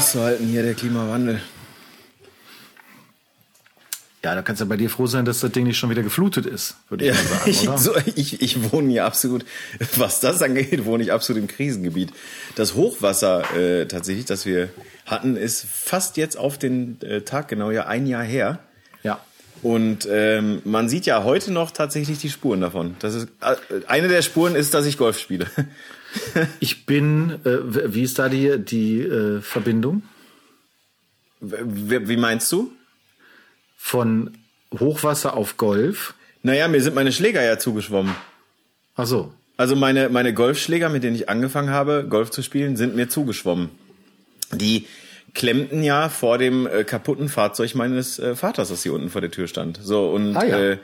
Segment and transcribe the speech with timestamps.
[0.00, 1.40] auszuhalten hier, der Klimawandel.
[4.22, 6.44] Ja, da kannst du bei dir froh sein, dass das Ding nicht schon wieder geflutet
[6.44, 7.78] ist, würde ich Ja, mal sagen, ich, oder?
[7.78, 9.46] so, ich, ich wohne hier absolut,
[9.96, 12.10] was das angeht, wohne ich absolut im Krisengebiet.
[12.54, 14.68] Das Hochwasser äh, tatsächlich, das wir
[15.06, 18.58] hatten, ist fast jetzt auf den äh, Tag genau ja ein Jahr her.
[19.02, 19.20] ja.
[19.62, 22.96] Und ähm, man sieht ja heute noch tatsächlich die Spuren davon.
[23.00, 23.56] Das ist äh,
[23.88, 25.46] eine der Spuren ist, dass ich Golf spiele.
[26.60, 30.02] Ich bin, äh, wie ist da die, die äh, Verbindung
[31.40, 32.70] wie, wie meinst du?
[33.82, 34.36] von
[34.78, 36.14] Hochwasser auf Golf?
[36.42, 38.14] Naja, mir sind meine Schläger ja zugeschwommen.
[38.94, 39.32] Ach so.
[39.56, 43.70] Also meine, meine Golfschläger, mit denen ich angefangen habe, Golf zu spielen, sind mir zugeschwommen.
[44.52, 44.86] Die
[45.32, 49.30] klemmten ja vor dem äh, kaputten Fahrzeug meines äh, Vaters, das hier unten vor der
[49.30, 49.80] Tür stand.
[49.82, 50.58] So und Ah, ja.
[50.58, 50.78] äh,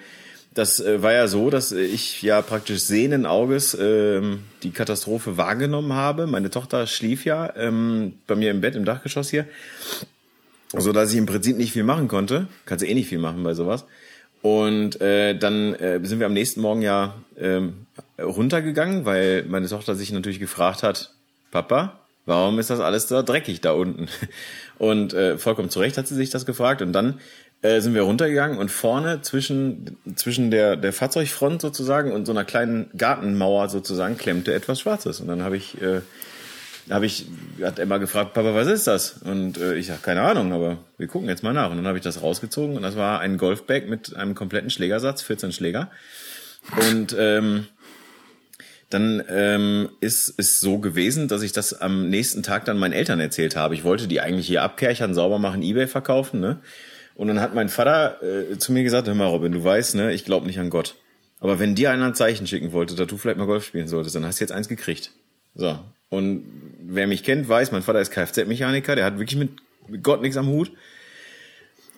[0.56, 5.92] das äh, war ja so, dass ich ja praktisch sehenden Auges ähm, die Katastrophe wahrgenommen
[5.92, 6.26] habe.
[6.26, 9.46] Meine Tochter schlief ja ähm, bei mir im Bett im Dachgeschoss hier,
[10.72, 12.48] so dass ich im Prinzip nicht viel machen konnte.
[12.64, 13.84] Kannst eh nicht viel machen bei sowas.
[14.40, 17.86] Und äh, dann äh, sind wir am nächsten Morgen ja ähm,
[18.18, 21.12] runtergegangen, weil meine Tochter sich natürlich gefragt hat,
[21.50, 24.08] Papa, warum ist das alles da dreckig da unten?
[24.78, 26.80] Und äh, vollkommen zu Recht hat sie sich das gefragt.
[26.80, 27.20] Und dann
[27.66, 32.44] äh, sind wir runtergegangen und vorne zwischen, zwischen der, der Fahrzeugfront sozusagen und so einer
[32.44, 35.20] kleinen Gartenmauer sozusagen klemmte etwas Schwarzes.
[35.20, 36.00] Und dann habe ich, äh,
[36.88, 37.26] habe ich,
[37.60, 39.18] hat Emma gefragt, Papa, was ist das?
[39.24, 41.70] Und äh, ich sag keine Ahnung, aber wir gucken jetzt mal nach.
[41.70, 45.22] Und dann habe ich das rausgezogen und das war ein Golfbag mit einem kompletten Schlägersatz,
[45.22, 45.90] 14 Schläger.
[46.88, 47.66] Und ähm,
[48.90, 53.18] dann ähm, ist es so gewesen, dass ich das am nächsten Tag dann meinen Eltern
[53.18, 53.74] erzählt habe.
[53.74, 56.60] Ich wollte die eigentlich hier abkerchern, sauber machen, Ebay verkaufen, ne?
[57.16, 60.12] Und dann hat mein Vater äh, zu mir gesagt, hör mal, Robin, du weißt, ne,
[60.12, 60.96] ich glaube nicht an Gott.
[61.40, 64.14] Aber wenn dir einer ein Zeichen schicken wollte, dass du vielleicht mal Golf spielen solltest,
[64.14, 65.12] dann hast du jetzt eins gekriegt.
[65.54, 65.78] So.
[66.08, 66.44] Und
[66.80, 69.50] wer mich kennt, weiß, mein Vater ist Kfz-Mechaniker, der hat wirklich mit,
[70.02, 70.72] Gott nichts am Hut.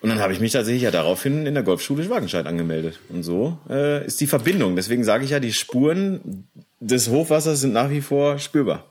[0.01, 2.99] Und dann habe ich mich tatsächlich ja daraufhin in der Golfschule Schwagenscheid angemeldet.
[3.09, 4.77] Und so äh, ist die Verbindung.
[4.77, 6.47] Deswegen sage ich ja, die Spuren
[6.79, 8.85] des Hochwassers sind nach wie vor spürbar.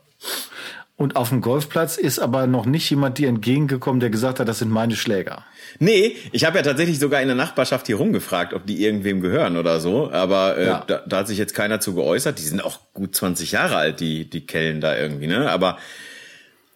[0.98, 4.59] Und auf dem Golfplatz ist aber noch nicht jemand dir entgegengekommen, der gesagt hat, das
[4.59, 5.44] sind meine Schläger.
[5.78, 9.56] Nee, ich habe ja tatsächlich sogar in der Nachbarschaft hier rumgefragt, ob die irgendwem gehören
[9.56, 10.10] oder so.
[10.10, 10.84] Aber äh, Ja.
[10.84, 12.41] da, da hat sich jetzt keiner zu geäußert.
[12.41, 15.48] Die sind auch gut 20 Jahre alt, die, die Kellen da irgendwie, ne?
[15.53, 15.78] Aber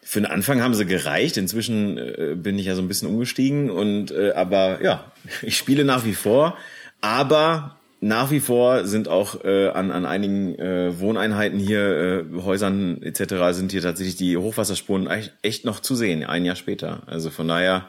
[0.05, 1.37] für den Anfang haben sie gereicht.
[1.37, 3.71] Inzwischen äh, bin ich ja so ein bisschen umgestiegen.
[3.71, 5.11] Und äh, aber ja,
[5.43, 6.56] ich spiele nach wie vor.
[7.00, 13.01] Aber nach wie vor sind auch äh, an, an einigen äh, Wohneinheiten hier, äh, Häusern
[13.01, 13.57] etc.
[13.57, 17.03] sind hier tatsächlich die Hochwasserspuren echt, echt noch zu sehen, ein Jahr später.
[17.07, 17.89] Also von daher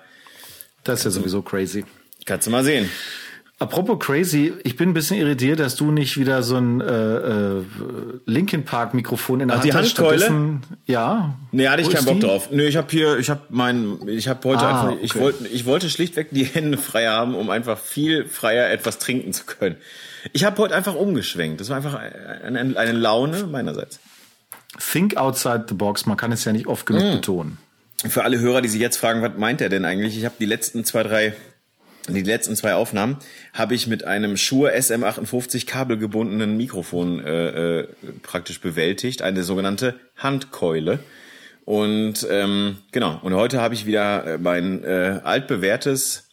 [0.83, 1.83] Das ist ja sowieso crazy.
[2.25, 2.89] kannst du mal sehen.
[3.59, 7.63] Apropos crazy, ich bin ein bisschen irritiert, dass du nicht wieder so ein äh, äh,
[8.25, 9.97] Linkin Park Mikrofon in der Ach, Hand die hast.
[9.99, 10.59] Handkeule?
[10.85, 11.35] Ja.
[11.51, 12.19] Nee, hatte ich keinen Bock die?
[12.21, 12.49] drauf.
[12.51, 15.23] Nee, ich habe hier, ich habe mein, ich habe heute Ah, einfach, ich okay.
[15.23, 19.45] wollte, ich wollte schlichtweg die Hände frei haben, um einfach viel freier etwas trinken zu
[19.45, 19.77] können.
[20.33, 21.61] Ich habe heute einfach umgeschwenkt.
[21.61, 23.99] Das war einfach eine, eine Laune meinerseits.
[24.79, 27.59] Think outside the box, man kann es ja nicht oft genug betonen.
[28.05, 30.17] Für alle Hörer, die sich jetzt fragen, was meint er denn eigentlich?
[30.17, 31.33] Ich habe die letzten zwei, drei,
[32.07, 33.17] die letzten zwei Aufnahmen
[33.53, 37.87] habe ich mit einem Shure SM58 kabelgebundenen Mikrofon äh, äh,
[38.21, 40.99] praktisch bewältigt, eine sogenannte Handkeule.
[41.65, 46.29] Und ähm, genau, und heute habe ich wieder äh, mein äh, altbewährtes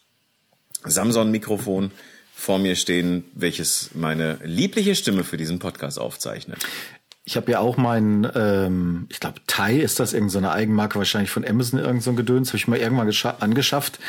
[0.83, 1.91] Samson-Mikrofon
[2.33, 6.57] vor mir stehen, welches meine liebliche Stimme für diesen Podcast aufzeichnet.
[7.31, 11.31] Ich habe ja auch meinen, ähm, ich glaube, Thai ist das, irgendeine so Eigenmarke wahrscheinlich
[11.31, 13.99] von Amazon, irgend so ein Gedöns, habe ich mal irgendwann gescha- angeschafft.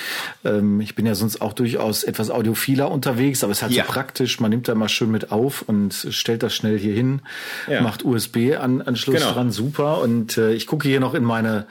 [0.44, 3.84] Ähm, ich bin ja sonst auch durchaus etwas audiophiler unterwegs, aber es ist halt Ja.
[3.84, 7.21] so praktisch, man nimmt da mal schön mit auf und stellt das schnell hier hin,
[7.69, 7.81] Ja.
[7.82, 9.32] macht USB-Anschluss Genau.
[9.34, 10.00] dran, super.
[10.00, 11.66] Und äh, ich gucke hier noch in meine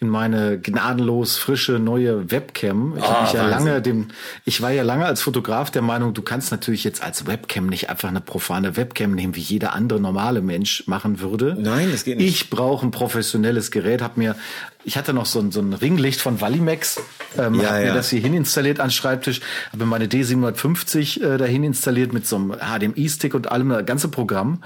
[0.00, 2.94] in meine gnadenlos frische neue Webcam.
[2.96, 3.66] Ich habe mich ja Wahnsinn.
[3.66, 4.08] lange dem,
[4.44, 7.90] ich war ja lange als Fotograf der Meinung, du kannst natürlich jetzt als Webcam nicht
[7.90, 11.56] einfach eine profane Webcam nehmen, wie jeder andere normale Mensch machen würde.
[11.58, 12.28] Nein, das geht nicht.
[12.28, 14.02] Ich brauche ein professionelles Gerät.
[14.02, 14.36] Hab mir,
[14.84, 17.00] ich hatte noch so ein, so ein Ringlicht von Valimax,
[17.38, 17.94] ähm, Ja, hab mir ja.
[17.94, 19.40] das hier hin installiert an Schreibtisch,
[19.72, 24.08] habe mir meine D750 äh, dahin installiert mit so einem HDMI-Stick und allem, das ganze
[24.08, 24.62] Programm,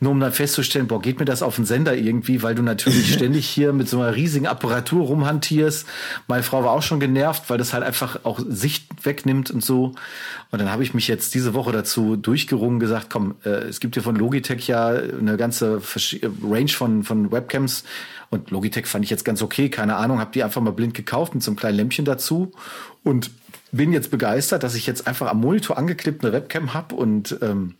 [0.00, 3.12] nur um dann festzustellen, boah, geht mir das auf den Sender irgendwie, weil du natürlich
[3.14, 5.86] ständig hier mit so einer riesigen Apparatur rumhantierst.
[6.26, 9.94] Meine Frau war auch schon genervt, weil das halt einfach auch Sicht wegnimmt und so.
[10.50, 13.94] Und dann habe ich mich jetzt diese Woche dazu durchgerungen, gesagt, komm, äh, es gibt
[13.94, 17.84] hier von Logitech ja eine ganze Versch- Range von, von Webcams.
[18.30, 21.34] Und Logitech fand ich jetzt ganz okay, keine Ahnung, habe die einfach mal blind gekauft
[21.34, 22.52] mit so einem kleinen Lämpchen dazu
[23.02, 23.32] und
[23.72, 27.74] bin jetzt begeistert, dass ich jetzt einfach am Monitor angeklippt eine Webcam hab und ähm,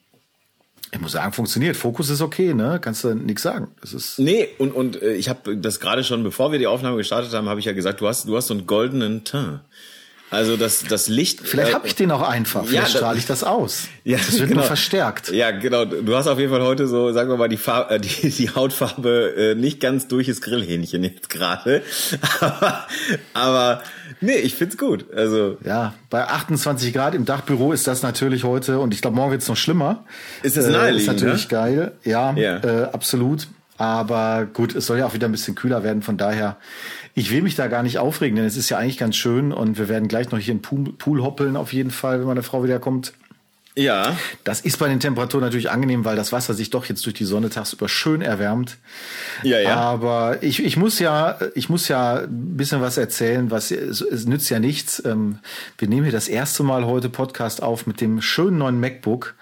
[0.93, 1.76] Ich muss sagen, funktioniert.
[1.76, 2.79] Fokus ist okay, ne?
[2.82, 3.69] Kannst du nichts sagen.
[3.81, 6.96] Das ist nee, und, und äh, ich habe das gerade schon, bevor wir die Aufnahme
[6.96, 9.61] gestartet haben, habe ich ja gesagt, du hast, du hast so einen goldenen Teint.
[10.31, 11.41] Also das, das Licht.
[11.43, 12.65] Vielleicht äh, habe ich den auch einfach.
[12.65, 13.88] Vielleicht ja, strahle ich das aus.
[14.03, 14.61] Ja, das wird genau.
[14.61, 15.31] nur verstärkt.
[15.31, 15.85] Ja, genau.
[15.85, 18.50] Du hast auf jeden Fall heute so, sagen wir mal, die, Farbe, äh, die, die
[18.50, 21.82] Hautfarbe äh, nicht ganz durches Grillhähnchen jetzt gerade.
[22.41, 22.87] aber,
[23.35, 23.82] aber
[24.21, 25.12] nee, ich find's gut.
[25.15, 29.32] Also ja, bei 28 Grad im Dachbüro ist das natürlich heute und ich glaube, morgen
[29.32, 30.05] wird's noch schlimmer.
[30.43, 30.97] Ist das naheliegend?
[30.97, 31.50] Äh, ist natürlich ne?
[31.50, 31.93] geil.
[32.05, 32.56] Ja, ja.
[32.56, 33.49] Äh, absolut.
[33.81, 36.03] Aber gut, es soll ja auch wieder ein bisschen kühler werden.
[36.03, 36.59] Von daher
[37.14, 39.78] ich will mich da gar nicht aufregen, denn es ist ja eigentlich ganz schön und
[39.78, 42.62] wir werden gleich noch hier in Pool, Pool hoppeln auf jeden Fall, wenn meine Frau
[42.64, 43.12] wiederkommt.
[43.76, 44.16] Ja.
[44.42, 47.24] Das ist bei den Temperaturen natürlich angenehm, weil das Wasser sich doch jetzt durch die
[47.24, 48.78] Sonne tagsüber schön erwärmt.
[49.42, 49.76] Ja, ja.
[49.76, 54.26] Aber ich, ich muss ja, ich muss ja ein bisschen was erzählen, was, es, es
[54.26, 55.02] nützt ja nichts.
[55.04, 55.38] Ähm,
[55.78, 59.34] wir nehmen hier das erste Mal heute Podcast auf mit dem schönen neuen MacBook.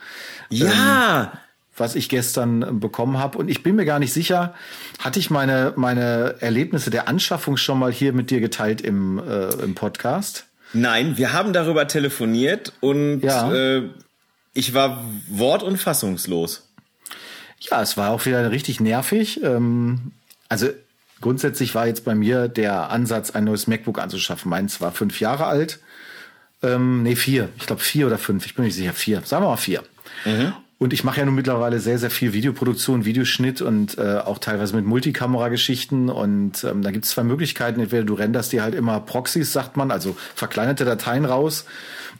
[0.51, 1.33] Ja.
[1.33, 1.39] Ähm,
[1.81, 3.39] was ich gestern bekommen habe.
[3.39, 4.55] Und ich bin mir gar nicht sicher,
[4.99, 9.49] hatte ich meine, meine Erlebnisse der Anschaffung schon mal hier mit dir geteilt im, äh,
[9.63, 10.47] im Podcast?
[10.73, 13.53] Nein, wir haben darüber telefoniert und ja.
[13.53, 13.89] äh,
[14.53, 16.69] ich war wort- und fassungslos.
[17.61, 19.43] Ja, es war auch wieder richtig nervig.
[19.43, 20.13] Ähm,
[20.49, 20.69] also
[21.21, 24.51] grundsätzlich war jetzt bei mir der Ansatz, ein neues MacBook anzuschaffen.
[24.51, 25.81] Meins war fünf Jahre alt.
[26.63, 27.49] Ähm, nee, vier.
[27.57, 28.47] Ich glaube vier oder fünf.
[28.47, 28.93] Ich bin nicht sicher.
[28.93, 29.23] Vier.
[29.25, 29.83] Sagen wir mal vier.
[30.25, 30.53] Mhm.
[30.81, 34.77] Und ich mache ja nun mittlerweile sehr, sehr viel Videoproduktion, Videoschnitt und äh, auch teilweise
[34.77, 36.09] mit Multikamera-Geschichten.
[36.09, 37.81] Und ähm, da gibt es zwei Möglichkeiten.
[37.81, 41.65] Entweder du renderst dir halt immer Proxys, sagt man, also verkleinerte Dateien raus,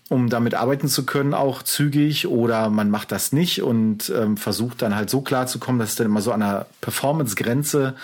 [0.09, 4.83] um damit arbeiten zu können, auch zügig, oder man macht das nicht und ähm, versucht
[4.83, 7.95] dann halt so klar zu kommen, dass es dann immer so an einer Performance-Grenze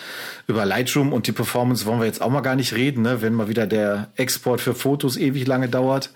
[0.47, 3.23] über Lightroom und die Performance wollen wir jetzt auch mal gar nicht reden, ne?
[3.23, 6.11] wenn mal wieder der Export für Fotos ewig lange dauert.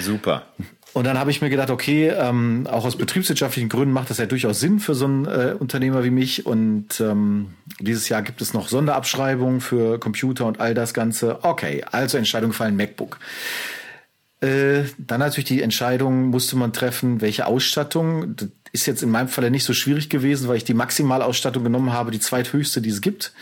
[0.00, 0.46] Super.
[0.94, 4.26] Und dann habe ich mir gedacht, okay, ähm, auch aus betriebswirtschaftlichen Gründen macht das ja
[4.26, 6.44] durchaus Sinn für so einen äh, Unternehmer wie mich.
[6.44, 11.44] Und ähm, dieses Jahr gibt es noch Sonderabschreibungen für Computer und all das Ganze.
[11.44, 13.18] Okay, also Entscheidung gefallen, MacBook.
[14.42, 18.36] Äh, dann natürlich die Entscheidung musste man treffen, welche Ausstattung.
[18.36, 21.92] Das ist jetzt in meinem Falle nicht so schwierig gewesen, weil ich die Maximalausstattung genommen
[21.92, 23.32] habe, die zweithöchste, die es gibt.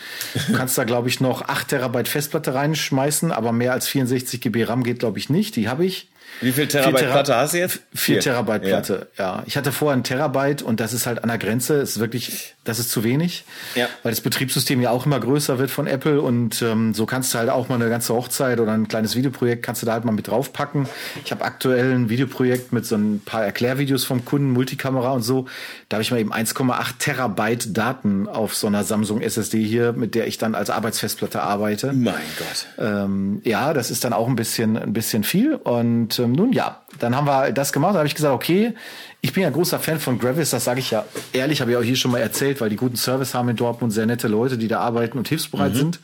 [0.46, 4.64] Du kannst da, glaube ich, noch 8 Terabyte Festplatte reinschmeißen, aber mehr als 64 GB
[4.64, 5.56] RAM geht, glaube ich, nicht.
[5.56, 6.09] Die habe ich.
[6.40, 7.80] Wie viel Terabyte Tera Platte hast du jetzt?
[7.94, 9.36] Vier, Terabyte Platte, ja.
[9.36, 9.42] ja.
[9.46, 12.78] Ich hatte vorher ein Terabyte und das ist halt an der Grenze, ist wirklich, das
[12.78, 13.44] ist zu wenig.
[13.74, 13.88] Ja.
[14.02, 17.38] Weil das Betriebssystem ja auch immer größer wird von Apple und ähm, so kannst du
[17.38, 20.12] halt auch mal eine ganze Hochzeit oder ein kleines Videoprojekt kannst du da halt mal
[20.12, 20.88] mit draufpacken.
[21.24, 25.46] Ich habe aktuell ein Videoprojekt mit so ein paar Erklärvideos vom Kunden, Multikamera und so.
[25.88, 30.14] Da habe ich mal eben 1,8 Terabyte Daten auf so einer Samsung SSD hier, mit
[30.14, 31.92] der ich dann als Arbeitsfestplatte arbeite.
[31.92, 32.66] Mein Gott.
[32.78, 36.80] Ähm, ja, das ist dann auch ein bisschen, ein bisschen viel und ähm, nun ja,
[36.98, 37.94] dann haben wir das gemacht.
[37.94, 38.74] Da habe ich gesagt, okay,
[39.20, 41.82] ich bin ja großer Fan von Gravis, das sage ich ja ehrlich, habe ich auch
[41.82, 44.68] hier schon mal erzählt, weil die guten Service haben in Dortmund, sehr nette Leute, die
[44.68, 45.78] da arbeiten und hilfsbereit mhm.
[45.78, 46.00] sind.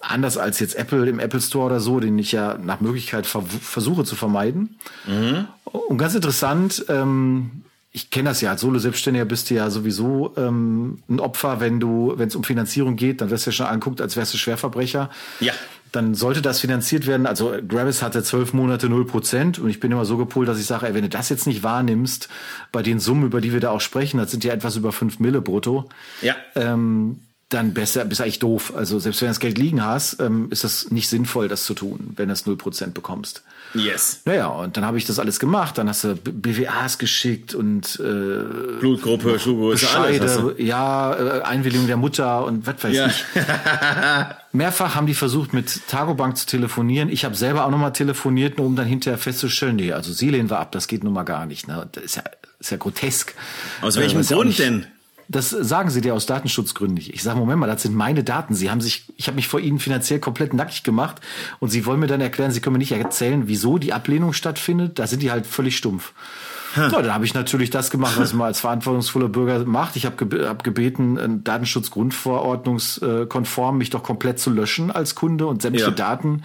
[0.00, 3.42] Anders als jetzt Apple im Apple Store oder so, den ich ja nach Möglichkeit ver
[3.42, 4.76] versuche zu vermeiden.
[5.06, 5.46] Mhm.
[5.64, 7.62] Und ganz interessant, ähm,
[7.92, 12.14] ich kenne das ja, als Solo-Selbstständiger bist du ja sowieso ähm, ein Opfer, wenn du,
[12.16, 15.10] wenn es um Finanzierung geht, dann wirst du ja schon anguckt, als wärst du Schwerverbrecher.
[15.40, 15.52] Ja
[15.92, 17.26] dann sollte das finanziert werden.
[17.26, 20.66] Also Gravis hatte zwölf Monate null Prozent und ich bin immer so gepolt, dass ich
[20.66, 22.28] sage, ey, wenn du das jetzt nicht wahrnimmst,
[22.72, 25.20] bei den Summen, über die wir da auch sprechen, das sind ja etwas über fünf
[25.20, 25.88] Mille brutto.
[26.22, 26.34] Ja.
[26.54, 27.20] Ähm,
[27.54, 28.72] dann besser, bist eigentlich doof.
[28.76, 31.74] Also selbst wenn du das Geld liegen hast, ähm, ist das nicht sinnvoll, das zu
[31.74, 33.42] tun, wenn du es null Prozent bekommst.
[33.74, 34.20] Yes.
[34.24, 35.78] Naja, und dann habe ich das alles gemacht.
[35.78, 40.38] Dann hast du BWAs geschickt und äh, Blutgruppe, Schuhgröße, alles.
[40.58, 43.06] Ja, äh, Einwilligung der Mutter und was weiß ja.
[43.06, 43.24] ich.
[44.52, 47.08] Mehrfach haben die versucht, mit Tagobank zu telefonieren.
[47.08, 50.50] Ich habe selber auch nochmal telefoniert, nur um dann hinterher festzustellen, nee, also sie lehnen
[50.50, 51.68] wir ab, das geht nun mal gar nicht.
[51.68, 51.88] Ne?
[51.92, 52.24] Das ist ja,
[52.60, 53.34] ist ja grotesk.
[53.80, 54.86] Aus welchem äh, Grund denn?
[55.32, 57.14] Das sagen sie dir aus Datenschutzgründen nicht.
[57.14, 58.54] Ich sage, Moment mal, das sind meine Daten.
[58.54, 61.22] Sie haben sich, ich habe mich vor Ihnen finanziell komplett nackig gemacht
[61.58, 64.98] und Sie wollen mir dann erklären, Sie können mir nicht erzählen, wieso die Ablehnung stattfindet.
[64.98, 66.12] Da sind die halt völlig stumpf.
[66.76, 69.94] Ja, dann habe ich natürlich das gemacht, was man als verantwortungsvoller Bürger macht.
[69.96, 75.90] Ich habe ge hab gebeten, Datenschutzgrundverordnungskonform mich doch komplett zu löschen als Kunde und sämtliche
[75.90, 75.94] ja.
[75.94, 76.42] Daten,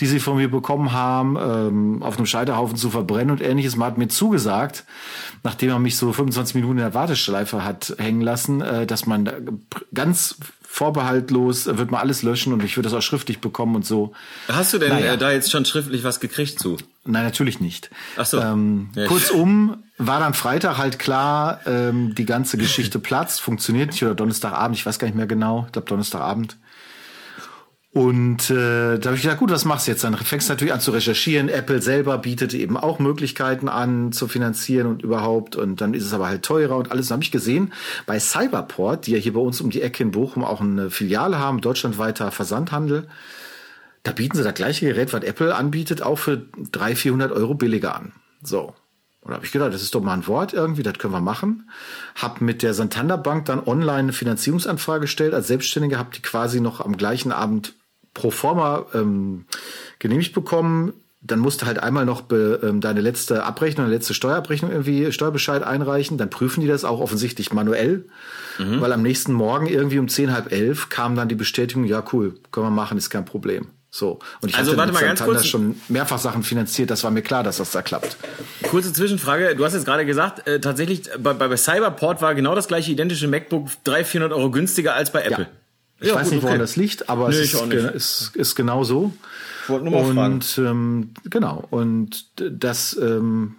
[0.00, 3.76] die sie von mir bekommen haben, ähm, auf einem Scheiterhaufen zu verbrennen und ähnliches.
[3.76, 4.84] Man hat mir zugesagt,
[5.42, 9.30] nachdem er mich so 25 Minuten in der Warteschleife hat hängen lassen, äh, dass man
[9.94, 10.36] ganz
[10.72, 14.12] vorbehaltlos wird man alles löschen und ich würde das auch schriftlich bekommen und so.
[14.46, 15.14] Hast du denn naja.
[15.14, 16.76] äh, da jetzt schon schriftlich was gekriegt zu?
[17.04, 17.90] Nein, natürlich nicht.
[18.16, 18.40] Ach so.
[18.40, 19.06] Ähm, ja.
[19.06, 24.78] Kurzum war dann Freitag halt klar, ähm, die ganze Geschichte platzt, funktioniert nicht oder Donnerstagabend,
[24.78, 26.56] ich weiß gar nicht mehr genau, ich glaube Donnerstagabend.
[27.92, 30.04] Und äh, da habe ich gedacht, gut, was machst du jetzt?
[30.04, 31.48] Dann fängst du natürlich an zu recherchieren.
[31.48, 35.56] Apple selber bietet eben auch Möglichkeiten an zu finanzieren und überhaupt.
[35.56, 37.08] Und dann ist es aber halt teurer und alles.
[37.08, 37.72] Dann habe ich gesehen,
[38.06, 41.40] bei Cyberport, die ja hier bei uns um die Ecke in Bochum auch eine Filiale
[41.40, 43.08] haben, deutschlandweiter Versandhandel,
[44.04, 47.96] da bieten sie das gleiche Gerät, was Apple anbietet, auch für 300, 400 Euro billiger
[47.96, 48.12] an.
[48.40, 48.72] So.
[49.22, 51.20] Und da habe ich gedacht, das ist doch mal ein Wort irgendwie, das können wir
[51.20, 51.68] machen.
[52.14, 55.34] Hab mit der Santander Bank dann online eine Finanzierungsanfrage gestellt.
[55.34, 57.74] Als Selbstständiger habe die quasi noch am gleichen Abend
[58.14, 59.44] pro forma ähm,
[59.98, 60.92] genehmigt bekommen.
[61.22, 65.12] Dann musst du halt einmal noch be, ähm, deine letzte Abrechnung, deine letzte Steuerabrechnung irgendwie
[65.12, 66.16] Steuerbescheid einreichen.
[66.16, 68.06] Dann prüfen die das auch offensichtlich manuell,
[68.58, 68.80] mhm.
[68.80, 72.34] weil am nächsten Morgen irgendwie um zehn halb elf kam dann die Bestätigung, ja cool,
[72.52, 73.66] können wir machen, ist kein Problem.
[73.90, 74.20] So.
[74.40, 75.46] Und ich also, hatte warte mal ganz kurz.
[75.46, 78.16] schon mehrfach Sachen finanziert, das war mir klar, dass das da klappt.
[78.62, 79.56] Kurze Zwischenfrage.
[79.56, 83.26] Du hast jetzt gerade gesagt, äh, tatsächlich bei, bei Cyberport war genau das gleiche identische
[83.26, 85.44] MacBook 300, 400 Euro günstiger als bei Apple.
[85.44, 85.59] Ja.
[86.00, 86.62] Ich ja, weiß gut, nicht, woran okay.
[86.62, 89.12] das liegt, aber nee, es ist, ist, ist genau so.
[89.64, 90.66] Ich wollte nur mal und, fragen.
[90.66, 91.64] Ähm, genau.
[91.70, 93.56] Und das ähm,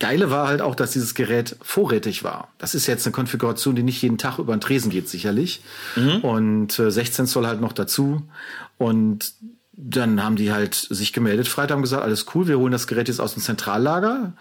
[0.00, 2.48] Geile war halt auch, dass dieses Gerät vorrätig war.
[2.58, 5.62] Das ist jetzt eine Konfiguration, die nicht jeden Tag über den Tresen geht, sicherlich.
[5.94, 6.20] Mhm.
[6.22, 8.22] Und äh, 16 Zoll halt noch dazu.
[8.78, 9.34] Und
[9.72, 13.08] dann haben die halt sich gemeldet, Freitag haben gesagt, alles cool, wir holen das Gerät
[13.08, 14.32] jetzt aus dem Zentrallager.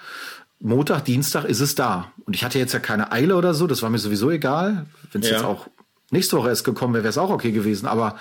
[0.60, 2.12] Montag, Dienstag ist es da.
[2.26, 4.86] Und ich hatte jetzt ja keine Eile oder so, das war mir sowieso egal.
[5.12, 5.36] Wenn es ja.
[5.36, 5.68] jetzt auch
[6.12, 7.88] nächste Woche erst gekommen wäre, wäre es auch okay gewesen.
[7.88, 8.16] Aber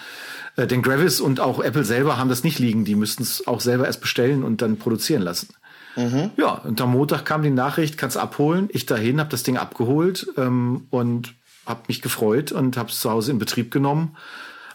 [0.57, 2.85] äh, denn Gravis und auch Apple selber haben das nicht liegen.
[2.85, 5.49] Die müssten es auch selber erst bestellen und dann produzieren lassen.
[5.97, 6.30] Mhm.
[6.37, 8.68] Ja, und am Montag kam die Nachricht, kannst abholen.
[8.73, 11.35] Ich dahin, habe das Ding abgeholt ähm, und
[11.66, 14.16] habe mich gefreut und habe es zu Hause in Betrieb genommen.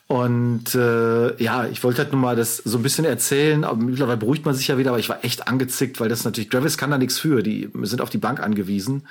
[0.07, 4.17] Und äh, ja, ich wollte halt nur mal das so ein bisschen erzählen, aber mittlerweile
[4.17, 6.91] beruhigt man sich ja wieder, aber ich war echt angezickt, weil das natürlich, Gravis kann
[6.91, 9.07] da nichts für, die sind auf die Bank angewiesen.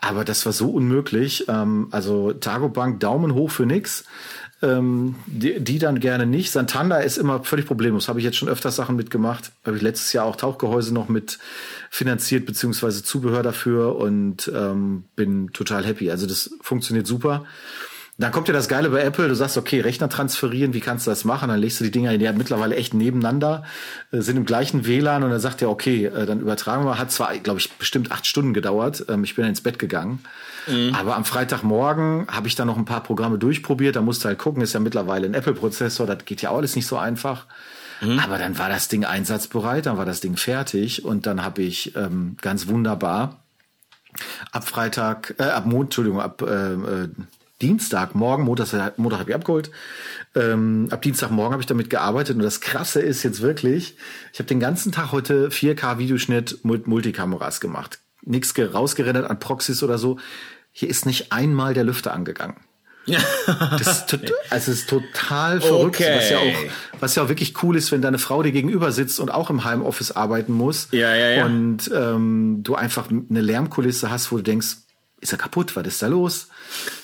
[0.00, 1.46] Aber das war so unmöglich.
[1.48, 4.04] Ähm, also Targo Bank, Daumen hoch für nix.
[4.60, 6.50] Ähm, die, die dann gerne nicht.
[6.50, 8.08] Santander ist immer völlig problemlos.
[8.08, 9.52] Habe ich jetzt schon öfters Sachen mitgemacht.
[9.64, 11.38] Habe ich letztes Jahr auch Tauchgehäuse noch mit
[11.90, 16.10] finanziert, beziehungsweise Zubehör dafür und ähm, bin total happy.
[16.10, 17.44] Also das funktioniert super.
[18.20, 21.10] Dann kommt ja das Geile bei Apple, du sagst, okay, Rechner transferieren, wie kannst du
[21.10, 21.50] das machen?
[21.50, 23.62] Dann legst du die Dinger, die haben mittlerweile echt nebeneinander,
[24.10, 26.98] äh, sind im gleichen WLAN und dann sagt er, okay, äh, dann übertragen wir.
[26.98, 29.04] Hat zwar, glaube ich, bestimmt acht Stunden gedauert.
[29.08, 30.18] Ähm, ich bin dann ins Bett gegangen.
[30.66, 30.96] Mhm.
[30.96, 33.94] Aber am Freitagmorgen habe ich dann noch ein paar Programme durchprobiert.
[33.94, 36.74] Da musst du halt gucken, ist ja mittlerweile ein Apple-Prozessor, das geht ja auch alles
[36.74, 37.46] nicht so einfach.
[38.00, 38.18] Mhm.
[38.18, 41.94] Aber dann war das Ding einsatzbereit, dann war das Ding fertig und dann habe ich
[41.94, 43.44] ähm, ganz wunderbar
[44.50, 47.08] ab Freitag, äh, ab Montag, Entschuldigung, ab äh, äh
[47.60, 49.70] Dienstagmorgen, Montag, Montag habe ich abgeholt.
[50.34, 53.96] Ähm, ab Dienstagmorgen habe ich damit gearbeitet und das Krasse ist jetzt wirklich,
[54.32, 57.98] ich habe den ganzen Tag heute 4K-Videoschnitt mit Multikameras gemacht.
[58.22, 60.18] Nichts rausgerendert an Proxys oder so.
[60.72, 62.56] Hier ist nicht einmal der Lüfter angegangen.
[63.46, 64.18] das ist,
[64.50, 66.14] also es ist total verrückt, okay.
[66.16, 69.18] was, ja auch, was ja auch wirklich cool ist, wenn deine Frau dir gegenüber sitzt
[69.18, 70.88] und auch im Heimoffice arbeiten muss.
[70.90, 71.46] Ja, ja, ja.
[71.46, 74.76] Und ähm, du einfach eine Lärmkulisse hast, wo du denkst,
[75.20, 75.76] ist er kaputt?
[75.76, 76.48] Was ist da los?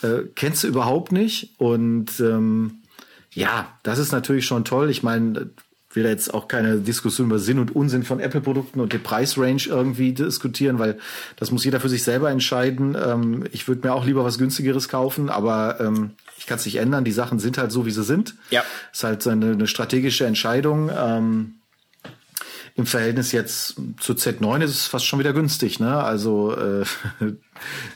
[0.02, 1.54] Äh, kennst du überhaupt nicht.
[1.58, 2.82] Und ähm,
[3.32, 4.90] ja, das ist natürlich schon toll.
[4.90, 5.50] Ich meine,
[5.94, 9.66] will da jetzt auch keine Diskussion über Sinn und Unsinn von Apple-Produkten und die Preisrange
[9.66, 10.98] irgendwie diskutieren, weil
[11.36, 12.96] das muss jeder für sich selber entscheiden.
[13.00, 16.76] Ähm, ich würde mir auch lieber was günstigeres kaufen, aber ähm, ich kann es nicht
[16.76, 17.04] ändern.
[17.04, 18.34] Die Sachen sind halt so, wie sie sind.
[18.50, 18.64] Ja.
[18.92, 20.90] Ist halt eine, eine strategische Entscheidung.
[20.96, 21.53] Ähm,
[22.76, 25.96] im Verhältnis jetzt zu Z9 ist es fast schon wieder günstig, ne?
[25.96, 26.84] Also äh,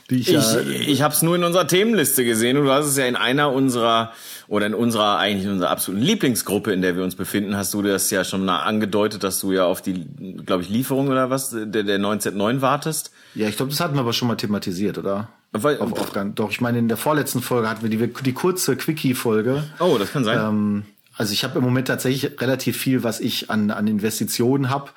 [0.09, 2.85] die ich, ich, ja, ich habe es nur in unserer Themenliste gesehen und du hast
[2.85, 4.13] es ja in einer unserer
[4.47, 7.81] oder in unserer eigentlich in unserer absoluten Lieblingsgruppe, in der wir uns befinden, hast du
[7.81, 10.05] das ja schon mal angedeutet, dass du ja auf die,
[10.45, 13.11] glaube ich, Lieferung oder was der der 9Z9 wartest.
[13.35, 15.27] Ja, ich glaube, das hatten wir aber schon mal thematisiert, oder?
[15.51, 18.75] Weil, auf, auf, doch, ich meine, in der vorletzten Folge hatten wir die, die kurze
[18.75, 19.63] Quickie-Folge.
[19.79, 20.39] Oh, das kann sein.
[20.39, 20.85] Ähm,
[21.19, 24.91] also ich habe im Moment tatsächlich relativ viel, was ich an, an Investitionen habe,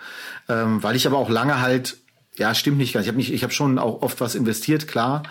[0.48, 1.96] ähm, weil ich aber auch lange halt,
[2.36, 3.06] ja, stimmt nicht ganz.
[3.06, 5.24] Ich habe nicht, ich habe schon auch oft was investiert, klar,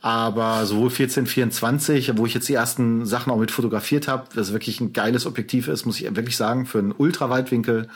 [0.00, 4.54] aber sowohl 14, 24, wo ich jetzt die ersten Sachen auch mit fotografiert habe, das
[4.54, 7.88] wirklich ein geiles Objektiv ist, muss ich wirklich sagen, für einen Ultraweitwinkel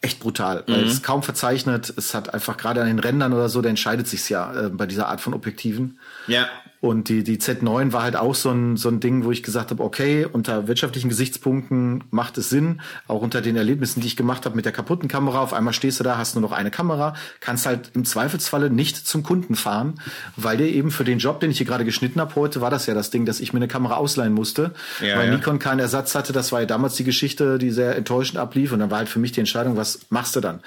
[0.00, 0.88] echt brutal, weil mhm.
[0.88, 1.94] es kaum verzeichnet.
[1.96, 4.86] Es hat einfach gerade an den Rändern oder so, da entscheidet sich's ja äh, bei
[4.86, 6.00] dieser Art von Objektiven.
[6.26, 6.48] Ja.
[6.84, 9.70] Und die, die Z9 war halt auch so ein, so ein Ding, wo ich gesagt
[9.70, 14.44] habe, okay, unter wirtschaftlichen Gesichtspunkten macht es Sinn, auch unter den Erlebnissen, die ich gemacht
[14.44, 15.40] habe mit der kaputten Kamera.
[15.40, 18.98] Auf einmal stehst du da, hast nur noch eine Kamera, kannst halt im Zweifelsfalle nicht
[18.98, 19.94] zum Kunden fahren,
[20.36, 22.84] weil dir eben für den Job, den ich hier gerade geschnitten habe heute, war das
[22.84, 25.36] ja das Ding, dass ich mir eine Kamera ausleihen musste, ja, weil ja.
[25.36, 26.34] Nikon keinen Ersatz hatte.
[26.34, 28.72] Das war ja damals die Geschichte, die sehr enttäuschend ablief.
[28.72, 30.60] Und dann war halt für mich die Entscheidung, was machst du dann?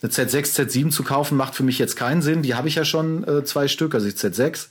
[0.00, 2.42] Eine Z6, Z7 zu kaufen, macht für mich jetzt keinen Sinn.
[2.42, 4.68] Die habe ich ja schon äh, zwei Stück, also die Z6.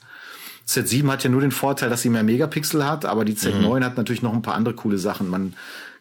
[0.68, 3.84] Z7 hat ja nur den Vorteil, dass sie mehr Megapixel hat, aber die Z9 mhm.
[3.84, 5.30] hat natürlich noch ein paar andere coole Sachen.
[5.30, 5.54] Man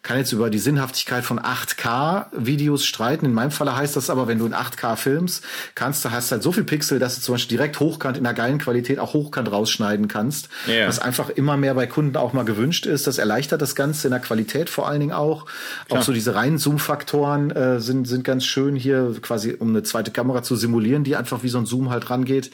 [0.05, 3.25] kann jetzt über die Sinnhaftigkeit von 8K-Videos streiten.
[3.25, 5.43] In meinem Falle heißt das aber, wenn du in 8K filmst,
[5.73, 8.35] kannst du hast halt so viel Pixel, dass du zum Beispiel direkt hochkant in einer
[8.35, 10.49] geilen Qualität auch hochkant rausschneiden kannst.
[10.67, 10.87] Ja.
[10.87, 13.07] Was einfach immer mehr bei Kunden auch mal gewünscht ist.
[13.07, 15.47] Das erleichtert das Ganze in der Qualität vor allen Dingen auch.
[15.87, 15.99] Klar.
[15.99, 20.11] Auch so diese reinen Zoom-Faktoren äh, sind, sind ganz schön hier, quasi um eine zweite
[20.11, 22.51] Kamera zu simulieren, die einfach wie so ein Zoom halt rangeht.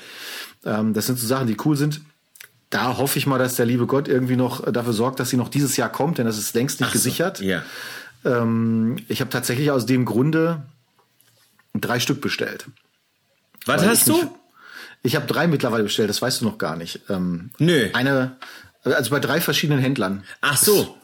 [0.66, 2.00] Ähm, das sind so Sachen, die cool sind
[2.72, 5.50] da hoffe ich mal, dass der liebe Gott irgendwie noch dafür sorgt, dass sie noch
[5.50, 7.40] dieses Jahr kommt, denn das ist längst nicht so, gesichert.
[7.40, 7.64] Ja.
[8.26, 10.64] Ähm, ich habe tatsächlich aus dem Grunde
[11.76, 12.66] drei Stück bestellt.
[13.66, 14.14] Was hast du?
[14.14, 14.28] Nicht,
[15.04, 17.02] ich habe drei mittlerweile bestellt, das weißt du noch gar nicht.
[17.10, 17.90] Ähm, Nö.
[17.94, 18.38] Eine,
[18.84, 20.24] also bei drei verschiedenen Händlern.
[20.42, 20.98] Ach so.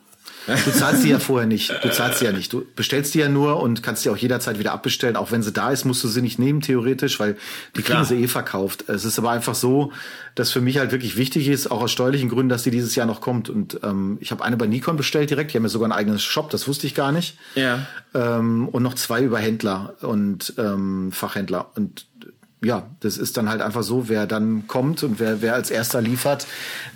[0.47, 1.73] Du zahlst die ja vorher nicht.
[1.83, 2.53] Du zahlst sie ja nicht.
[2.53, 5.15] Du bestellst die ja nur und kannst die auch jederzeit wieder abbestellen.
[5.15, 7.37] Auch wenn sie da ist, musst du sie nicht nehmen, theoretisch, weil
[7.75, 8.85] die kriegen sie eh verkauft.
[8.87, 9.91] Es ist aber einfach so,
[10.35, 13.05] dass für mich halt wirklich wichtig ist, auch aus steuerlichen Gründen, dass die dieses Jahr
[13.05, 13.49] noch kommt.
[13.49, 15.53] Und ähm, ich habe eine bei Nikon bestellt direkt.
[15.53, 17.37] Die haben ja sogar ein eigenes Shop, das wusste ich gar nicht.
[17.55, 17.85] Ja.
[18.13, 21.71] Ähm, und noch zwei über Händler und ähm, Fachhändler.
[21.75, 22.07] Und
[22.63, 26.01] ja, das ist dann halt einfach so, wer dann kommt und wer, wer als erster
[26.01, 26.47] liefert,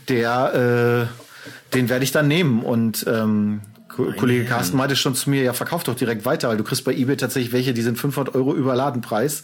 [0.08, 1.31] der äh,
[1.74, 2.64] den werde ich dann nehmen.
[2.64, 3.62] Und ähm,
[3.98, 6.84] Meine Kollege Carsten meinte schon zu mir, ja, verkauf doch direkt weiter, weil du kriegst
[6.84, 9.44] bei eBay tatsächlich welche, die sind 500 Euro über Ladenpreis,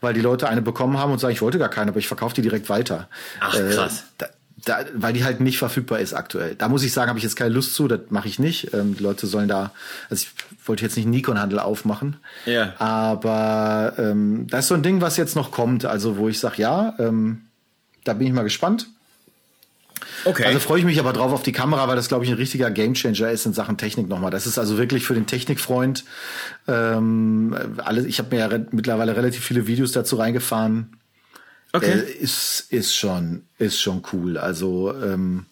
[0.00, 2.34] weil die Leute eine bekommen haben und sagen, ich wollte gar keine, aber ich verkaufe
[2.34, 3.08] die direkt weiter.
[3.40, 4.00] Ach, krass.
[4.00, 4.26] Äh, da,
[4.64, 6.54] da, weil die halt nicht verfügbar ist aktuell.
[6.56, 8.74] Da muss ich sagen, habe ich jetzt keine Lust zu, das mache ich nicht.
[8.74, 9.72] Ähm, die Leute sollen da,
[10.10, 12.16] also ich wollte jetzt nicht einen Nikon-Handel aufmachen.
[12.46, 12.74] Ja.
[12.78, 16.60] Aber ähm, das ist so ein Ding, was jetzt noch kommt, also wo ich sage,
[16.60, 17.42] ja, ähm,
[18.04, 18.88] da bin ich mal gespannt.
[20.24, 20.44] Okay.
[20.44, 22.70] Also freue ich mich aber drauf auf die Kamera, weil das, glaube ich, ein richtiger
[22.70, 24.30] Gamechanger ist in Sachen Technik nochmal.
[24.30, 26.04] Das ist also wirklich für den Technikfreund.
[26.66, 30.98] Ähm, alle, ich habe mir ja re mittlerweile relativ viele Videos dazu reingefahren.
[31.72, 31.90] Okay.
[31.90, 34.38] Äh, ist, ist schon, ist schon cool.
[34.38, 35.46] Also, ähm,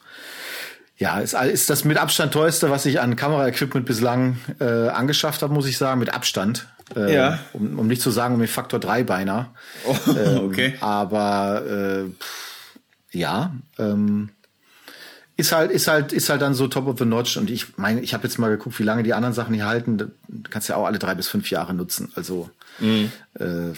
[0.97, 5.53] ja, ist, ist das mit Abstand teuerste, was ich an Kameraequipment bislang äh, angeschafft habe,
[5.53, 6.69] muss ich sagen, mit Abstand.
[6.95, 7.39] Äh, ja.
[7.53, 9.49] Um, um nicht zu sagen, um den Faktor 3 beinahe.
[9.87, 9.97] Oh,
[10.45, 10.75] okay.
[10.75, 12.54] Ähm, aber äh, pff,
[13.15, 14.31] ja, ähm,
[15.37, 17.37] ist halt, ist halt, ist halt dann so top of the notch.
[17.37, 19.99] Und ich meine, ich habe jetzt mal geguckt, wie lange die anderen Sachen hier halten.
[19.99, 20.11] Du
[20.49, 22.13] kannst ja auch alle drei bis fünf Jahre nutzen.
[22.15, 23.11] Also mhm.
[23.35, 23.73] äh,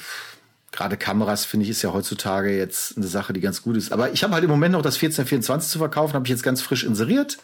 [0.70, 3.92] gerade Kameras finde ich ist ja heutzutage jetzt eine Sache, die ganz gut ist.
[3.92, 6.60] Aber ich habe halt im Moment noch das 1424 zu verkaufen, habe ich jetzt ganz
[6.60, 7.38] frisch inseriert.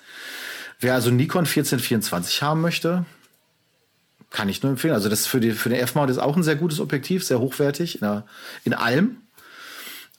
[0.78, 3.06] Wer also Nikon 1424 haben möchte,
[4.30, 4.94] kann ich nur empfehlen.
[4.94, 7.96] Also das für die für den F-Mount ist auch ein sehr gutes Objektiv, sehr hochwertig
[7.96, 8.26] in, der,
[8.64, 9.16] in allem.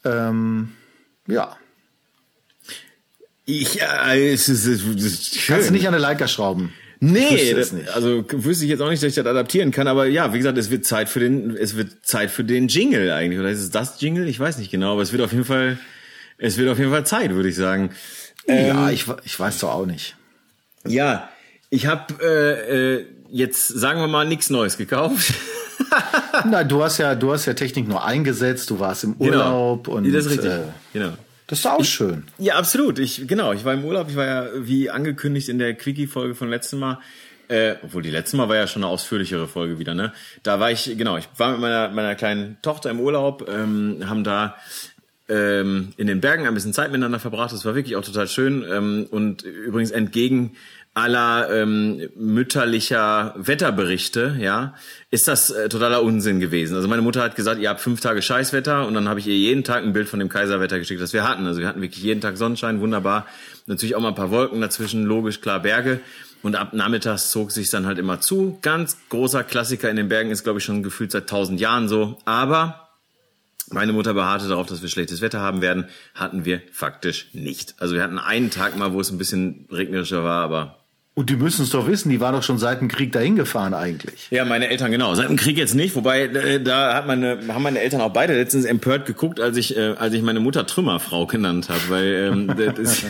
[0.04, 0.72] Ähm,
[1.28, 1.56] ja,
[3.46, 5.56] ja, es ist, es ist schön.
[5.56, 6.74] Kannst du nicht an eine Leica schrauben?
[7.06, 10.34] Nee, das, also wüsste ich jetzt auch nicht, dass ich das adaptieren kann, aber ja,
[10.34, 13.40] wie gesagt, es wird Zeit für den, es wird Zeit für den Jingle eigentlich.
[13.42, 14.30] Oder ist es das Jingle?
[14.30, 15.78] Ich weiß nicht genau, aber es wird auf jeden Fall,
[16.38, 17.90] es wird auf jeden Fall Zeit, würde ich sagen.
[18.48, 20.16] Ja, ähm, ich, ich weiß doch auch nicht.
[20.88, 21.30] Ja,
[21.70, 25.34] ich habe äh, äh, jetzt, sagen wir mal, nichts Neues gekauft.
[26.46, 29.26] Na, du hast ja, du hast ja Technik nur eingesetzt, du warst im genau.
[29.26, 29.98] Urlaub genau.
[29.98, 30.52] und das ist richtig.
[30.52, 30.62] Äh,
[30.94, 31.14] genau.
[31.54, 32.24] Das ist auch ich, schön.
[32.40, 32.98] Ja, absolut.
[32.98, 34.10] Ich, genau, ich war im Urlaub.
[34.10, 37.00] Ich war ja, wie angekündigt in der Quickie-Folge von letztem Mal,
[37.48, 40.14] äh, obwohl die letzte Mal war ja schon eine ausführlichere Folge wieder, ne?
[40.42, 44.24] Da war ich, genau, ich war mit meiner, meiner kleinen Tochter im Urlaub, ähm, haben
[44.24, 44.56] da
[45.30, 47.54] ähm, in den Bergen ein bisschen Zeit miteinander verbracht.
[47.54, 48.66] Das war wirklich auch total schön.
[48.68, 50.54] Ähm, und übrigens entgegen
[50.96, 54.76] aller ähm, mütterlicher Wetterberichte, ja,
[55.10, 56.76] ist das äh, totaler Unsinn gewesen.
[56.76, 59.36] Also meine Mutter hat gesagt, ihr habt fünf Tage Scheißwetter und dann habe ich ihr
[59.36, 61.48] jeden Tag ein Bild von dem Kaiserwetter geschickt, das wir hatten.
[61.48, 63.26] Also wir hatten wirklich jeden Tag Sonnenschein, wunderbar.
[63.66, 66.00] Natürlich auch mal ein paar Wolken dazwischen, logisch, klar, Berge.
[66.44, 68.60] Und ab nachmittags zog sich dann halt immer zu.
[68.62, 72.20] Ganz großer Klassiker in den Bergen ist, glaube ich, schon gefühlt seit tausend Jahren so.
[72.26, 72.90] Aber
[73.72, 75.86] meine Mutter beharrte darauf, dass wir schlechtes Wetter haben werden.
[76.14, 77.76] Hatten wir faktisch nicht.
[77.80, 80.83] Also wir hatten einen Tag mal, wo es ein bisschen regnerischer war, aber
[81.16, 83.76] und die müssen es doch wissen, die waren doch schon seit dem Krieg dahin gefahren
[83.76, 84.28] eigentlich.
[84.32, 85.14] Ja, meine Eltern genau.
[85.14, 88.34] Seit dem Krieg jetzt nicht, wobei äh, da hat meine, haben meine Eltern auch beide
[88.36, 92.50] letztens empört geguckt, als ich, äh, als ich meine Mutter Trümmerfrau genannt habe, weil ähm,
[92.78, 93.06] ist,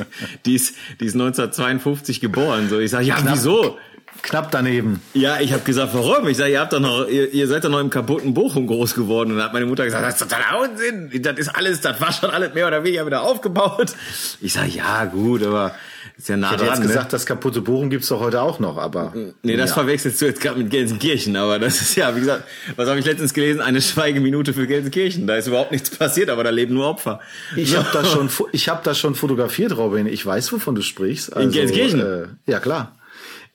[0.45, 2.67] die, ist, die ist 1952 geboren.
[2.69, 3.77] So, ich sage, ja, knapp, wieso?
[4.21, 5.01] Knapp daneben.
[5.13, 6.27] Ja, ich habe gesagt, warum?
[6.27, 8.95] Ich sage, ihr habt doch noch, ihr, ihr seid doch noch im kaputten Bochum groß
[8.95, 9.31] geworden.
[9.31, 11.09] Und dann hat meine Mutter gesagt, das ist totaler Unsinn.
[11.21, 13.93] Das ist alles, das war schon alles mehr oder weniger wieder aufgebaut.
[14.41, 15.73] Ich sage, ja, gut, aber
[16.17, 16.76] ist ja nah ich hätte dran.
[16.76, 17.12] jetzt gesagt, ne?
[17.12, 19.13] das kaputte Bochum gibt's doch heute auch noch, aber.
[19.41, 19.76] Nee, das ja.
[19.76, 22.43] verwechselst du jetzt gerade mit Gelsenkirchen, aber das ist ja, wie gesagt,
[22.76, 23.62] was habe ich letztens gelesen?
[23.62, 25.26] Eine Schweigeminute für Gelsenkirchen.
[25.28, 27.19] Da ist überhaupt nichts passiert, aber da leben nur Opfer.
[27.56, 27.78] Ich so.
[27.78, 30.06] habe das schon, ich habe das schon fotografiert, Robin.
[30.06, 31.36] Ich weiß, wovon du sprichst.
[31.36, 31.99] Also, In Gelsenkirchen?
[31.99, 32.95] Äh, ja, klar.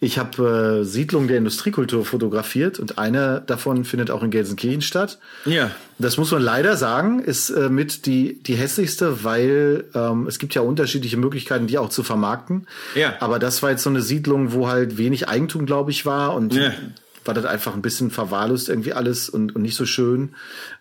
[0.00, 5.18] Ich habe äh, Siedlungen der Industriekultur fotografiert und eine davon findet auch in Gelsenkirchen statt.
[5.44, 5.72] Ja.
[5.98, 10.54] Das muss man leider sagen, ist äh, mit die, die hässlichste, weil ähm, es gibt
[10.54, 12.68] ja unterschiedliche Möglichkeiten, die auch zu vermarkten.
[12.94, 13.14] Ja.
[13.18, 16.54] Aber das war jetzt so eine Siedlung, wo halt wenig Eigentum, glaube ich, war und
[16.54, 16.72] Ja.
[17.28, 20.34] War das einfach ein bisschen verwahrlost irgendwie alles und, und nicht so schön,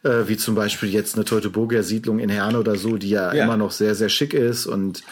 [0.03, 3.43] äh, wie zum Beispiel jetzt eine Teutoburger Siedlung in Herne oder so, die ja, Ja.
[3.43, 5.03] immer noch sehr, sehr schick ist und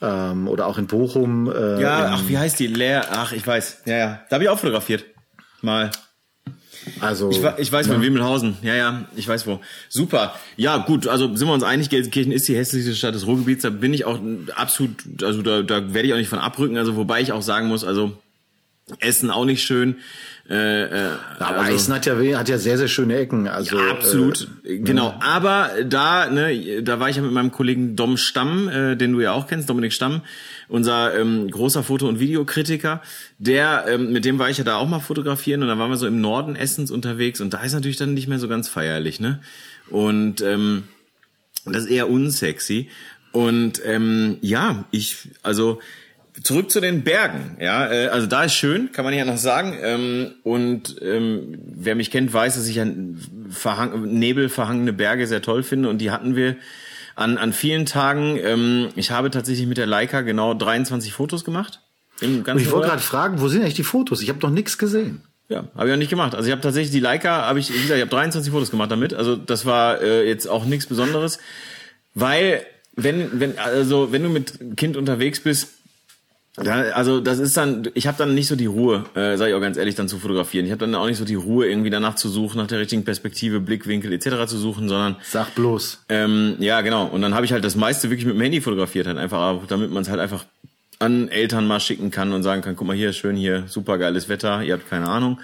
[0.00, 1.50] ähm, oder auch in Bochum.
[1.50, 2.66] Äh, Ja, in, ach, wie heißt die?
[2.68, 3.82] Leer, ach, ich weiß.
[3.86, 4.20] Ja, ja.
[4.28, 5.04] Da habe ich auch fotografiert.
[5.62, 5.90] Mal.
[7.00, 8.56] also Ich, ich weiß, von Wimmelhausen.
[8.62, 9.60] Ja, ja, ich weiß wo.
[9.88, 10.34] Super.
[10.56, 13.62] Ja, gut, also sind wir uns einig, Gelsenkirchen ist die hässlichste Stadt des Ruhrgebiets.
[13.62, 14.18] Da bin ich auch
[14.56, 16.76] absolut, also da, da werde ich auch nicht von abrücken.
[16.76, 18.18] Also wobei ich auch sagen muss, also
[18.98, 19.96] Essen auch nicht schön.
[20.50, 23.46] Äh, äh, aber also- Eisen hat ja, hat ja sehr, sehr schöne Ecken.
[23.46, 25.14] Also, ja, absolut, Äh, genau.
[25.20, 29.20] Aber da, ne, da war ich ja mit meinem Kollegen Dom Stamm, äh, den du
[29.20, 30.22] ja auch kennst, Dominik Stamm,
[30.68, 33.02] unser ähm, großer Foto- und Videokritiker.
[33.38, 35.96] Der, ähm, mit dem war ich ja da auch mal fotografieren und da waren wir
[35.96, 39.20] so im Norden Essens unterwegs und da ist natürlich dann nicht mehr so ganz feierlich,
[39.20, 39.40] ne?
[39.90, 40.84] Und ähm,
[41.64, 42.88] das ist eher unsexy.
[43.30, 45.80] Und ähm, ja, ich, also
[46.42, 47.56] zurück zu den Bergen.
[47.60, 49.76] Ja, äh, also da ist schön, kann man ja noch sagen.
[49.80, 53.18] Ähm, und ähm, wer mich kennt, weiß, dass ich an
[53.50, 55.88] verhang nebelverhangene Berge sehr toll finde.
[55.88, 56.56] Und die hatten wir
[57.14, 58.38] an, an vielen Tagen.
[58.42, 61.80] Ähm, ich habe tatsächlich mit der Leica genau 23 Fotos gemacht.
[62.20, 64.22] Im Und ganzen ich wollte gerade fragen, wo sind eigentlich die Fotos?
[64.22, 65.22] Ich habe noch nichts gesehen.
[65.48, 66.34] Ja, habe ich auch nicht gemacht.
[66.34, 68.90] Also ich habe tatsächlich die Leica, habe ich, wie gesagt, ich habe 23 Fotos gemacht
[68.90, 69.12] damit.
[69.12, 71.38] Also das war äh, jetzt auch nichts Besonderes,
[72.14, 72.64] weil
[72.94, 75.68] wenn wenn also wenn du mit Kind unterwegs bist,
[76.56, 79.56] da, also das ist dann, ich habe dann nicht so die Ruhe, äh, sage ich
[79.56, 80.66] auch ganz ehrlich, dann zu fotografieren.
[80.66, 83.04] Ich habe dann auch nicht so die Ruhe, irgendwie danach zu suchen, nach der richtigen
[83.04, 84.46] Perspektive, Blickwinkel etc.
[84.46, 86.04] zu suchen, sondern Sag bloß.
[86.10, 87.06] ähm, ja, genau.
[87.06, 89.90] Und dann habe ich halt das meiste wirklich mit dem Handy fotografiert, halt einfach, damit
[89.90, 90.44] man es halt einfach
[90.98, 94.28] an Eltern mal schicken kann und sagen kann, guck mal hier, schön hier, super geiles
[94.28, 95.40] Wetter, ihr habt keine Ahnung.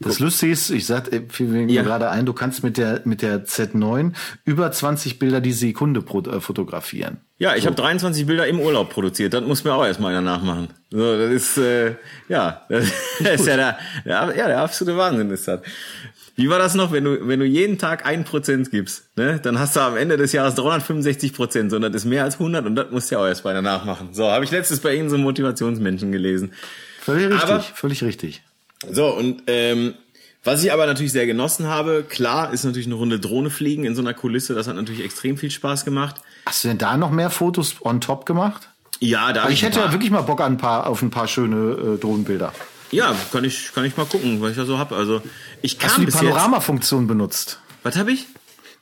[0.00, 1.82] Das Lustige ist, ich sag, äh, fiel mir Ja.
[1.82, 4.12] gerade ein, du kannst mit der, mit der Z9
[4.44, 7.18] über 20 Bilder die Sekunde pro, äh, fotografieren.
[7.38, 9.34] Ja, ich habe 23 Bilder im Urlaub produziert.
[9.34, 10.68] Das muss mir auch erstmal einer nachmachen.
[10.90, 11.96] So, das ist äh,
[12.28, 12.84] ja, das
[13.40, 15.60] ist ja der, der, ja der absolute Wahnsinn ist das.
[16.36, 19.58] Wie war das noch, wenn du wenn du jeden Tag ein Prozent gibst, ne, dann
[19.58, 22.76] hast du am Ende des Jahres 365 Prozent, sondern das ist mehr als 100 und
[22.76, 24.10] das muss ja auch erstmal einer nachmachen.
[24.12, 26.52] So, habe ich letztes bei irgendeinem so Motivationsmenschen gelesen.
[27.00, 28.42] Völlig richtig, Aber- völlig richtig.
[28.90, 29.94] So, und ähm,
[30.44, 33.94] was ich aber natürlich sehr genossen habe, klar, ist natürlich eine Runde Drohne fliegen in
[33.94, 34.54] so einer Kulisse.
[34.54, 36.16] Das hat natürlich extrem viel Spaß gemacht.
[36.46, 38.68] Hast du denn da noch mehr Fotos on top gemacht?
[39.00, 41.28] Ja, da Weil ich hätte ja wirklich mal Bock an ein paar, auf ein paar
[41.28, 42.52] schöne äh, Drohnenbilder.
[42.90, 44.92] Ja, kann ich, kann ich mal gucken, was ich da so hab.
[44.92, 45.20] Also
[45.60, 47.60] ich kam Hast du die Panoramafunktion benutzt?
[47.82, 48.26] Was habe ich?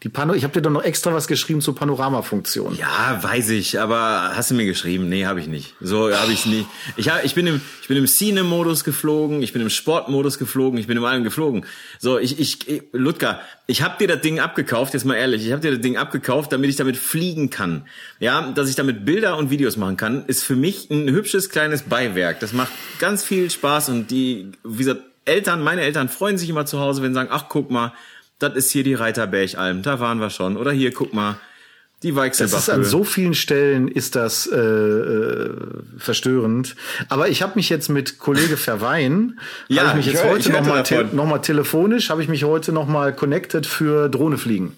[0.07, 2.77] Die Pano ich habe dir doch noch extra was geschrieben zur Panoramafunktion.
[2.77, 5.09] Ja, weiß ich, aber hast du mir geschrieben?
[5.09, 5.75] Nee, habe ich nicht.
[5.81, 6.69] So habe ich nicht.
[6.97, 10.79] Ich hab, ich bin im ich bin im Cine-Modus geflogen, ich bin im Sportmodus geflogen,
[10.79, 11.67] ich bin im allem geflogen.
[11.99, 15.51] So, ich ich ich- Ludger, ich habe dir das Ding abgekauft, jetzt mal ehrlich, ich
[15.51, 17.85] habe dir das Ding abgekauft, damit ich damit fliegen kann.
[18.21, 21.83] Ja, dass ich damit Bilder und Videos machen kann, ist für mich ein hübsches kleines
[21.83, 22.39] Beiwerk.
[22.39, 26.65] Das macht ganz viel Spaß und die wie gesagt, Eltern, meine Eltern freuen sich immer
[26.65, 27.93] zu Hause, wenn sie sagen, ach guck mal,
[28.39, 30.57] das ist hier die Reiterbergalm, da waren wir schon.
[30.57, 31.37] Oder hier, guck mal,
[32.03, 35.51] die Das ist an so vielen Stellen ist das äh, äh,
[35.99, 36.77] verstörend.
[37.09, 40.31] Aber ich habe mich jetzt mit Kollege Verwein, Ja, habe ich mich ich jetzt hör-
[40.33, 44.77] heute nochmal te noch telefonisch, habe ich mich heute nochmal connected für Drohne fliegen.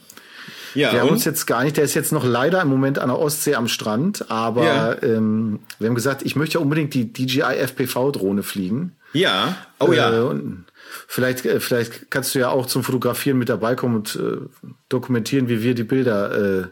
[0.74, 3.08] Ja, Wir haben uns jetzt gar nicht, der ist jetzt noch leider im Moment an
[3.08, 5.02] der Ostsee am Strand, aber Ja.
[5.02, 8.92] ähm, wir haben gesagt, ich möchte ja unbedingt die DJI FPV-Drohne fliegen.
[9.12, 9.56] ja.
[9.80, 10.22] Oh Äh, ja.
[10.22, 10.64] und
[11.06, 14.38] vielleicht, äh, vielleicht kannst du ja auch zum Fotografieren mit dabei kommen und äh,
[14.88, 16.66] dokumentieren, wie wir die Bilder äh,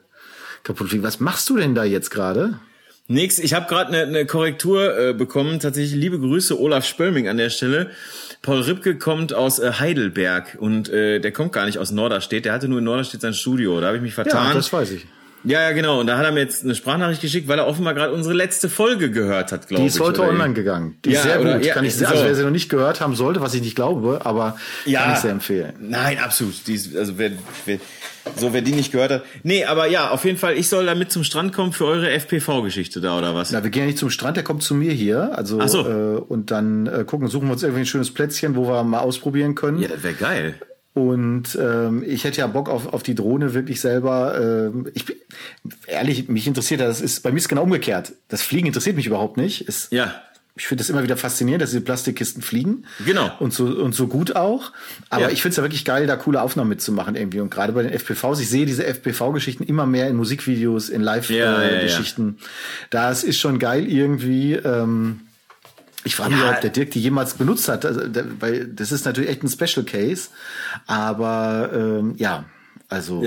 [0.62, 1.05] kaputt fliegen.
[1.05, 2.59] Was machst du denn da jetzt gerade?
[3.09, 5.61] Nix, ich habe gerade eine ne Korrektur äh, bekommen.
[5.61, 7.90] Tatsächlich liebe Grüße Olaf Spölming an der Stelle.
[8.42, 12.44] Paul Ripke kommt aus äh, Heidelberg und äh, der kommt gar nicht aus Norderstedt.
[12.44, 13.81] Der hatte nur in Norderstedt sein Studio.
[13.81, 14.48] Da habe ich mich vertan.
[14.48, 15.07] Ja, das weiß ich.
[15.44, 16.01] Ja, ja, genau.
[16.01, 18.68] Und da hat er mir jetzt eine Sprachnachricht geschickt, weil er offenbar gerade unsere letzte
[18.68, 19.94] Folge gehört hat, glaube Die ich.
[19.94, 20.96] ist heute online gegangen.
[21.05, 21.64] Die Ja, ist sehr oder- gut.
[21.64, 22.05] ja, kann ich, so.
[22.07, 25.03] also wer sie noch nicht gehört haben sollte, was ich nicht glaube, aber Ja.
[25.03, 25.72] kann ich sehr empfehlen.
[25.81, 26.55] Nein, absolut.
[26.66, 27.31] Die ist, also wer,
[27.64, 27.79] wer,
[28.37, 29.25] so wer die nicht gehört hat.
[29.44, 32.11] Nee, aber ja, auf jeden Fall, ich soll da mit zum Strand kommen für eure
[32.11, 33.53] FPV-Geschichte da oder was?
[33.53, 35.31] Na, wir gehen ja nicht zum Strand, der kommt zu mir hier.
[35.38, 35.87] Also Ach so.
[35.88, 38.99] äh, und dann äh, gucken, suchen wir uns irgendwie ein schönes Plätzchen, wo wir mal
[38.99, 39.79] ausprobieren können.
[39.81, 40.55] Ja, das wäre geil.
[40.96, 44.70] Und ähm, ich hätte ja Bock auf, auf die Drohne wirklich selber.
[44.72, 45.16] Ähm, ich bin,
[45.87, 47.02] ehrlich, mich interessiert das.
[47.02, 48.12] Ist bei mir ist es genau umgekehrt.
[48.28, 49.68] Das Fliegen interessiert mich überhaupt nicht.
[49.68, 50.14] Es, Ja.
[50.59, 52.87] Ich finde das immer wieder faszinierend, dass diese Plastikkisten fliegen.
[53.04, 53.30] Genau.
[53.40, 54.72] Und so, und so gut auch.
[55.11, 55.28] Aber Ja.
[55.28, 57.40] ich finde es ja wirklich geil, da coole Aufnahmen mitzumachen irgendwie.
[57.40, 61.14] Und gerade bei den FPVs, ich sehe diese FPV-Geschichten immer mehr in Musikvideos, in Ja,
[61.28, 61.59] ja, ja.
[61.59, 62.38] Live-Geschichten.
[62.88, 64.54] Das ist schon geil irgendwie.
[64.54, 65.20] Ähm,
[66.07, 66.53] Ich frage mich, ja.
[66.53, 68.01] ob der Dirk die jemals benutzt hat, also,
[68.38, 70.29] weil das ist natürlich echt ein Special Case.
[70.87, 72.45] Aber ähm, ja,
[72.88, 73.25] also.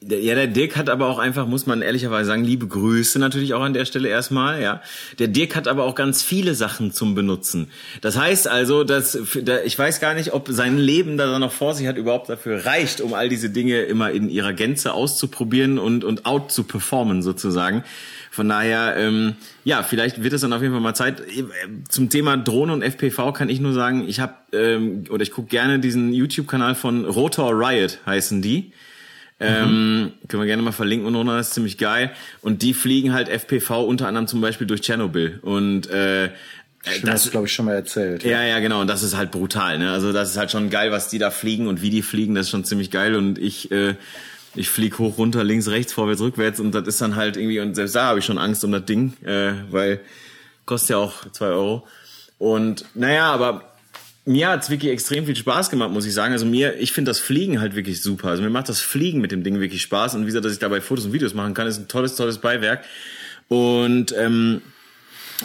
[0.00, 3.62] Ja, der Dirk hat aber auch einfach, muss man ehrlicherweise sagen, liebe Grüße natürlich auch
[3.62, 4.80] an der Stelle erstmal, ja.
[5.18, 7.70] Der Dirk hat aber auch ganz viele Sachen zum Benutzen.
[8.00, 9.18] Das heißt also, dass,
[9.64, 12.64] ich weiß gar nicht, ob sein Leben, das er noch vor sich hat, überhaupt dafür
[12.64, 17.22] reicht, um all diese Dinge immer in ihrer Gänze auszuprobieren und, und out zu performen
[17.22, 17.82] sozusagen.
[18.38, 21.24] Von daher, ähm, ja, vielleicht wird es dann auf jeden Fall mal Zeit.
[21.88, 25.48] Zum Thema Drohne und FPV kann ich nur sagen, ich habe ähm, oder ich gucke
[25.48, 28.70] gerne diesen YouTube-Kanal von Rotor Riot, heißen die.
[29.40, 30.12] Ähm, mhm.
[30.28, 32.12] Können wir gerne mal verlinken und das ist ziemlich geil.
[32.40, 35.40] Und die fliegen halt FPV unter anderem zum Beispiel durch Tschernobyl.
[35.42, 36.30] Und äh,
[36.86, 38.22] Stimmt, das glaube ich schon mal erzählt.
[38.22, 38.40] Ja.
[38.40, 38.82] ja, ja, genau.
[38.82, 39.80] Und das ist halt brutal.
[39.80, 39.90] Ne?
[39.90, 42.36] Also das ist halt schon geil, was die da fliegen und wie die fliegen.
[42.36, 43.16] Das ist schon ziemlich geil.
[43.16, 43.96] Und ich äh,
[44.58, 47.74] ich flieg hoch, runter, links, rechts, vorwärts, rückwärts und das ist dann halt irgendwie, und
[47.74, 50.00] selbst da habe ich schon Angst um das Ding, äh, weil
[50.66, 51.86] kostet ja auch zwei Euro.
[52.38, 53.72] Und naja, aber
[54.24, 56.32] mir hat's wirklich extrem viel Spaß gemacht, muss ich sagen.
[56.32, 58.28] Also mir, ich finde das Fliegen halt wirklich super.
[58.28, 60.14] Also mir macht das Fliegen mit dem Ding wirklich Spaß.
[60.14, 62.38] Und wie gesagt, dass ich dabei Fotos und Videos machen kann, ist ein tolles, tolles
[62.38, 62.84] Beiwerk.
[63.48, 64.60] Und ähm,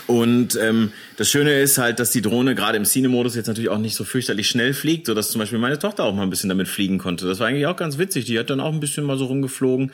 [0.07, 3.77] und ähm, das Schöne ist halt, dass die Drohne gerade im Cine-Modus jetzt natürlich auch
[3.77, 6.49] nicht so fürchterlich schnell fliegt, so dass zum Beispiel meine Tochter auch mal ein bisschen
[6.49, 7.27] damit fliegen konnte.
[7.27, 8.25] Das war eigentlich auch ganz witzig.
[8.25, 9.91] Die hat dann auch ein bisschen mal so rumgeflogen.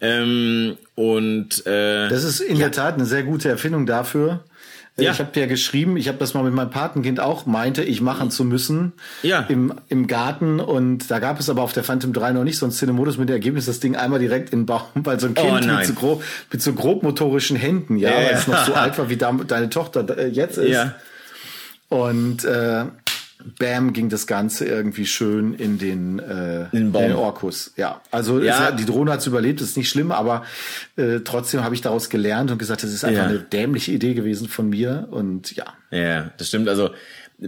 [0.00, 2.64] Ähm, und äh, das ist in ja.
[2.68, 4.44] der Tat eine sehr gute Erfindung dafür,
[4.96, 5.10] ja.
[5.10, 8.30] Ich habe dir geschrieben, ich habe das mal mit meinem Patenkind auch meinte, ich machen
[8.30, 9.40] zu müssen ja.
[9.48, 10.60] im, im Garten.
[10.60, 13.28] Und da gab es aber auf der Phantom 3 noch nicht so ein Cinemodus mit
[13.28, 15.86] dem Ergebnis, das Ding einmal direkt in den Baum, weil so ein Kind oh, mit,
[15.86, 19.16] so grob, mit so grobmotorischen Händen, ja, ja weil es noch so alt war, wie
[19.16, 20.70] deine Tochter äh, jetzt ist.
[20.70, 20.94] Ja.
[21.88, 22.84] Und äh,
[23.58, 27.72] bam, ging das Ganze irgendwie schön in den, äh, in den, den Orkus.
[27.76, 28.70] Ja, also ja.
[28.70, 30.44] Es, die Drohne hat's überlebt, ist nicht schlimm, aber
[30.96, 33.28] äh, trotzdem habe ich daraus gelernt und gesagt, das ist einfach ja.
[33.28, 35.66] eine dämliche Idee gewesen von mir und ja.
[35.90, 36.68] Ja, das stimmt.
[36.68, 36.90] Also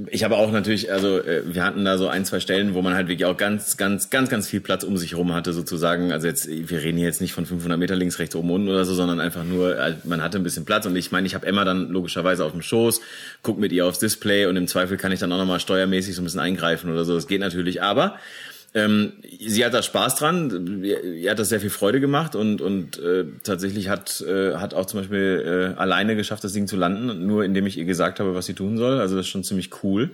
[0.09, 2.95] ich habe auch natürlich, also äh, wir hatten da so ein, zwei Stellen, wo man
[2.95, 6.13] halt wirklich auch ganz, ganz, ganz, ganz viel Platz um sich herum hatte sozusagen.
[6.13, 8.85] Also jetzt, wir reden hier jetzt nicht von 500 Meter links, rechts, oben, unten oder
[8.85, 10.87] so, sondern einfach nur, äh, man hatte ein bisschen Platz.
[10.87, 13.01] Und ich meine, ich habe Emma dann logischerweise auf dem Schoß,
[13.43, 16.23] guck mit ihr aufs Display und im Zweifel kann ich dann auch nochmal steuermäßig so
[16.23, 17.15] ein bisschen eingreifen oder so.
[17.15, 18.17] Das geht natürlich, aber
[18.75, 22.99] ähm, sie hat da Spaß dran, ihr hat das sehr viel Freude gemacht und, und
[22.99, 27.27] äh, tatsächlich hat, äh, hat auch zum Beispiel äh, alleine geschafft, das Ding zu landen,
[27.27, 29.01] nur indem ich ihr gesagt habe, was sie tun soll.
[29.01, 30.11] Also das ist schon ziemlich cool.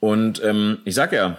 [0.00, 1.38] Und ähm, ich sag ja,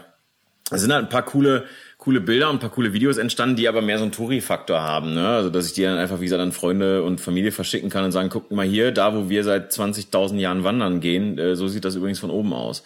[0.72, 1.66] es sind halt ein paar coole,
[1.98, 5.14] coole Bilder und paar coole Videos entstanden, die aber mehr so einen Touri-Faktor haben.
[5.14, 5.28] Ne?
[5.28, 8.12] Also dass ich die dann einfach, wie gesagt, an Freunde und Familie verschicken kann und
[8.12, 11.86] sagen, guckt mal hier, da wo wir seit 20.000 Jahren wandern gehen, äh, so sieht
[11.86, 12.84] das übrigens von oben aus.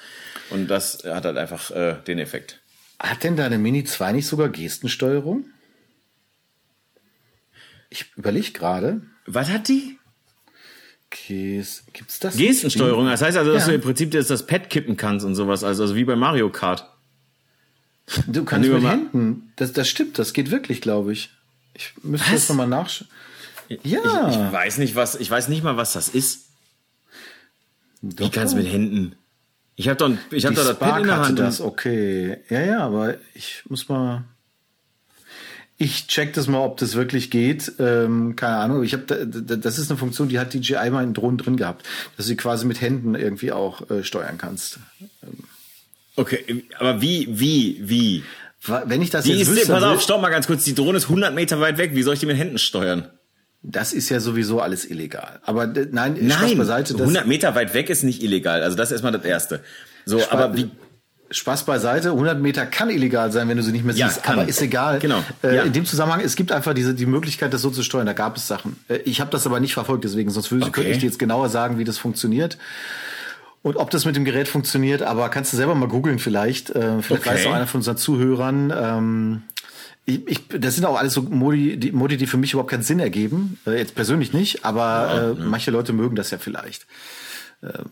[0.49, 2.61] Und das hat halt einfach äh, den Effekt.
[2.99, 5.45] Hat denn deine Mini 2 nicht sogar Gestensteuerung?
[7.89, 9.01] Ich überlege gerade.
[9.25, 9.97] Was hat die?
[11.09, 11.83] Käse.
[11.93, 12.37] Gibt's das?
[12.37, 13.07] Gestensteuerung.
[13.07, 13.69] Das heißt also, dass ja.
[13.69, 15.63] du im Prinzip das, das Pad kippen kannst und sowas.
[15.63, 16.89] Also, also wie bei Mario Kart.
[18.27, 19.51] Du kannst mit Händen.
[19.55, 20.19] Das, das stimmt.
[20.19, 21.31] Das geht wirklich, glaube ich.
[21.73, 22.33] Ich müsste was?
[22.33, 23.09] das nochmal nachschauen.
[23.83, 24.29] Ja.
[24.29, 26.45] Ich, ich, weiß nicht, was, ich weiß nicht mal, was das ist.
[28.01, 29.15] Doch, ich kann es mit Händen.
[29.75, 31.39] Ich habe doch, ich habe da das Pad in der Hand.
[31.39, 32.37] Das, okay.
[32.49, 34.23] Ja, ja, aber ich muss mal.
[35.77, 37.73] Ich check das mal, ob das wirklich geht.
[37.79, 38.83] Ähm, keine Ahnung.
[38.83, 41.85] Ich habe, das ist eine Funktion, die hat DJI mal in Drohnen drin gehabt,
[42.15, 44.79] dass du sie quasi mit Händen irgendwie auch äh, steuern kannst.
[46.15, 48.23] Okay, aber wie, wie, wie?
[48.85, 50.63] Wenn ich das die jetzt ist, wüsste, pass auf, stopp mal ganz kurz.
[50.63, 51.91] Die Drohne ist 100 Meter weit weg.
[51.93, 53.09] Wie soll ich die mit Händen steuern?
[53.67, 55.39] Das ist ja sowieso alles illegal.
[55.43, 56.93] Aber nein, nein Spaß beiseite.
[56.93, 58.61] 100 Meter weit weg ist nicht illegal.
[58.61, 59.61] Also das ist erstmal das Erste.
[60.05, 60.69] So, Spaß, aber wie...
[61.31, 64.47] Spaß beiseite, 100 Meter kann illegal sein, wenn du sie nicht mehr siehst, ja, aber
[64.47, 64.99] ist egal.
[64.99, 65.23] Genau.
[65.43, 65.63] Äh, ja.
[65.63, 68.05] In dem Zusammenhang, es gibt einfach diese die Möglichkeit, das so zu steuern.
[68.05, 68.77] Da gab es Sachen.
[68.87, 70.73] Äh, ich habe das aber nicht verfolgt, deswegen sonst würde, okay.
[70.73, 72.59] könnte ich dir jetzt genauer sagen, wie das funktioniert
[73.63, 75.01] und ob das mit dem Gerät funktioniert.
[75.01, 76.69] Aber kannst du selber mal googeln vielleicht.
[76.69, 77.35] Äh, vielleicht okay.
[77.35, 78.71] weiß auch einer von unseren Zuhörern.
[78.75, 79.41] Ähm,
[80.05, 82.83] ich, ich, das sind auch alles so Modi die, Modi, die für mich überhaupt keinen
[82.83, 83.59] Sinn ergeben.
[83.65, 85.45] Äh, jetzt persönlich nicht, aber ja, äh, ja.
[85.45, 86.85] manche Leute mögen das ja vielleicht.
[87.63, 87.91] Ähm.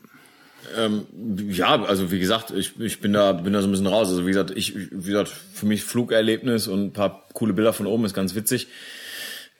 [0.76, 1.06] Ähm,
[1.50, 4.10] ja, also wie gesagt, ich, ich bin da bin da so ein bisschen raus.
[4.10, 7.86] Also wie gesagt, ich wie gesagt für mich Flugerlebnis und ein paar coole Bilder von
[7.86, 8.68] oben ist ganz witzig.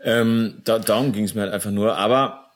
[0.02, 1.98] Ähm, da, darum ging es mir halt einfach nur.
[1.98, 2.52] Aber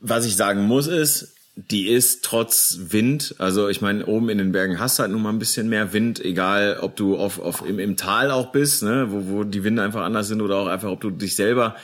[0.00, 4.52] was ich sagen muss ist, die ist trotz Wind, also ich meine, oben in den
[4.52, 7.66] Bergen hast du halt nun mal ein bisschen mehr Wind, egal ob du auf, auf
[7.66, 10.68] im, im Tal auch bist, ne, wo, wo die Winde einfach anders sind oder auch
[10.68, 11.76] einfach, ob du dich selber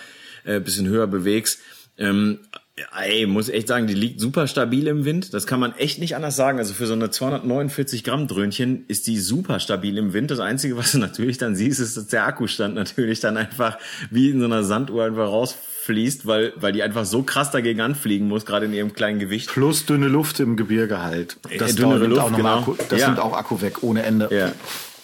[0.45, 1.61] äh, bisschen höher bewegst.
[1.99, 2.41] Ähm,
[2.79, 5.33] Ja, ey, muss echt sagen, die liegt super stabil im Wind.
[5.33, 6.59] Das kann man echt nicht anders sagen.
[6.59, 10.31] Also für so eine 249 Gramm Dröhnchen ist die super stabil im Wind.
[10.31, 13.79] Das Einzige, was du natürlich dann siehst, ist, dass der Akkustand natürlich dann einfach
[14.11, 18.29] wie in so einer Sanduhr einfach rausfließt, weil, weil die einfach so krass dagegen anfliegen
[18.29, 19.49] muss, gerade in ihrem kleinen Gewicht.
[19.49, 21.39] Plus dünne Luft im Gebirge halt.
[21.59, 22.59] Das, äh, dünne Luft, auch genau.
[22.59, 23.07] Akku, das ja.
[23.07, 24.29] nimmt auch Akku weg, ohne Ende.
[24.31, 24.53] Ja.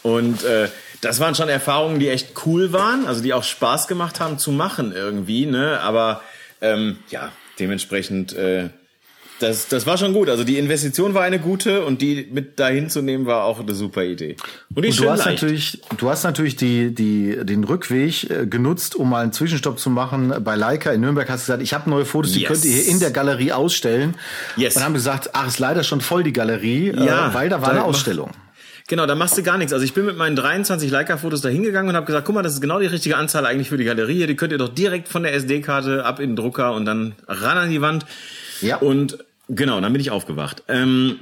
[0.02, 0.68] Und äh,
[1.00, 4.52] das waren schon Erfahrungen, die echt cool waren, also die auch Spaß gemacht haben zu
[4.52, 5.80] machen irgendwie, ne?
[5.80, 6.20] Aber
[6.60, 7.32] ähm, ja,
[7.62, 8.68] dementsprechend, äh,
[9.38, 10.28] das, das war schon gut.
[10.28, 13.74] Also die Investition war eine gute und die mit dahin zu nehmen war auch eine
[13.74, 14.36] super Idee.
[14.74, 15.42] Und, und du hast leicht.
[15.42, 19.90] natürlich, du hast natürlich die, die, den Rückweg äh, genutzt, um mal einen Zwischenstopp zu
[19.90, 20.32] machen.
[20.44, 22.48] Bei Leica in Nürnberg hast du gesagt, ich habe neue Fotos, die yes.
[22.48, 24.14] könnt ihr hier in der Galerie ausstellen.
[24.56, 24.76] Yes.
[24.76, 27.62] Und haben gesagt, ach, ist leider schon voll die Galerie, äh, ja, äh, weil da
[27.62, 28.30] war eine Ausstellung.
[28.88, 29.72] Genau, da machst du gar nichts.
[29.72, 32.54] Also ich bin mit meinen 23 Leica-Fotos da hingegangen und habe gesagt, guck mal, das
[32.54, 34.26] ist genau die richtige Anzahl eigentlich für die Galerie hier.
[34.26, 37.58] Die könnt ihr doch direkt von der SD-Karte ab in den Drucker und dann ran
[37.58, 38.06] an die Wand.
[38.60, 38.76] Ja.
[38.76, 39.18] Und
[39.48, 40.64] genau, dann bin ich aufgewacht.
[40.68, 41.20] Ähm,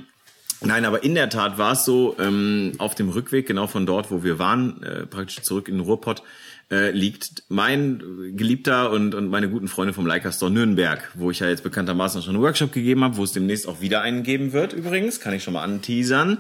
[0.62, 4.11] Nein, aber in der Tat war es so, ähm, auf dem Rückweg, genau von dort,
[4.11, 6.23] wo wir waren, äh, praktisch zurück in den Ruhrpott,
[6.70, 8.03] äh, liegt mein
[8.37, 12.23] Geliebter und, und meine guten Freunde vom Leica Store Nürnberg, wo ich ja jetzt bekanntermaßen
[12.23, 15.33] schon einen Workshop gegeben habe, wo es demnächst auch wieder einen geben wird übrigens, kann
[15.33, 16.38] ich schon mal anteasern.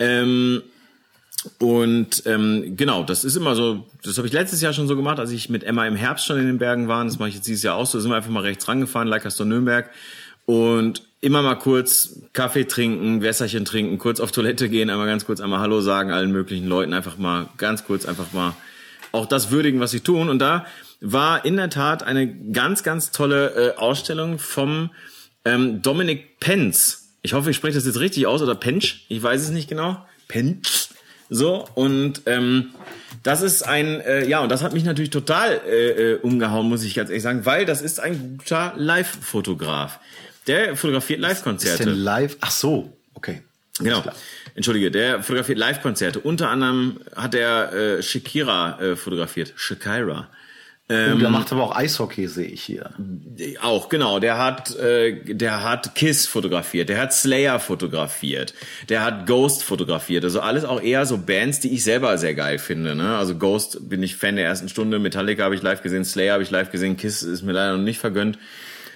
[0.00, 0.62] Ähm,
[1.58, 5.18] und ähm, genau, das ist immer so, das habe ich letztes Jahr schon so gemacht,
[5.18, 7.04] als ich mit Emma im Herbst schon in den Bergen war.
[7.04, 8.00] Das mache ich jetzt dieses Jahr auch so.
[8.00, 9.88] Sind wir einfach mal rechts rangefahren, Leicester Nürnberg.
[10.44, 15.40] Und immer mal kurz Kaffee trinken, Wässerchen trinken, kurz auf Toilette gehen, einmal ganz kurz
[15.40, 18.56] einmal Hallo sagen, allen möglichen Leuten, einfach mal ganz kurz, einfach mal
[19.12, 20.28] auch das würdigen, was sie tun.
[20.28, 20.66] Und da
[21.00, 24.90] war in der Tat eine ganz, ganz tolle äh, Ausstellung vom
[25.44, 29.42] ähm, Dominic Pence ich hoffe, ich spreche das jetzt richtig aus oder Pench, ich weiß
[29.42, 30.04] es nicht genau.
[30.28, 30.88] Pench.
[31.32, 32.70] So, und ähm,
[33.22, 36.82] das ist ein, äh, ja, und das hat mich natürlich total äh, äh, umgehauen, muss
[36.82, 40.00] ich ganz ehrlich sagen, weil das ist ein guter Live-Fotograf.
[40.48, 41.82] Der fotografiert Live-Konzerte.
[41.84, 42.36] Ist denn live?
[42.40, 43.42] Ach so, okay.
[43.78, 44.02] Genau.
[44.54, 46.18] Entschuldige, der fotografiert Live-Konzerte.
[46.20, 49.52] Unter anderem hat er äh, Shakira äh, fotografiert.
[49.56, 50.28] Shakira.
[50.90, 52.90] Ähm, oh, der macht aber auch Eishockey, sehe ich hier.
[53.62, 54.18] Auch, genau.
[54.18, 58.54] Der hat, äh, der hat Kiss fotografiert, der hat Slayer fotografiert,
[58.88, 60.24] der hat Ghost fotografiert.
[60.24, 62.96] Also alles auch eher so Bands, die ich selber sehr geil finde.
[62.96, 63.16] Ne?
[63.16, 66.42] Also Ghost bin ich Fan der ersten Stunde, Metallica habe ich live gesehen, Slayer habe
[66.42, 68.36] ich live gesehen, Kiss ist mir leider noch nicht vergönnt.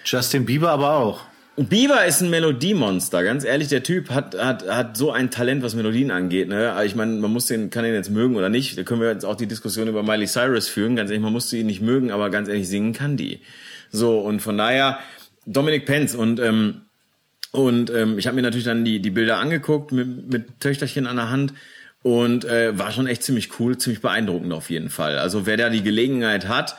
[0.05, 1.21] Justin Bieber aber auch.
[1.57, 3.69] Bieber ist ein Melodiemonster, ganz ehrlich.
[3.69, 6.49] Der Typ hat hat hat so ein Talent, was Melodien angeht.
[6.49, 8.77] Ne, ich meine, man muss den, kann den jetzt mögen oder nicht.
[8.77, 10.97] Da können wir jetzt auch die Diskussion über Miley Cyrus führen.
[10.97, 13.41] Ganz ehrlich, man muss sie nicht mögen, aber ganz ehrlich, singen kann die.
[13.93, 14.99] So und von daher
[15.47, 16.81] Dominic Pence und ähm,
[17.53, 21.17] und ähm, ich habe mir natürlich dann die die Bilder angeguckt mit mit Töchterchen an
[21.17, 21.55] der Hand
[22.03, 25.19] und äh, war schon echt ziemlich cool, ziemlich beeindruckend auf jeden Fall.
[25.19, 26.77] Also wer da die Gelegenheit hat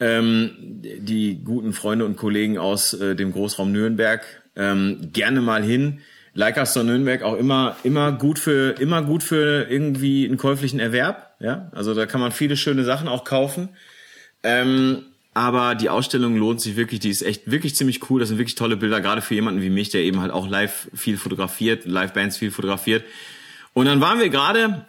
[0.00, 4.24] ähm, die guten Freunde und Kollegen aus äh, dem Großraum Nürnberg
[4.56, 6.00] ähm, gerne mal hin.
[6.34, 11.34] Leicester Nürnberg auch immer immer gut für immer gut für irgendwie einen käuflichen Erwerb.
[11.40, 13.70] Ja, also da kann man viele schöne Sachen auch kaufen.
[14.42, 18.20] Ähm, aber die Ausstellung lohnt sich wirklich, die ist echt wirklich ziemlich cool.
[18.20, 20.88] Das sind wirklich tolle Bilder, gerade für jemanden wie mich, der eben halt auch live
[20.94, 23.04] viel fotografiert, Live-Bands viel fotografiert.
[23.72, 24.84] Und dann waren wir gerade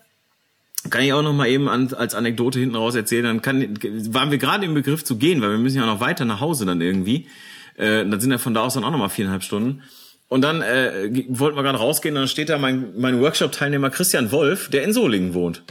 [0.89, 3.25] kann ich auch noch mal eben an, als Anekdote hinten raus erzählen.
[3.25, 3.77] Dann kann,
[4.13, 6.39] waren wir gerade im Begriff zu gehen, weil wir müssen ja auch noch weiter nach
[6.39, 7.27] Hause dann irgendwie.
[7.75, 9.83] Äh, dann sind ja von da aus dann auch noch mal viereinhalb Stunden.
[10.29, 14.69] Und dann äh, wollten wir gerade rausgehen, dann steht da mein, mein Workshop-Teilnehmer Christian Wolf,
[14.69, 15.63] der in Solingen wohnt.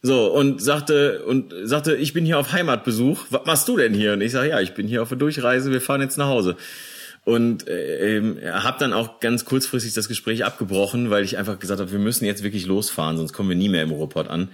[0.00, 3.26] So, und sagte, und sagte, ich bin hier auf Heimatbesuch.
[3.30, 4.14] Was machst du denn hier?
[4.14, 6.56] Und ich sage, ja, ich bin hier auf der Durchreise, wir fahren jetzt nach Hause.
[7.24, 11.80] Und äh, ähm, habe dann auch ganz kurzfristig das Gespräch abgebrochen, weil ich einfach gesagt
[11.80, 14.48] habe, wir müssen jetzt wirklich losfahren, sonst kommen wir nie mehr im Ruhrpott an.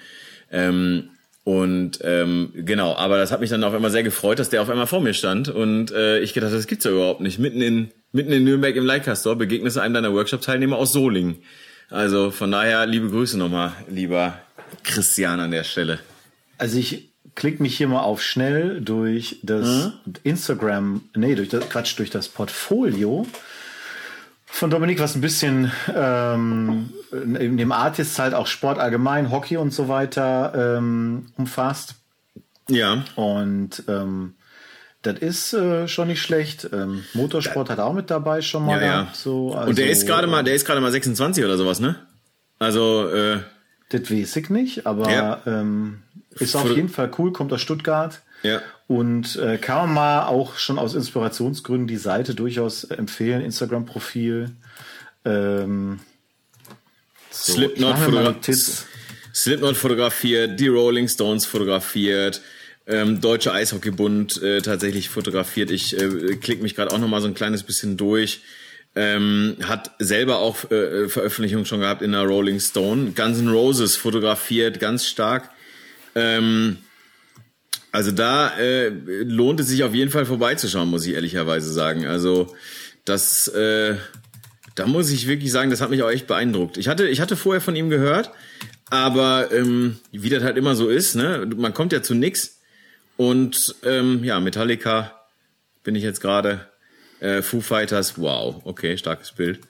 [0.50, 1.10] Ähm,
[1.44, 4.68] und ähm, genau, aber das hat mich dann auf einmal sehr gefreut, dass der auf
[4.68, 5.48] einmal vor mir stand.
[5.48, 7.38] Und äh, ich gedacht, das gibt's ja überhaupt nicht.
[7.38, 11.36] Mitten in, mitten in Nürnberg im Leica Store begegnest du einem deiner Workshop-Teilnehmer aus Solingen.
[11.88, 14.38] Also von daher liebe Grüße nochmal, lieber
[14.84, 16.00] Christian an der Stelle.
[16.58, 20.14] Also ich klick mich hier mal auf schnell durch das mhm.
[20.24, 23.28] Instagram, nee, durch das Quatsch, durch das Portfolio
[24.44, 29.72] von Dominik, was ein bisschen ähm, in dem Artist halt auch Sport allgemein, Hockey und
[29.72, 31.94] so weiter ähm, umfasst.
[32.68, 33.04] Ja.
[33.14, 34.34] Und ähm,
[35.02, 36.68] das ist äh, schon nicht schlecht.
[36.72, 38.80] Ähm, Motorsport da, hat auch mit dabei schon mal.
[38.80, 39.08] Ja, ja.
[39.12, 41.94] So, also, und der ist gerade mal, der ist gerade mal 26 oder sowas, ne?
[42.58, 43.38] Also äh,
[43.90, 45.40] das weiß ich nicht, aber ja.
[45.46, 48.20] ähm, ist auf jeden Fall cool, kommt aus Stuttgart.
[48.42, 48.62] Ja.
[48.86, 54.50] Und äh, kann man mal auch schon aus Inspirationsgründen die Seite durchaus empfehlen, Instagram-Profil.
[55.24, 56.00] Ähm,
[57.30, 58.34] so, Slipknot, fotogra
[59.34, 62.40] Slipknot fotografiert, die Rolling Stones fotografiert,
[62.86, 65.70] ähm, Deutsche Eishockeybund äh, tatsächlich fotografiert.
[65.70, 68.40] Ich äh, klicke mich gerade auch noch mal so ein kleines bisschen durch.
[68.96, 73.12] Ähm, hat selber auch äh, Veröffentlichungen schon gehabt in der Rolling Stone.
[73.14, 75.50] Guns N' Roses fotografiert, ganz stark.
[76.18, 76.78] Ähm,
[77.92, 82.06] also da äh, lohnt es sich auf jeden Fall vorbeizuschauen, muss ich ehrlicherweise sagen.
[82.06, 82.54] Also
[83.04, 83.96] das, äh,
[84.74, 86.76] da muss ich wirklich sagen, das hat mich auch echt beeindruckt.
[86.76, 88.30] Ich hatte, ich hatte vorher von ihm gehört,
[88.90, 92.60] aber ähm, wie das halt immer so ist, ne, man kommt ja zu nix.
[93.16, 95.12] Und ähm, ja, Metallica
[95.82, 96.68] bin ich jetzt gerade.
[97.20, 99.60] Äh, Foo Fighters, wow, okay, starkes Bild.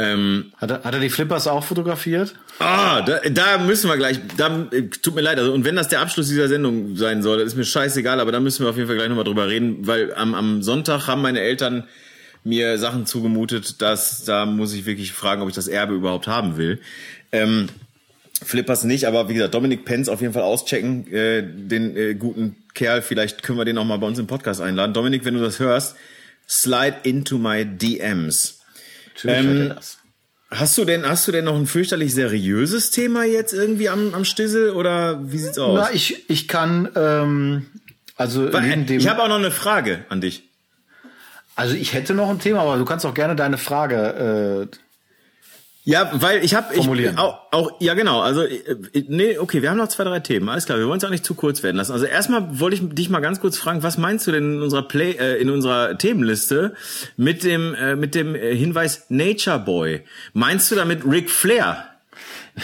[0.00, 2.34] Ähm, hat, er, hat er die Flippers auch fotografiert?
[2.58, 4.18] Ah, da, da müssen wir gleich.
[4.38, 4.66] Da,
[5.02, 5.38] tut mir leid.
[5.38, 8.40] Also, und wenn das der Abschluss dieser Sendung sein soll, ist mir scheißegal, aber da
[8.40, 11.40] müssen wir auf jeden Fall gleich nochmal drüber reden, weil am, am Sonntag haben meine
[11.40, 11.86] Eltern
[12.44, 16.56] mir Sachen zugemutet, dass da muss ich wirklich fragen, ob ich das Erbe überhaupt haben
[16.56, 16.80] will.
[17.30, 17.68] Ähm,
[18.42, 22.56] Flippers nicht, aber wie gesagt, Dominik Penz auf jeden Fall auschecken, äh, den äh, guten
[22.72, 23.02] Kerl.
[23.02, 24.94] Vielleicht können wir den auch mal bei uns im Podcast einladen.
[24.94, 25.94] Dominik, wenn du das hörst,
[26.48, 28.59] slide into my DMs.
[29.24, 29.74] Ähm,
[30.50, 34.24] hast du denn, hast du denn noch ein fürchterlich seriöses Thema jetzt irgendwie am, am
[34.24, 35.74] Stissel oder wie sieht's aus?
[35.74, 37.66] Na, ich, ich kann, ähm,
[38.16, 40.44] also Weil, neben dem, ich habe auch noch eine Frage an dich.
[41.56, 44.76] Also ich hätte noch ein Thema, aber du kannst auch gerne deine Frage äh,
[45.90, 48.76] ja, weil ich habe ich auch, auch ja genau, also äh,
[49.08, 51.24] nee, okay, wir haben noch zwei drei Themen, alles klar, wir wollen es auch nicht
[51.24, 51.92] zu kurz werden lassen.
[51.92, 54.82] Also erstmal wollte ich dich mal ganz kurz fragen, was meinst du denn in unserer
[54.82, 56.74] Play äh, in unserer Themenliste
[57.16, 60.04] mit dem äh, mit dem äh, Hinweis Nature Boy?
[60.32, 61.89] Meinst du damit Ric Flair?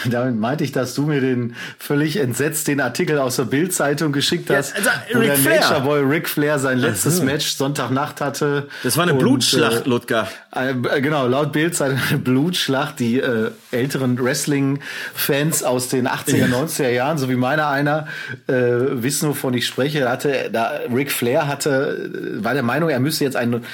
[0.09, 4.49] Damit meinte ich, dass du mir den völlig entsetzt den Artikel aus der Bildzeitung geschickt
[4.49, 5.61] hast, ja, also, wo der Flair.
[5.61, 8.67] Nature Boy Ric Flair sein letztes Match Sonntagnacht hatte.
[8.83, 10.27] Das war eine und, Blutschlacht, äh, Ludger.
[10.53, 12.99] Äh, genau, laut Bildzeitung eine Blutschlacht.
[12.99, 18.07] Die äh, älteren Wrestling-Fans aus den 80er, 90er Jahren, so wie meiner einer,
[18.47, 20.07] äh, wissen, wovon ich spreche.
[20.09, 23.65] Hatte, da Ric Flair hatte, äh, war der Meinung, er müsste jetzt einen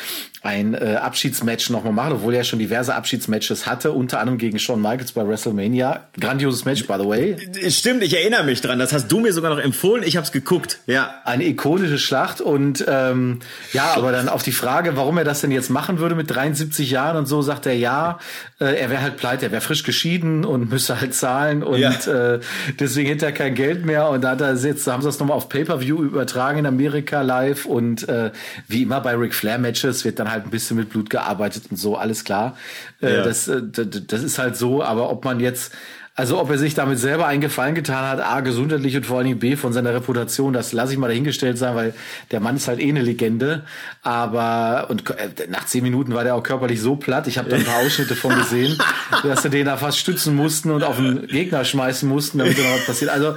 [0.44, 4.82] ein äh, Abschiedsmatch nochmal machen, obwohl er schon diverse Abschiedsmatches hatte, unter anderem gegen Shawn
[4.82, 6.04] Michaels bei WrestleMania.
[6.20, 7.36] Grandioses Match, by the way.
[7.72, 8.78] Stimmt, ich erinnere mich dran.
[8.78, 10.04] Das hast du mir sogar noch empfohlen.
[10.04, 10.80] Ich habe es geguckt.
[10.86, 11.22] Ja.
[11.26, 13.40] Eine ikonische Schlacht und ähm,
[13.72, 16.92] ja, aber dann auf die Frage, warum er das denn jetzt machen würde mit 73
[16.92, 18.20] Jahren und so, sagt er ja,
[18.60, 21.92] äh, er wäre halt pleite, er wäre frisch geschieden und müsste halt zahlen und ja.
[22.36, 22.40] äh,
[22.80, 25.20] deswegen hätte er kein Geld mehr und da hat er jetzt, da haben sie das
[25.20, 28.32] nochmal auf Pay-per-View übertragen in Amerika live und äh,
[28.68, 31.78] wie immer bei Ric Flair Matches wird dann halt ein bisschen mit Blut gearbeitet und
[31.78, 32.56] so, alles klar.
[33.02, 33.24] Äh, ja.
[33.24, 35.74] das, äh, das ist halt so, aber ob man jetzt
[36.16, 39.26] also ob er sich damit selber einen Gefallen getan hat, A, gesundheitlich und vor allen
[39.26, 41.96] Dingen B, von seiner Reputation, das lasse ich mal dahingestellt sein, weil
[42.30, 43.64] der Mann ist halt eh eine Legende.
[44.04, 47.28] Aber und äh, nach zehn Minuten war der auch körperlich so platt.
[47.28, 48.78] Ich habe da ein paar Ausschnitte von gesehen,
[49.24, 52.64] dass sie den da fast stützen mussten und auf den Gegner schmeißen mussten, damit da
[52.64, 53.10] noch was passiert.
[53.10, 53.36] Also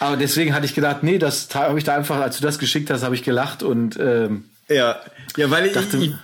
[0.00, 2.90] aber deswegen hatte ich gedacht, nee, das habe ich da einfach, als du das geschickt
[2.90, 5.00] hast, habe ich gelacht und ähm, ja,
[5.36, 6.14] ja, weil ich, dachte, ich,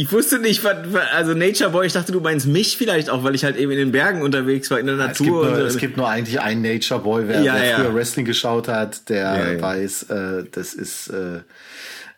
[0.00, 0.76] ich wusste nicht, was,
[1.12, 3.78] also Nature Boy, ich dachte, du meinst mich vielleicht auch, weil ich halt eben in
[3.78, 5.44] den Bergen unterwegs war, in der Natur.
[5.44, 8.24] Es gibt nur, es gibt nur eigentlich einen Nature Boy, wer, ja, wer früher Wrestling
[8.24, 11.40] geschaut hat, der weiß, äh, das ist äh,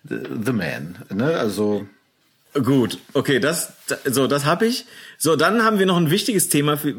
[0.05, 0.97] the, Man.
[1.15, 1.37] Ne?
[1.37, 1.87] Also
[2.55, 3.73] Gut, okay, das
[4.05, 4.87] so, das habe ich.
[5.19, 6.77] So, dann haben wir noch ein wichtiges Thema.
[6.77, 6.95] Für,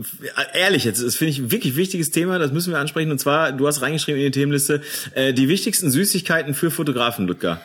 [0.53, 2.37] ehrlich jetzt, das finde ich ein wirklich wichtiges Thema.
[2.37, 3.11] Das müssen wir ansprechen.
[3.11, 4.81] Und zwar, du hast reingeschrieben in die Themenliste
[5.15, 7.61] äh, die wichtigsten Süßigkeiten für Fotografen, Ludger.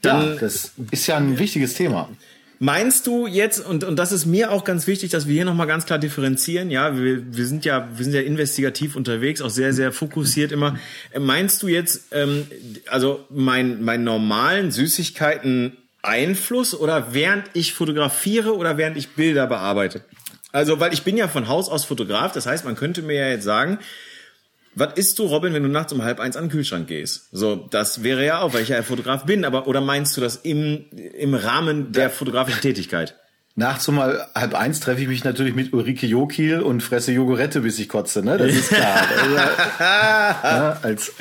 [0.00, 2.08] Dann, ja, das ist ja ein wichtiges Thema.
[2.58, 5.66] Meinst du jetzt, und, und das ist mir auch ganz wichtig, dass wir hier nochmal
[5.66, 9.72] ganz klar differenzieren, ja, wir, wir sind ja, wir sind ja investigativ unterwegs, auch sehr,
[9.72, 10.78] sehr fokussiert immer.
[11.18, 12.46] Meinst du jetzt, ähm,
[12.88, 20.02] also mein, mein normalen Süßigkeiten Einfluss oder während ich fotografiere oder während ich Bilder bearbeite?
[20.52, 23.28] Also, weil ich bin ja von Haus aus Fotograf, das heißt, man könnte mir ja
[23.30, 23.78] jetzt sagen,
[24.74, 27.28] was isst du, Robin, wenn du nachts um halb eins an den Kühlschrank gehst?
[27.32, 30.36] So, das wäre ja auch, weil ich ja Fotograf bin, aber oder meinst du das
[30.36, 33.16] im, im Rahmen der fotografischen Tätigkeit?
[33.56, 37.78] Nachts um halb eins treffe ich mich natürlich mit Ulrike Jokil und fresse Jogurette, bis
[37.78, 38.36] ich kotze, ne?
[38.36, 39.06] Das ist klar.
[40.42, 41.12] ja, als,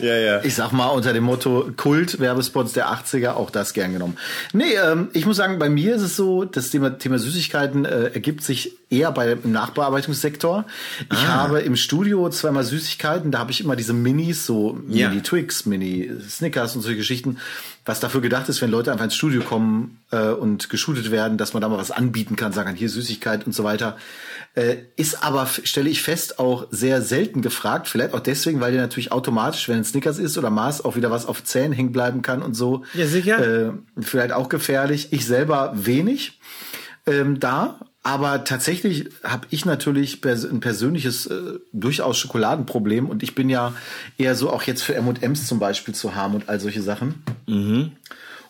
[0.00, 0.42] ja, ja.
[0.42, 4.18] Ich sag mal unter dem Motto Kult-Werbespots der 80er, auch das gern genommen.
[4.52, 8.06] Nee, ähm, ich muss sagen, bei mir ist es so, das Thema, Thema Süßigkeiten äh,
[8.06, 10.66] ergibt sich eher bei im Nachbearbeitungssektor.
[11.12, 11.44] Ich ah.
[11.44, 15.08] habe im Studio zweimal Süßigkeiten, da habe ich immer diese Minis, so ja.
[15.08, 17.38] Mini-Twix, Mini-Snickers und solche Geschichten
[17.84, 21.52] was dafür gedacht ist, wenn Leute einfach ins Studio kommen äh, und geshootet werden, dass
[21.52, 23.96] man da mal was anbieten kann, sagen hier Süßigkeit und so weiter.
[24.54, 27.88] Äh, ist aber, stelle ich fest, auch sehr selten gefragt.
[27.88, 31.10] Vielleicht auch deswegen, weil dir natürlich automatisch, wenn ein Snickers ist oder Mars, auch wieder
[31.10, 32.84] was auf Zähnen hängen bleiben kann und so.
[32.94, 33.68] Ja, sicher.
[33.68, 35.08] Äh, vielleicht auch gefährlich.
[35.12, 36.38] Ich selber wenig
[37.06, 37.80] ähm, da.
[38.04, 43.74] Aber tatsächlich habe ich natürlich pers ein persönliches äh, durchaus Schokoladenproblem und ich bin ja
[44.18, 47.22] eher so auch jetzt für M&M's zum Beispiel zu haben und all solche Sachen.
[47.46, 47.92] Mhm.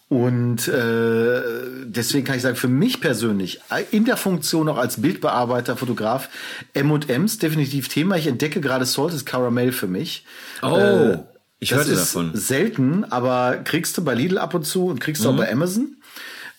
[0.09, 1.41] Und äh,
[1.85, 3.61] deswegen kann ich sagen, für mich persönlich,
[3.93, 6.29] in der Funktion auch als Bildbearbeiter, Fotograf,
[6.75, 8.17] M&M's definitiv Thema.
[8.17, 10.27] Ich entdecke gerade Salted Caramel für mich.
[10.61, 11.19] Oh, äh,
[11.61, 12.33] ich hörte davon.
[12.35, 15.35] Selten, aber kriegst du bei Lidl ab und zu und kriegst du mhm.
[15.35, 15.97] auch bei Amazon.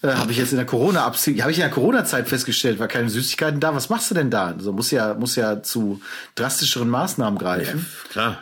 [0.03, 2.89] Äh, habe ich jetzt in der Corona habe ich in der Corona Zeit festgestellt, war
[2.89, 3.73] keine Süßigkeiten da.
[3.73, 4.47] Was machst du denn da?
[4.47, 6.01] Also muss ja muss ja zu
[6.35, 7.85] drastischeren Maßnahmen greifen.
[8.05, 8.37] Ja, klar.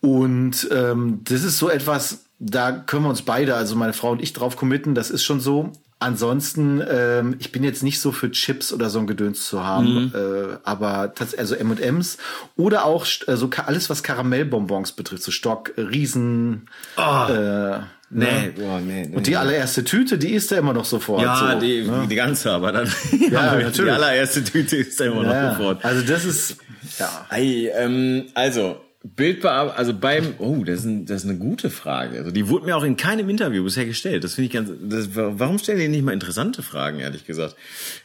[0.00, 4.22] Und ähm, das ist so etwas, da können wir uns beide, also meine Frau und
[4.22, 4.94] ich, drauf committen.
[4.94, 5.72] Das ist schon so.
[6.00, 10.06] Ansonsten, ähm, ich bin jetzt nicht so für Chips oder so ein Gedöns zu haben,
[10.06, 10.12] mhm.
[10.14, 12.18] äh, aber also M&M's
[12.56, 17.32] oder auch äh, so alles, was Karamellbonbons betrifft, so Stock, Riesen, oh.
[17.32, 17.80] äh,
[18.10, 18.52] Nee, ne?
[18.56, 19.16] boah, nee, nee.
[19.16, 21.20] Und die allererste Tüte, die ist ja immer noch sofort.
[21.20, 22.06] Ja, so, die, ne?
[22.08, 22.86] die ganze, aber dann.
[23.30, 23.72] ja, natürlich.
[23.72, 25.84] Die allererste Tüte ist ja immer noch ja, sofort.
[25.84, 26.56] Also das ist,
[26.98, 27.26] ja.
[27.28, 28.80] Ei, ähm, also,
[29.16, 32.18] Bildbearbeitung, also beim, oh, das ist, ein, das ist eine gute Frage.
[32.18, 34.24] Also die wurde mir auch in keinem Interview bisher gestellt.
[34.24, 37.56] Das finde ich ganz, das, warum stellen die nicht mal interessante Fragen, ehrlich gesagt?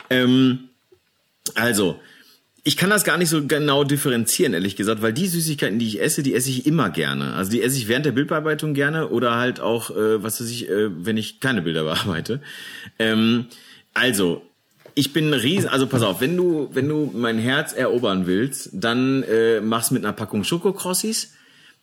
[0.09, 0.69] Ähm,
[1.55, 1.99] also,
[2.63, 6.01] ich kann das gar nicht so genau differenzieren, ehrlich gesagt, weil die Süßigkeiten, die ich
[6.01, 7.33] esse, die esse ich immer gerne.
[7.33, 10.69] Also die esse ich während der Bildbearbeitung gerne oder halt auch, äh, was weiß ich,
[10.69, 12.41] äh, wenn ich keine Bilder bearbeite.
[12.99, 13.47] Ähm,
[13.93, 14.41] also,
[14.95, 18.69] ich bin ein riesen, also pass auf, wenn du, wenn du mein Herz erobern willst,
[18.73, 21.33] dann äh, mach's mit einer Packung Schokokrossis.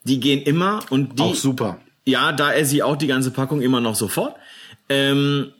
[0.05, 1.23] Die gehen immer und die.
[1.23, 1.81] Auch super.
[2.07, 4.37] Ja, da esse ich auch die ganze Packung immer noch sofort.
[4.89, 5.53] Ähm,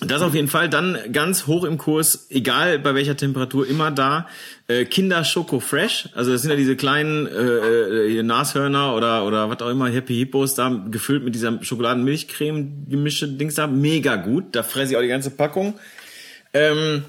[0.00, 0.68] das auf jeden Fall.
[0.68, 4.26] Dann ganz hoch im Kurs, egal bei welcher Temperatur, immer da.
[4.66, 6.08] Äh, Kinder Schoko Fresh.
[6.14, 10.14] Also das sind ja diese kleinen äh, äh, Nashörner oder oder was auch immer, Happy
[10.16, 13.66] Hippos da gefüllt mit dieser Schokoladenmilchcreme gemischte Dings da.
[13.66, 14.46] Mega gut.
[14.52, 15.74] Da fresse ich auch die ganze Packung.
[16.54, 17.04] Ähm,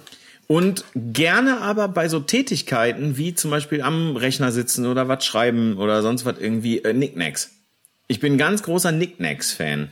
[0.47, 5.77] und gerne aber bei so Tätigkeiten wie zum Beispiel am Rechner sitzen oder was schreiben
[5.77, 7.51] oder sonst was irgendwie äh, Nicknacks.
[8.07, 9.91] Ich bin ein ganz großer Nicknacks-Fan.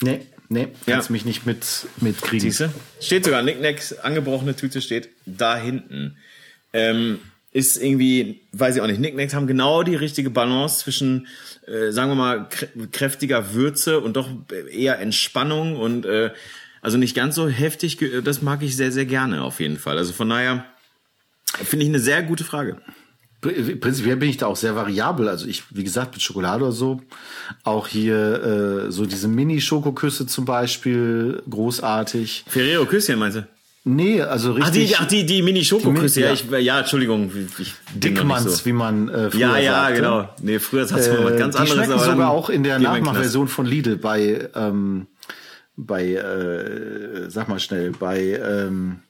[0.00, 0.20] Nee.
[0.48, 1.12] Nee, kannst ja.
[1.12, 1.64] mich nicht mit,
[2.02, 2.40] mitkriegen.
[2.40, 2.70] Siehste?
[3.00, 6.18] Steht sogar, Nicknacks, angebrochene Tüte steht da hinten.
[6.74, 7.20] Ähm,
[7.52, 11.26] ist irgendwie, weiß ich auch nicht, Nicknacks haben genau die richtige Balance zwischen,
[11.66, 12.48] äh, sagen wir mal,
[12.92, 14.28] kräftiger Würze und doch
[14.70, 16.32] eher Entspannung und äh,
[16.82, 17.98] also nicht ganz so heftig.
[18.24, 19.96] Das mag ich sehr, sehr gerne auf jeden Fall.
[19.96, 20.66] Also von daher
[21.64, 22.76] finde ich eine sehr gute Frage.
[23.40, 25.28] Prinzipiell bin ich da auch sehr variabel.
[25.28, 27.00] Also ich, wie gesagt, mit Schokolade oder so.
[27.64, 32.44] Auch hier äh, so diese Mini-Schokoküsse zum Beispiel, großartig.
[32.46, 33.48] Ferrero-Küsschen meinst du?
[33.84, 34.64] Nee, also richtig.
[34.64, 37.32] Ach, die, ach, die, die Mini-Schokoküsse, ja, ich, ja, Entschuldigung.
[37.58, 38.64] Ich Dickmanns, so.
[38.64, 39.94] wie man äh, früher Ja, ja, sagte.
[39.96, 40.28] genau.
[40.40, 41.88] Nee, früher hast du äh, was ganz die anderes.
[41.88, 45.08] Die sogar auch in der Nachmachversion von Lidl bei, ähm,
[45.76, 49.00] bei, äh, sag mal schnell, bei, ähm,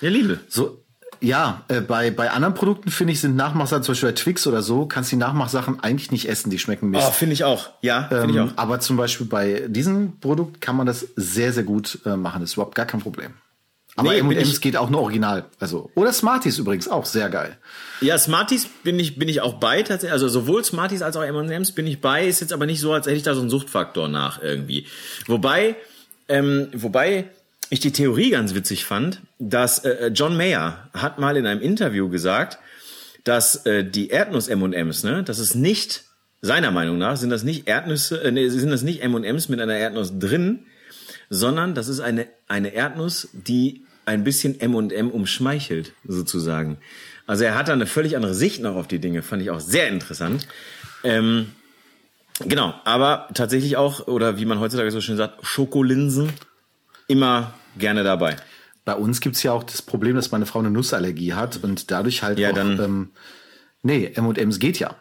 [0.00, 0.40] ja, Lidl.
[0.48, 0.82] So,
[1.22, 4.62] ja, äh, bei, bei anderen Produkten finde ich, sind Nachmachsachen, zum Beispiel bei Twix oder
[4.62, 7.06] so, kannst du die Nachmachsachen eigentlich nicht essen, die schmecken Mist.
[7.06, 7.70] Oh, finde ich auch.
[7.80, 8.58] Ja, finde ähm, ich auch.
[8.58, 12.40] Aber zum Beispiel bei diesem Produkt kann man das sehr, sehr gut äh, machen.
[12.40, 13.34] Das ist überhaupt gar kein Problem.
[13.94, 15.44] Aber nee, M&M's geht auch nur original.
[15.60, 17.58] Also, oder Smarties übrigens auch sehr geil.
[18.00, 20.12] Ja, Smarties bin ich, bin ich auch bei tatsächlich.
[20.12, 22.26] Also sowohl Smarties als auch M&M's bin ich bei.
[22.26, 24.86] Ist jetzt aber nicht so, als hätte ich da so einen Suchtfaktor nach irgendwie.
[25.26, 25.76] Wobei,
[26.28, 27.26] ähm, wobei,
[27.70, 32.08] ich die Theorie ganz witzig fand, dass äh, John Mayer hat mal in einem Interview
[32.08, 32.58] gesagt,
[33.24, 36.04] dass äh, die Erdnuss M&Ms, ne, das ist nicht
[36.42, 39.76] seiner Meinung nach sind das nicht Erdnüsse, äh, nee, sind das nicht M&Ms mit einer
[39.76, 40.66] Erdnuss drin,
[41.30, 46.78] sondern das ist eine eine Erdnuss, die ein bisschen M&M umschmeichelt sozusagen.
[47.26, 49.60] Also er hat da eine völlig andere Sicht noch auf die Dinge, fand ich auch
[49.60, 50.48] sehr interessant.
[51.04, 51.52] Ähm,
[52.46, 56.32] genau, aber tatsächlich auch oder wie man heutzutage so schön sagt, Schokolinsen
[57.08, 58.36] immer gerne dabei.
[58.84, 62.22] Bei uns gibt's ja auch das Problem, dass meine Frau eine Nussallergie hat und dadurch
[62.22, 63.10] halt ja, auch, dann, ähm,
[63.82, 64.96] nee, M&M's geht ja.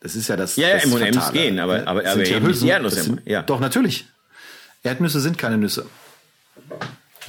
[0.00, 0.56] Das ist ja das.
[0.56, 2.68] Ja, das M&M's gehen, aber, aber, aber sind ja eben Hülsen.
[2.82, 3.42] Das sind, ja.
[3.42, 4.06] Doch, natürlich.
[4.82, 5.86] Erdnüsse sind keine Nüsse.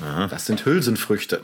[0.01, 0.28] Aha.
[0.28, 1.43] Das sind Hülsenfrüchte.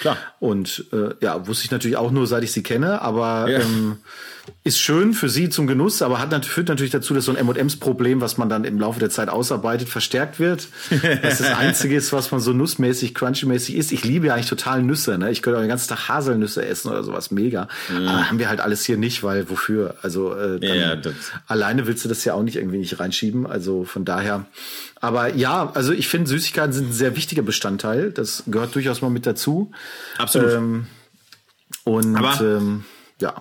[0.00, 0.16] Klar.
[0.40, 3.60] Und äh, ja, wusste ich natürlich auch nur, seit ich sie kenne, aber Ja.
[3.60, 3.98] ähm,
[4.64, 8.20] ist schön für sie zum Genuss, aber hat, führt natürlich dazu, dass so ein M&M's-Problem,
[8.20, 10.68] was man dann im Laufe der Zeit ausarbeitet, verstärkt wird.
[10.90, 13.92] Das ist das Einzige ist, was man so nussmäßig, crunchy-mäßig isst.
[13.92, 15.18] Ich liebe ja eigentlich total Nüsse.
[15.18, 15.30] Ne?
[15.30, 17.30] Ich könnte auch den ganzen Tag Haselnüsse essen oder sowas.
[17.30, 17.68] Mega.
[17.90, 19.96] Aber haben wir halt alles hier nicht, weil wofür?
[20.02, 20.76] Also äh, dann, Mhm.
[20.78, 20.96] Ja,
[21.46, 23.46] alleine willst du das ja auch nicht irgendwie nicht reinschieben.
[23.46, 24.46] Also von daher.
[25.00, 28.10] Aber ja, also ich finde, Süßigkeiten sind ein sehr wichtiger Bestandteil.
[28.10, 29.70] Das gehört durchaus mal mit dazu.
[30.18, 30.52] Absolut.
[30.52, 30.86] Ähm,
[31.84, 32.84] und Aber- ähm,
[33.20, 33.34] ja.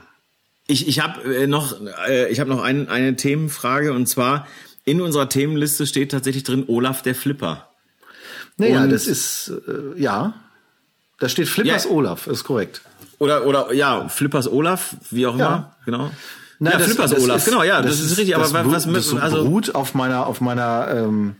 [0.68, 1.76] Ich, ich habe äh, noch,
[2.08, 4.48] äh, ich habe noch ein, eine Themenfrage und zwar
[4.84, 7.70] in unserer Themenliste steht tatsächlich drin Olaf der Flipper.
[8.58, 10.34] Naja, Und- das ist, äh, ja.
[11.20, 11.90] Da steht Flippers ja.
[11.90, 12.82] Olaf, ist korrekt.
[13.18, 15.76] Oder, oder, ja, Flippers Olaf, wie auch immer, ja.
[15.86, 16.12] genau.
[16.60, 18.84] Nein, ja, das, Flippers das Olaf, ist, genau, ja, das, das ist richtig, aber was
[18.84, 19.44] so also.
[19.44, 21.36] beruht auf meiner, auf meiner, ähm,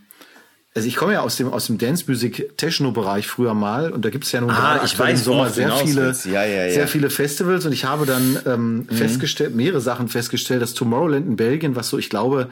[0.78, 4.04] also ich komme ja aus dem aus dem Dance Music Techno Bereich früher mal und
[4.04, 6.72] da gibt es ja nun ah, ich weiß, im Sommer sehr viele ja, ja, ja.
[6.72, 8.86] sehr viele Festivals und ich habe dann ähm, mhm.
[8.88, 12.48] festgestellt mehrere Sachen festgestellt, dass Tomorrowland in Belgien, was so ich glaube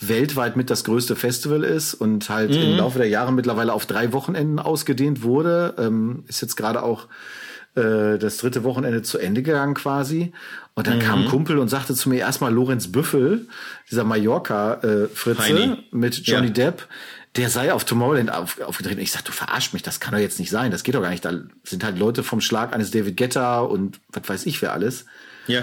[0.00, 2.56] weltweit mit das größte Festival ist und halt mhm.
[2.56, 7.06] im Laufe der Jahre mittlerweile auf drei Wochenenden ausgedehnt wurde, ähm, ist jetzt gerade auch
[7.76, 10.32] äh, das dritte Wochenende zu Ende gegangen quasi.
[10.74, 11.02] Und dann mhm.
[11.02, 13.46] kam ein Kumpel und sagte zu mir erstmal Lorenz Büffel,
[13.90, 16.52] dieser Mallorca-Fritze äh, mit Johnny ja.
[16.52, 16.86] Depp,
[17.38, 19.00] der sei auf Tomorrowland auf, aufgetreten.
[19.00, 20.72] Ich sag, du verarscht mich, das kann doch jetzt nicht sein.
[20.72, 21.24] Das geht doch gar nicht.
[21.24, 21.32] Da
[21.62, 25.06] sind halt Leute vom Schlag eines David Guetta und was weiß ich wer alles.
[25.46, 25.62] Ja.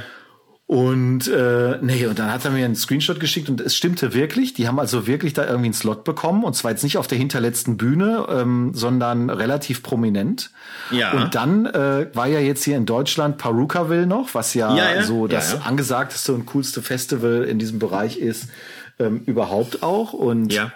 [0.68, 4.54] Und äh, nee, und dann hat er mir einen Screenshot geschickt und es stimmte wirklich.
[4.54, 7.20] Die haben also wirklich da irgendwie einen Slot bekommen und zwar jetzt nicht auf der
[7.20, 10.52] hinterletzten Bühne, ähm, sondern relativ prominent.
[10.90, 11.12] Ja.
[11.12, 15.04] Und dann äh, war ja jetzt hier in Deutschland Perukaville noch, was ja, ja, ja.
[15.04, 18.50] so das ja, angesagteste und coolste Festival in diesem Bereich ist
[18.98, 20.14] ähm, überhaupt auch.
[20.14, 20.72] Und ja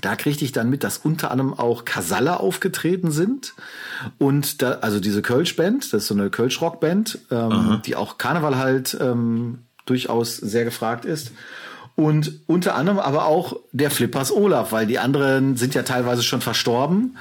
[0.00, 3.54] da kriegte ich dann mit, dass unter anderem auch Casalla aufgetreten sind
[4.18, 8.96] und da, also diese Kölsch-Band, das ist so eine Kölsch-Rock-Band, ähm, die auch Karneval halt
[9.00, 11.32] ähm, durchaus sehr gefragt ist.
[11.96, 16.42] Und unter anderem aber auch der Flippers Olaf, weil die anderen sind ja teilweise schon
[16.42, 17.16] verstorben.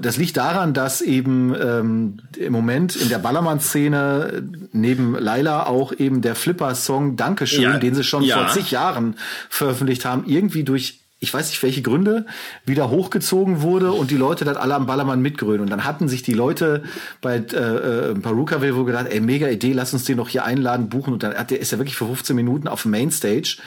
[0.00, 6.22] Das liegt daran, dass eben ähm, im Moment in der Ballermann-Szene neben Laila auch eben
[6.22, 8.38] der Flippers-Song Dankeschön, ja, den sie schon ja.
[8.38, 9.16] vor zig Jahren
[9.48, 12.24] veröffentlicht haben, irgendwie durch ich weiß nicht welche Gründe,
[12.64, 15.60] wieder hochgezogen wurde und die Leute dann alle am Ballermann mitgrönen.
[15.60, 16.82] Und dann hatten sich die Leute
[17.20, 20.88] bei äh, äh, Perukaville wohl gedacht, ey, mega Idee, lass uns den noch hier einladen,
[20.88, 21.12] buchen.
[21.12, 23.58] Und dann hat der, ist er wirklich für 15 Minuten auf dem Mainstage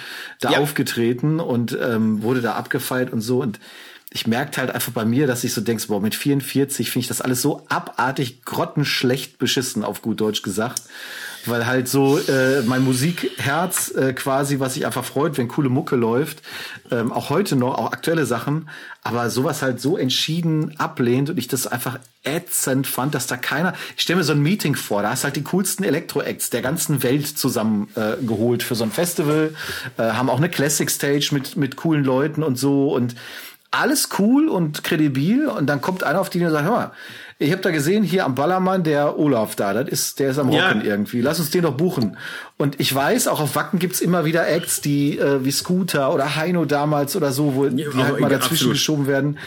[0.42, 0.60] da ja.
[0.60, 3.42] aufgetreten und ähm, wurde da abgefeiert und so.
[3.44, 3.60] Und
[4.14, 7.08] ich merkte halt einfach bei mir, dass ich so denkst, boah, mit 44 finde ich
[7.08, 10.84] das alles so abartig grottenschlecht beschissen, auf gut Deutsch gesagt.
[11.46, 15.96] Weil halt so äh, mein Musikherz äh, quasi, was sich einfach freut, wenn coole Mucke
[15.96, 16.42] läuft,
[16.90, 18.70] ähm, auch heute noch, auch aktuelle Sachen,
[19.02, 23.74] aber sowas halt so entschieden ablehnt und ich das einfach ätzend fand, dass da keiner,
[23.98, 27.04] ich stelle mir so ein Meeting vor, da hast halt die coolsten Elektro-Acts der ganzen
[27.04, 28.16] Welt zusammen äh,
[28.60, 29.54] für so ein Festival,
[29.98, 33.16] äh, haben auch eine Classic Stage mit, mit coolen Leuten und so und
[33.74, 36.92] alles cool und kredibil und dann kommt einer auf die und sagt, hör mal,
[37.40, 40.50] ich habe da gesehen, hier am Ballermann, der Olaf da, das ist, der ist am
[40.50, 40.92] Rocken ja.
[40.92, 41.22] irgendwie.
[41.22, 42.18] Lass uns den doch buchen.
[42.58, 46.36] Und ich weiß, auch auf Wacken gibt's immer wieder Acts, die äh, wie Scooter oder
[46.36, 48.74] Heino damals oder so, wo die ja, halt mal dazwischen absolut.
[48.74, 49.40] geschoben werden.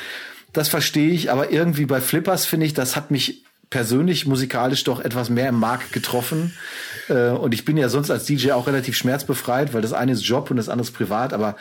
[0.53, 5.01] Das verstehe ich, aber irgendwie bei Flippers finde ich, das hat mich persönlich musikalisch doch
[5.01, 6.53] etwas mehr im Markt getroffen.
[7.09, 10.27] Äh, und ich bin ja sonst als DJ auch relativ schmerzbefreit, weil das eine ist
[10.27, 11.57] Job und das andere ist privat, aber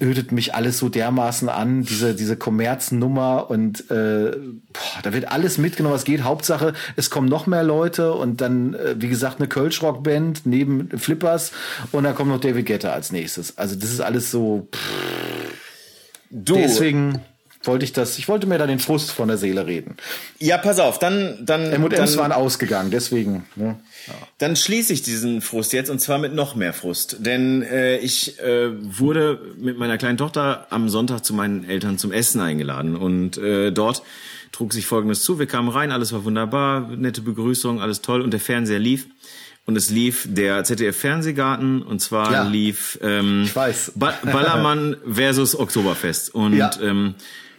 [0.00, 5.58] ödet mich alles so dermaßen an, diese, diese Kommerznummer und äh, boah, da wird alles
[5.58, 6.22] mitgenommen, was geht.
[6.22, 11.52] Hauptsache, es kommen noch mehr Leute und dann, äh, wie gesagt, eine Kölsch-Rock-Band neben Flippers
[11.92, 13.58] und dann kommt noch David Guetta als nächstes.
[13.58, 14.68] Also das ist alles so.
[14.72, 15.56] Pff.
[16.30, 16.54] Du.
[16.54, 17.20] Deswegen
[17.66, 19.96] wollte ich das, ich wollte mir da den Frust von der Seele reden.
[20.38, 21.72] Ja, pass auf, dann, dann.
[21.72, 23.44] M&M's waren ausgegangen, deswegen.
[23.56, 23.76] Ne?
[24.06, 24.14] Ja.
[24.38, 28.38] Dann schließe ich diesen Frust jetzt und zwar mit noch mehr Frust, denn äh, ich
[28.40, 33.38] äh, wurde mit meiner kleinen Tochter am Sonntag zu meinen Eltern zum Essen eingeladen und
[33.38, 34.02] äh, dort
[34.52, 38.32] trug sich Folgendes zu: Wir kamen rein, alles war wunderbar, nette Begrüßung, alles toll und
[38.32, 39.06] der Fernseher lief.
[39.66, 43.50] Und es lief der ZDF Fernsehgarten und zwar ja, lief ähm.
[43.52, 46.70] Ba Ballermann versus Oktoberfest und ja.
[46.80, 47.16] ähm,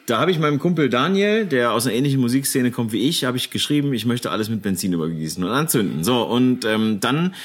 [0.07, 3.37] da habe ich meinem Kumpel Daniel, der aus einer ähnlichen Musikszene kommt wie ich, habe
[3.37, 6.03] ich geschrieben, ich möchte alles mit Benzin übergießen und anzünden.
[6.03, 7.35] So, und ähm, dann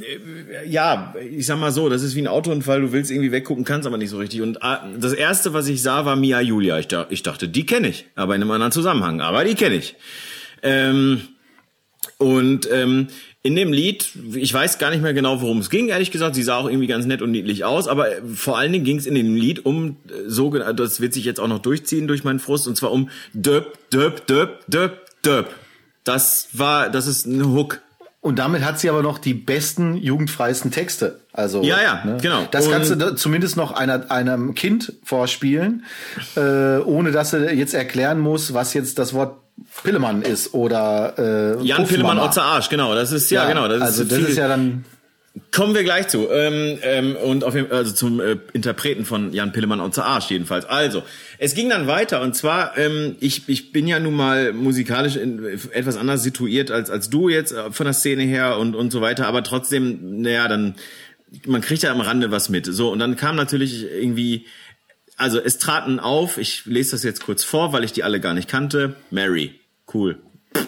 [0.00, 3.64] äh, ja, ich sag mal so, das ist wie ein Autounfall, du willst irgendwie weggucken,
[3.64, 4.42] kannst aber nicht so richtig.
[4.42, 6.78] Und ah, das erste, was ich sah, war Mia Julia.
[6.78, 9.74] Ich, dachte, ich dachte, die kenne ich, aber in einem anderen Zusammenhang, aber die kenne
[9.74, 9.96] ich.
[10.62, 11.22] Ähm,
[12.18, 13.08] und ähm,
[13.42, 16.42] in dem Lied, ich weiß gar nicht mehr genau, worum es ging, ehrlich gesagt, sie
[16.42, 19.14] sah auch irgendwie ganz nett und niedlich aus, aber vor allen Dingen ging es in
[19.14, 22.66] dem Lied um äh, so, das wird sich jetzt auch noch durchziehen durch meinen Frust,
[22.66, 25.50] und zwar um Döp, Döp, Döp, Döp, Döp.
[26.04, 27.80] Das war, das ist ein Hook.
[28.20, 31.20] Und damit hat sie aber noch die besten, jugendfreisten Texte.
[31.32, 32.18] Also, ja, ja, ne?
[32.20, 32.46] genau.
[32.50, 35.84] Das kannst du zumindest noch einer, einem Kind vorspielen,
[36.34, 39.36] äh, ohne dass er jetzt erklären muss, was jetzt das Wort
[39.82, 42.94] Pillemann ist oder äh, Jan Pillemann Otzer Arsch, genau.
[42.94, 43.68] Das ist ja, ja genau.
[43.68, 44.84] Das also ist das ist ja dann
[45.52, 46.28] Kommen wir gleich zu.
[46.30, 50.64] Ähm, ähm, und auf jeden, also zum äh, Interpreten von Jan Pillemann und Arsch jedenfalls.
[50.64, 51.02] Also,
[51.38, 55.44] es ging dann weiter und zwar, ähm, ich, ich bin ja nun mal musikalisch in,
[55.72, 59.00] etwas anders situiert als, als du jetzt äh, von der Szene her und, und so
[59.00, 60.74] weiter, aber trotzdem, naja, dann,
[61.46, 62.66] man kriegt ja am Rande was mit.
[62.66, 64.46] So, und dann kam natürlich irgendwie,
[65.18, 68.34] also es traten auf, ich lese das jetzt kurz vor, weil ich die alle gar
[68.34, 69.60] nicht kannte, Mary,
[69.92, 70.18] cool.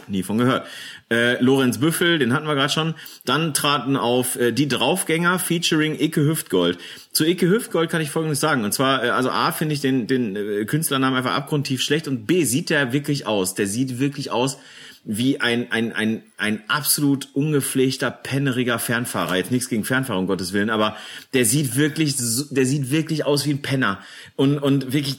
[0.09, 0.67] nie von gehört.
[1.11, 2.95] Äh, Lorenz Büffel, den hatten wir gerade schon.
[3.25, 6.79] Dann traten auf äh, die Draufgänger featuring Icke Hüftgold.
[7.13, 8.65] Zu Icke Hüftgold kann ich Folgendes sagen.
[8.65, 12.27] Und zwar, äh, also A, finde ich den, den äh, Künstlernamen einfach abgrundtief schlecht und
[12.27, 13.55] B, sieht der wirklich aus.
[13.55, 14.59] Der sieht wirklich aus
[15.05, 19.37] wie ein, ein, ein, ein absolut ungepflegter, penneriger Fernfahrer.
[19.37, 20.97] Jetzt nichts gegen Fernfahrer, um Gottes Willen, aber
[21.33, 24.01] der sieht wirklich, der sieht wirklich aus wie ein Penner.
[24.37, 25.17] Und, und wirklich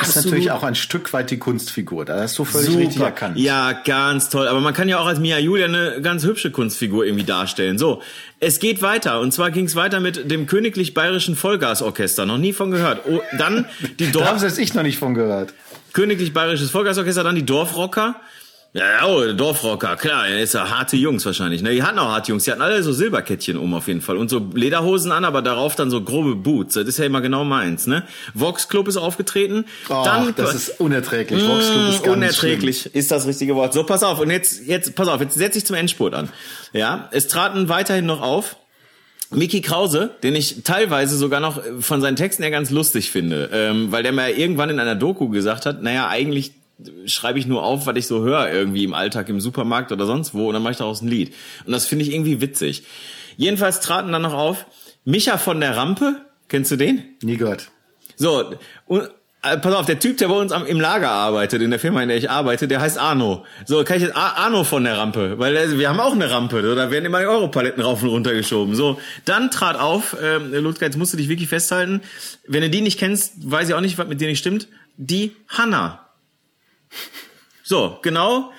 [0.00, 2.04] das ist natürlich auch ein Stück weit die Kunstfigur.
[2.04, 2.80] Da hast du völlig Super.
[2.80, 3.38] richtig erkannt.
[3.38, 4.46] Ja, ganz toll.
[4.46, 7.78] Aber man kann ja auch als Mia Julia eine ganz hübsche Kunstfigur irgendwie darstellen.
[7.78, 8.02] So,
[8.38, 9.20] es geht weiter.
[9.20, 12.26] Und zwar ging es weiter mit dem Königlich Bayerischen Vollgasorchester.
[12.26, 13.02] Noch nie von gehört.
[13.08, 13.66] Oh, dann
[13.98, 14.24] die Dorf...
[14.24, 15.54] da haben Sie ich noch nicht von gehört.
[15.94, 18.16] Königlich Bayerisches Vollgasorchester, dann die Dorfrocker.
[18.74, 21.62] Ja, oh, Dorfrocker, klar, er ist ja harte Jungs wahrscheinlich.
[21.62, 21.72] Ne?
[21.72, 24.28] Die hatten auch harte Jungs, die hatten alle so Silberkettchen um auf jeden Fall und
[24.28, 26.74] so Lederhosen an, aber darauf dann so grobe Boots.
[26.74, 28.04] Das ist ja immer genau meins, ne?
[28.34, 29.64] Vox Club ist aufgetreten.
[29.88, 31.42] Oh, dann das ist unerträglich.
[31.42, 32.94] Vox Club ist ganz unerträglich schlimm.
[32.94, 33.72] ist das richtige Wort.
[33.72, 36.28] So, pass auf und jetzt jetzt pass auf, jetzt setze ich zum Endspurt an.
[36.74, 38.56] Ja, es traten weiterhin noch auf
[39.30, 43.92] Mickey Krause, den ich teilweise sogar noch von seinen Texten her ganz lustig finde, ähm,
[43.92, 46.52] weil der mir irgendwann in einer Doku gesagt hat, naja, eigentlich
[47.06, 50.34] schreibe ich nur auf, was ich so höre irgendwie im Alltag im Supermarkt oder sonst
[50.34, 51.34] wo und dann mache ich daraus ein Lied.
[51.66, 52.84] Und das finde ich irgendwie witzig.
[53.36, 54.66] Jedenfalls traten dann noch auf
[55.04, 56.16] Micha von der Rampe,
[56.48, 57.02] kennst du den?
[57.22, 57.70] Nie gehört.
[58.16, 58.52] So,
[58.86, 59.08] und,
[59.42, 62.02] äh, pass auf, der Typ, der bei uns am, im Lager arbeitet, in der Firma,
[62.02, 63.44] in der ich arbeite, der heißt Arno.
[63.64, 66.60] So, kann ich jetzt Arno von der Rampe, weil der, wir haben auch eine Rampe,
[66.62, 68.74] da werden immer die Europaletten rauf und runter geschoben.
[68.74, 72.02] So, dann trat auf, ähm, Ludger, jetzt musst du dich wirklich festhalten,
[72.48, 74.66] wenn du die nicht kennst, weiß ich auch nicht, was mit dir nicht stimmt,
[74.96, 76.07] die Hanna.
[77.62, 78.52] So, genau.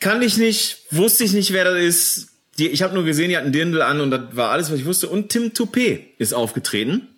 [0.00, 2.28] Kann ich nicht, wusste ich nicht, wer das ist.
[2.58, 4.84] Die, ich habe nur gesehen, die hatten Dirndl an und das war alles, was ich
[4.84, 5.08] wusste.
[5.08, 7.08] Und Tim Toupé ist aufgetreten.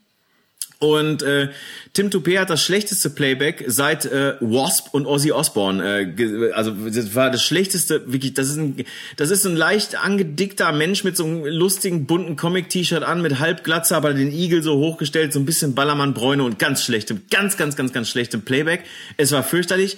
[0.79, 1.49] Und äh,
[1.95, 5.83] Tim Toupé hat das schlechteste Playback seit äh, Wasp und Ozzy Osbourne.
[5.83, 8.85] Äh, also das war das schlechteste, wirklich, das ist ein,
[9.17, 13.97] das ist ein leicht angedickter Mensch mit so einem lustigen, bunten Comic-T-Shirt an, mit Halbglatze,
[13.97, 17.95] aber den Igel so hochgestellt, so ein bisschen Ballermann-Bräune und ganz schlechtem, ganz, ganz, ganz,
[17.95, 18.85] ganz schlechtem Playback.
[19.17, 19.97] Es war fürchterlich.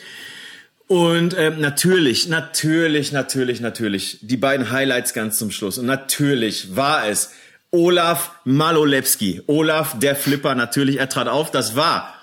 [0.87, 5.77] Und äh, natürlich, natürlich, natürlich, natürlich, die beiden Highlights ganz zum Schluss.
[5.77, 7.33] Und natürlich war es
[7.71, 9.43] Olaf Malolewski.
[9.47, 11.51] Olaf, der Flipper, natürlich, er trat auf.
[11.51, 12.15] Das war,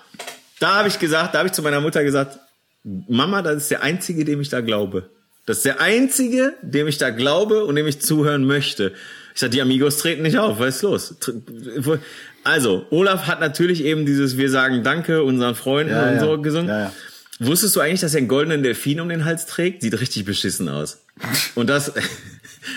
[0.58, 2.38] da habe ich gesagt, da habe ich zu meiner Mutter gesagt,
[2.82, 5.10] Mama, das ist der Einzige, dem ich da glaube.
[5.44, 8.92] Das ist der Einzige, dem ich da glaube und dem ich zuhören möchte.
[9.34, 11.14] Ich sag, die Amigos treten nicht auf, was ist los?
[12.42, 16.36] Also, Olaf hat natürlich eben dieses Wir sagen Danke unseren Freunden ja, und so ja.
[16.36, 16.68] gesungen.
[16.68, 16.92] Ja,
[17.38, 19.82] Wusstest du eigentlich, dass er einen goldenen Delfin um den Hals trägt?
[19.82, 21.02] Sieht richtig beschissen aus.
[21.54, 21.92] Und das,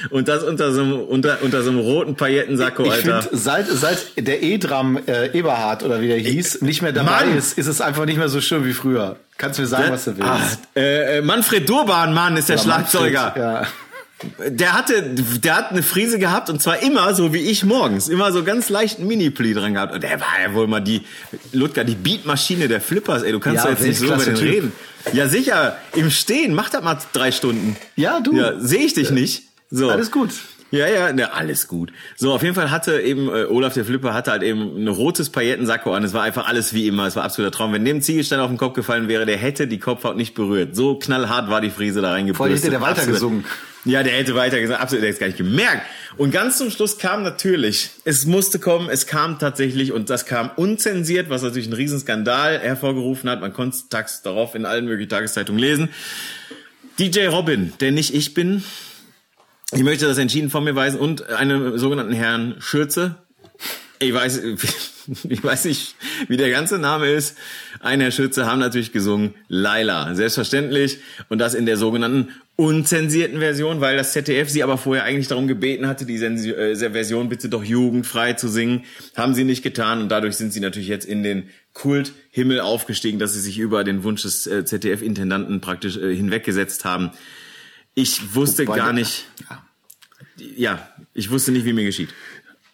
[0.09, 3.21] und das unter so einem, unter, unter so einem roten Paillettensacko, ich Alter.
[3.23, 7.37] Find, seit, seit der E-Dram äh, Eberhard oder wie der hieß, nicht mehr dabei Mann.
[7.37, 9.17] ist, ist es einfach nicht mehr so schön wie früher.
[9.37, 10.59] Kannst du mir sagen, das, was du willst?
[10.75, 13.23] Ah, äh, Manfred Durban, Mann, ist der oder Schlagzeuger.
[13.23, 13.67] Manfred, ja.
[14.49, 18.33] Der hatte, der hat eine Frise gehabt und zwar immer so wie ich morgens, immer
[18.33, 19.93] so ganz leichten Mini-Pli dran gehabt.
[19.93, 21.03] Und der war ja wohl mal die,
[21.53, 24.73] Ludger, die Beatmaschine der Flippers, ey, du kannst ja, jetzt nicht so über den reden.
[25.13, 27.77] Ja, sicher, im Stehen, mach das mal drei Stunden.
[27.95, 28.35] Ja, du.
[28.35, 29.43] Ja, sehe ich dich nicht.
[29.69, 29.89] So.
[29.89, 30.31] Alles gut.
[30.71, 31.91] Ja, ja, ne, alles gut.
[32.15, 35.31] So, auf jeden Fall hatte eben äh, Olaf der Flipper hatte halt eben ein rotes
[35.31, 36.03] Paillettensacko an.
[36.03, 37.07] Es war einfach alles wie immer.
[37.07, 37.73] Es war absoluter Traum.
[37.73, 40.75] Wenn dem Ziegelstein auf den Kopf gefallen wäre, der hätte die Kopfhaut nicht berührt.
[40.75, 42.37] So knallhart war die Frise da reingebürstet.
[42.37, 43.45] Vorher hätte der weiter gesungen.
[43.85, 44.79] Ja, der hätte weiter gesagt.
[44.79, 45.83] Absolut, der hätte es gar nicht gemerkt.
[46.17, 50.51] Und ganz zum Schluss kam natürlich, es musste kommen, es kam tatsächlich und das kam
[50.55, 53.41] unzensiert, was natürlich einen Riesenskandal hervorgerufen hat.
[53.41, 55.89] Man konnte tags darauf in allen möglichen Tageszeitungen lesen.
[56.99, 58.63] DJ Robin, der nicht ich bin,
[59.71, 63.15] ich möchte das entschieden von mir weisen und einem sogenannten Herrn Schürze.
[63.99, 64.41] Ich weiß,
[65.29, 65.95] ich weiß nicht,
[66.27, 67.37] wie der ganze Name ist.
[67.81, 70.99] Ein Herr Schürze haben natürlich gesungen Laila, selbstverständlich.
[71.27, 75.47] Und das in der sogenannten unzensierten Version, weil das ZDF sie aber vorher eigentlich darum
[75.47, 78.83] gebeten hatte, diese äh, Version bitte doch jugendfrei zu singen.
[79.15, 83.33] Haben sie nicht getan und dadurch sind sie natürlich jetzt in den Kulthimmel aufgestiegen, dass
[83.33, 87.11] sie sich über den Wunsch des äh, ZDF-Intendanten praktisch äh, hinweggesetzt haben.
[87.99, 89.25] Ich wusste Wobei, gar nicht.
[89.49, 89.63] Ja.
[90.55, 92.09] ja, ich wusste nicht, wie mir geschieht.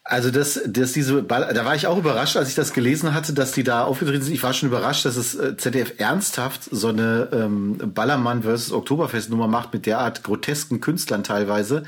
[0.08, 3.54] Also das, das diese, da war ich auch überrascht, als ich das gelesen hatte, dass
[3.54, 4.36] die da aufgetreten sind.
[4.36, 9.32] Ich war schon überrascht, dass es äh, ZDF ernsthaft so eine ähm, Ballermann versus Oktoberfest
[9.32, 11.86] Nummer macht mit derart grotesken Künstlern teilweise.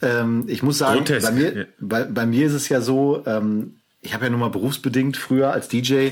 [0.00, 1.64] Ähm, ich muss sagen, Grotesk, bei mir, ja.
[1.78, 5.52] bei, bei mir ist es ja so, ähm, ich habe ja nun mal berufsbedingt früher
[5.52, 6.10] als DJ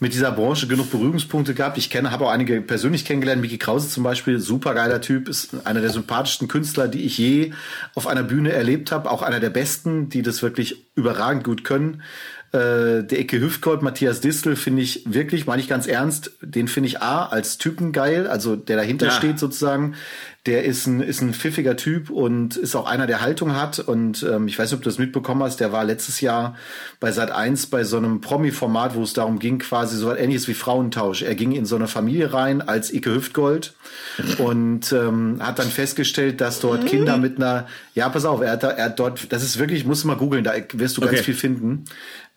[0.00, 1.78] mit dieser Branche genug Berührungspunkte gehabt.
[1.78, 3.40] Ich kenne, habe auch einige persönlich kennengelernt.
[3.40, 7.52] Mickey Krause zum Beispiel, super geiler Typ, ist einer der sympathischsten Künstler, die ich je
[7.94, 9.08] auf einer Bühne erlebt habe.
[9.10, 12.02] Auch einer der besten, die das wirklich überragend gut können.
[12.52, 16.88] Äh, der Ecke Hüftgold, Matthias Distel, finde ich wirklich, meine ich ganz ernst, den finde
[16.88, 19.12] ich A als Typen geil, also der dahinter ja.
[19.12, 19.94] steht sozusagen.
[20.46, 23.78] Der ist ein, ist ein pfiffiger Typ und ist auch einer, der Haltung hat.
[23.78, 26.56] Und ähm, ich weiß nicht, ob du das mitbekommen hast, der war letztes Jahr
[26.98, 30.48] bei Sat 1 bei so einem Promi-Format, wo es darum ging, quasi so was ähnliches
[30.48, 31.22] wie Frauentausch.
[31.22, 33.74] Er ging in so eine Familie rein als Ike Hüftgold
[34.38, 38.62] und ähm, hat dann festgestellt, dass dort Kinder mit einer, ja, pass auf, er hat,
[38.62, 41.16] da, er hat dort, das ist wirklich, musst du mal googeln, da wirst du okay.
[41.16, 41.84] ganz viel finden.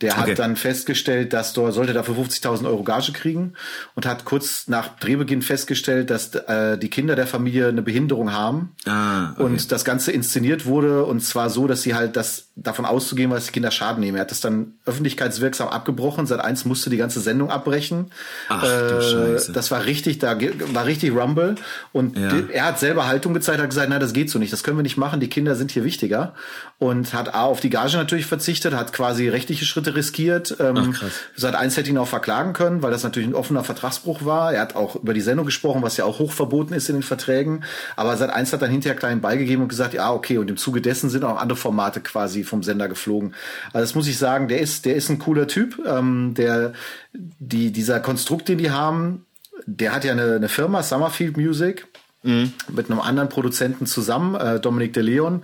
[0.02, 0.36] Der hat okay.
[0.36, 3.54] dann festgestellt, dass dort sollte dafür 50.000 Euro Gage kriegen
[3.96, 8.72] und hat kurz nach Drehbeginn festgestellt, dass äh, die Kinder der Familie eine Behinderung haben
[8.86, 9.44] ah, okay.
[9.44, 13.48] und das Ganze inszeniert wurde und zwar so, dass sie halt das davon auszugehen, dass
[13.48, 14.18] die Kinder Schaden nehmen.
[14.18, 16.28] Er hat das dann öffentlichkeitswirksam abgebrochen.
[16.28, 18.12] Seit eins musste die ganze Sendung abbrechen.
[18.50, 19.52] Ach, äh, Scheiße.
[19.52, 20.38] Das war richtig, da
[20.74, 21.56] war richtig Rumble
[21.92, 22.32] und ja.
[22.52, 24.84] er hat selber Haltung gezeigt, hat gesagt, nein, das geht so nicht, das können wir
[24.84, 25.20] nicht machen.
[25.20, 26.34] Die Kinder sind hier wichtiger
[26.78, 30.56] und hat A auf die Gage natürlich verzichtet, hat quasi rechtliche Schritte riskiert.
[30.60, 31.04] Ähm, Ach,
[31.36, 34.54] Seit eins hätte ihn auch verklagen können, weil das natürlich ein offener Vertragsbruch war.
[34.54, 37.04] Er hat auch über die Sendung gesprochen, was ja auch hoch verboten ist in den
[37.04, 37.64] Verträgen.
[37.96, 40.38] Aber seit eins hat dann hinterher kleinen beigegeben und gesagt, ja, okay.
[40.38, 43.34] Und im Zuge dessen sind auch andere Formate quasi vom Sender geflogen.
[43.68, 45.80] Also das muss ich sagen, der ist, der ist ein cooler Typ.
[45.86, 46.74] Ähm, der,
[47.14, 49.26] die, dieser Konstrukt, den die haben,
[49.66, 51.88] der hat ja eine, eine Firma, Summerfield Music.
[52.24, 52.54] Mhm.
[52.70, 55.44] Mit einem anderen Produzenten zusammen, äh, Dominik de Leon.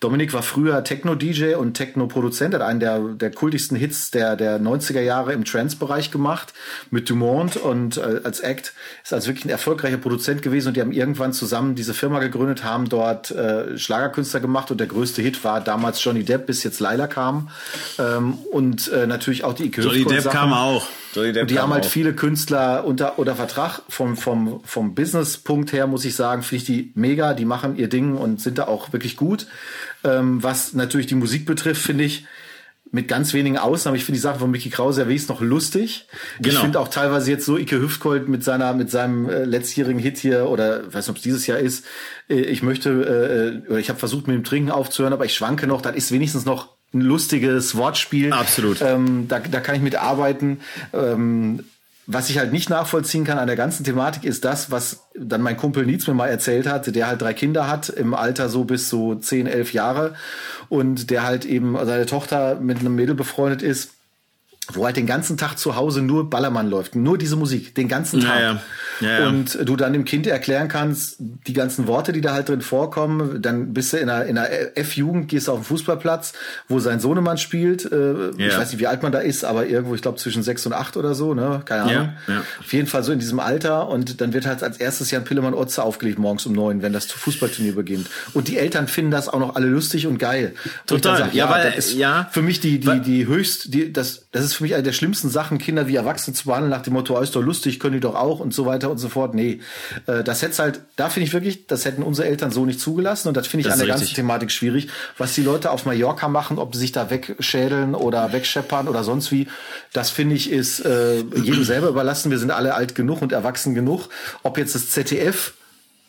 [0.00, 5.00] Dominik war früher Techno-DJ und Techno-Produzent, hat einen der, der kultigsten Hits der, der 90er
[5.00, 6.52] Jahre im Trance-Bereich gemacht
[6.90, 10.80] mit Dumont und äh, als Act ist also wirklich ein erfolgreicher Produzent gewesen und die
[10.80, 15.42] haben irgendwann zusammen diese Firma gegründet, haben dort äh, Schlagerkünstler gemacht und der größte Hit
[15.42, 17.50] war damals Johnny Depp, bis jetzt Laila kam
[17.98, 20.86] ähm, und äh, natürlich auch die Ike Johnny Depp kam auch.
[21.14, 21.90] Johnny Depp und die haben halt auch.
[21.90, 23.82] viele Künstler unter, unter Vertrag.
[23.88, 27.34] Vom, vom, vom Business-Punkt her muss ich sagen, finde ich die mega.
[27.34, 29.46] Die machen ihr Ding und sind da auch wirklich gut.
[30.04, 32.24] Ähm, was natürlich die Musik betrifft, finde ich,
[32.90, 33.96] mit ganz wenigen Ausnahmen.
[33.96, 36.06] Ich finde die Sache von Mickey Krause erwähnt noch lustig.
[36.40, 36.54] Genau.
[36.54, 40.18] Ich finde auch teilweise jetzt so Ike Hüftgold mit seiner, mit seinem äh, letztjährigen Hit
[40.18, 41.84] hier oder weiß nicht, ob es dieses Jahr ist.
[42.28, 45.66] Äh, ich möchte, äh, oder ich habe versucht mit dem Trinken aufzuhören, aber ich schwanke
[45.66, 45.82] noch.
[45.82, 48.32] Das ist wenigstens noch ein lustiges Wortspiel.
[48.32, 48.80] Absolut.
[48.80, 50.60] Ähm, da, da kann ich mit arbeiten.
[50.94, 51.64] Ähm,
[52.10, 55.58] was ich halt nicht nachvollziehen kann an der ganzen Thematik ist das, was dann mein
[55.58, 58.88] Kumpel Nietz mir mal erzählt hat, der halt drei Kinder hat, im Alter so bis
[58.88, 60.14] so zehn, elf Jahre.
[60.70, 63.97] Und der halt eben seine Tochter mit einem Mädel befreundet ist
[64.72, 68.20] wo halt den ganzen Tag zu Hause nur Ballermann läuft, nur diese Musik, den ganzen
[68.20, 68.40] Tag.
[68.40, 68.60] Ja, ja.
[69.00, 72.60] Ja, und du dann dem Kind erklären kannst, die ganzen Worte, die da halt drin
[72.60, 76.32] vorkommen, dann bist du in einer, in einer F-Jugend, gehst auf den Fußballplatz,
[76.68, 77.84] wo sein Sohnemann spielt.
[77.90, 80.66] Äh, ich weiß nicht, wie alt man da ist, aber irgendwo, ich glaube, zwischen sechs
[80.66, 81.62] und acht oder so, ne?
[81.64, 82.12] Keine Ahnung.
[82.60, 83.88] Auf jeden Fall so in diesem Alter.
[83.88, 87.06] Und dann wird halt als erstes Jan Pillemann Otze aufgelegt morgens um neun, wenn das
[87.06, 88.08] Fußballturnier beginnt.
[88.34, 90.54] Und die Eltern finden das auch noch alle lustig und geil.
[90.86, 91.18] Total.
[91.18, 92.28] Sag, ja, weil, das ist ja.
[92.32, 95.30] für mich die, die, die höchst, die, das, das ist für mich eine der schlimmsten
[95.30, 98.00] Sachen, Kinder wie Erwachsene zu behandeln, nach dem Motto, oh, ist doch lustig, können die
[98.00, 99.34] doch auch und so weiter und so fort.
[99.34, 99.60] Nee,
[100.06, 103.28] äh, das hätte halt, da finde ich wirklich, das hätten unsere Eltern so nicht zugelassen
[103.28, 104.88] und das finde ich an der ganzen Thematik schwierig.
[105.16, 109.32] Was die Leute auf Mallorca machen, ob sie sich da wegschädeln oder wegscheppern oder sonst
[109.32, 109.48] wie,
[109.94, 112.30] das finde ich ist äh, jedem selber überlassen.
[112.30, 114.08] Wir sind alle alt genug und erwachsen genug.
[114.42, 115.54] Ob jetzt das ZDF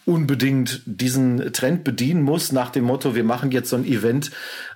[0.09, 4.31] unbedingt diesen Trend bedienen muss, nach dem Motto, wir machen jetzt so ein Event.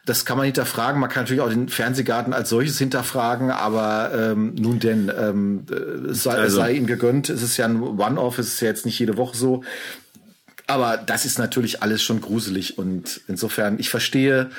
[0.06, 1.02] Das kann man hinterfragen.
[1.02, 5.66] Man kann natürlich auch den Fernsehgarten als solches hinterfragen, aber ähm, nun denn, ähm,
[6.08, 6.58] es sei, also.
[6.58, 7.30] sei ihm gegönnt.
[7.30, 9.64] Es ist ja ein One-Off, es ist ja jetzt nicht jede Woche so.
[10.68, 14.52] Aber das ist natürlich alles schon gruselig und insofern, ich verstehe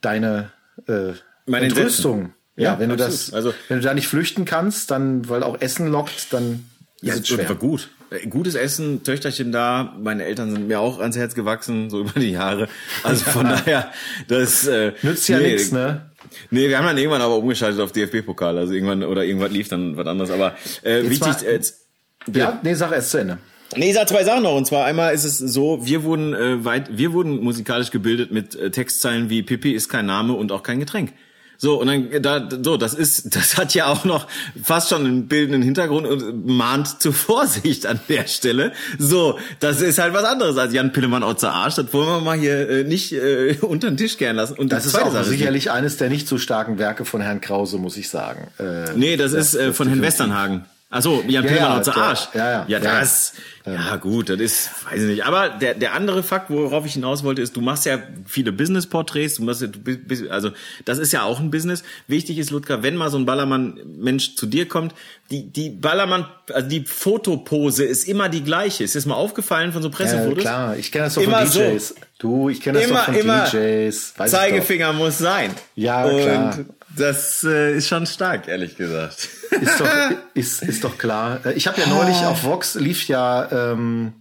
[0.00, 0.50] deine
[0.88, 1.12] äh,
[1.44, 2.32] Meine Entrüstung.
[2.56, 3.12] Ja, ja, wenn absolut.
[3.12, 6.64] du das, also, wenn du da nicht flüchten kannst, dann, weil auch Essen lockt, dann
[7.02, 7.50] ja, ist es schwer.
[7.50, 7.90] war gut.
[8.10, 9.94] Äh, gutes Essen, Töchterchen da.
[10.00, 12.68] Meine Eltern sind mir auch ans Herz gewachsen, so über die Jahre.
[13.02, 13.90] Also von daher,
[14.28, 16.10] das äh, nützt ja nee, nichts, ne?
[16.50, 19.96] Nee, wir haben dann irgendwann aber umgeschaltet auf DFB-Pokal, also irgendwann oder irgendwas lief dann
[19.96, 20.30] was anderes.
[20.30, 21.86] Aber äh, jetzt wichtig, war, jetzt,
[22.32, 23.38] ja, nee, sag erst zu Ende.
[23.74, 24.56] Nee, ich sag zwei Sachen noch.
[24.56, 28.54] Und zwar einmal ist es so, wir wurden äh, weit, wir wurden musikalisch gebildet mit
[28.54, 31.12] äh, Textzeilen wie Pipi ist kein Name und auch kein Getränk.
[31.58, 34.26] So, und dann, da, so, das ist, das hat ja auch noch
[34.62, 38.72] fast schon einen bildenden Hintergrund und mahnt zur Vorsicht an der Stelle.
[38.98, 41.76] So, das ist halt was anderes als Jan Pillemann Otzer Arsch.
[41.76, 44.54] Das wollen wir mal hier äh, nicht äh, unter den Tisch gern lassen.
[44.54, 47.78] Und das ist auch Sache sicherlich eines der nicht so starken Werke von Herrn Krause,
[47.78, 48.48] muss ich sagen.
[48.58, 50.64] Äh, nee, das, das ist äh, von Herrn Westernhagen.
[50.96, 52.28] Achso, Jan Ja, Pillmann ja, zu Arsch.
[52.34, 53.00] ja, ja, ja, ja.
[53.00, 53.32] das,
[53.66, 55.24] ja, gut, das ist, weiß ich nicht.
[55.24, 59.34] Aber der, der andere Fakt, worauf ich hinaus wollte, ist, du machst ja viele Business-Porträts,
[59.34, 60.50] du machst ja, du bist- also,
[60.84, 61.82] das ist ja auch ein Business.
[62.06, 64.94] Wichtig ist, Ludger, wenn mal so ein Ballermann-Mensch zu dir kommt,
[65.30, 68.84] die, die Ballermann, also die Fotopose ist immer die gleiche.
[68.84, 70.38] Ist dir das mal aufgefallen von so Ja, Pressefotos?
[70.42, 71.60] klar, ich kenne das doch Immer von so.
[71.60, 71.94] DJs.
[72.18, 73.44] Du, ich kenne das Immer, doch von immer.
[73.46, 74.14] DJs.
[74.16, 74.30] Weiß.
[74.30, 75.50] Zeigefinger muss sein.
[75.74, 76.58] Ja, Und klar.
[76.96, 79.28] Das äh, ist schon stark, ehrlich gesagt.
[79.60, 79.88] Ist doch,
[80.34, 81.40] ist, ist doch klar.
[81.44, 82.30] Äh, Ich habe ja neulich Ah.
[82.30, 84.12] auf Vox lief ja ähm,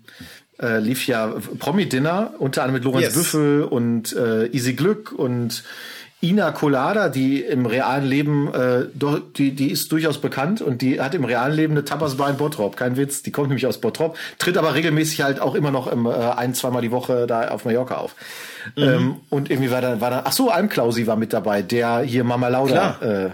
[0.62, 3.14] äh, lief ja Promi-Dinner, unter anderem mit Lorenz Yes.
[3.16, 5.64] Büffel und äh, Easy Glück und
[6.22, 11.00] Ina Colada, die im realen Leben, äh, doch, die, die ist durchaus bekannt und die
[11.02, 12.78] hat im realen Leben eine Tapas-Bar in Bottrop.
[12.78, 16.06] Kein Witz, die kommt nämlich aus Bottrop, tritt aber regelmäßig halt auch immer noch im,
[16.06, 18.16] äh, ein, zweimal die Woche da auf Mallorca auf.
[18.76, 18.84] Mhm.
[18.84, 22.24] Ähm, und irgendwie war da, war da, ach so, Almklausi war mit dabei, der hier
[22.24, 23.26] Mama Lauda, Klar.
[23.26, 23.30] äh,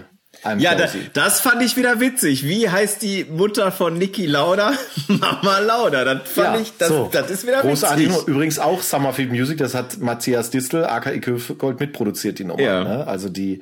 [0.58, 2.44] Ja, da, das fand ich wieder witzig.
[2.44, 4.72] Wie heißt die Mutter von Niki Lauda?
[5.08, 6.04] Mama Lauda.
[6.04, 7.08] Das fand ich, das, so.
[7.12, 8.08] das ist wieder Großartig.
[8.08, 8.26] witzig.
[8.26, 11.12] Übrigens auch Summerfield Music, das hat Matthias Distel, aka
[11.58, 12.60] Gold mitproduziert, die Nummer.
[12.60, 12.82] Ja.
[12.82, 13.06] Ne?
[13.06, 13.60] Also die,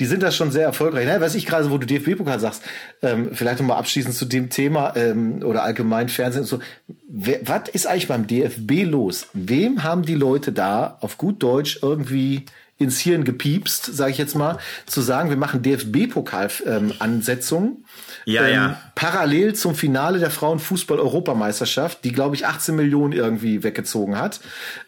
[0.00, 1.06] die sind da schon sehr erfolgreich.
[1.06, 1.20] Ne?
[1.20, 2.62] Weiß ich gerade, wo du DFB-Pokal sagst,
[3.02, 6.58] ähm, vielleicht nochmal abschließend zu dem Thema ähm, oder allgemein Fernsehen und so.
[7.06, 9.26] Wer, was ist eigentlich beim DFB los?
[9.34, 12.46] Wem haben die Leute da auf gut Deutsch irgendwie
[12.76, 17.84] ins Hirn gepiepst, sage ich jetzt mal, zu sagen, wir machen DFB-Pokal-Ansetzungen.
[18.24, 18.80] Ja, ja.
[18.96, 24.40] Parallel zum Finale der Frauenfußball-Europameisterschaft, die, glaube ich, 18 Millionen irgendwie weggezogen hat.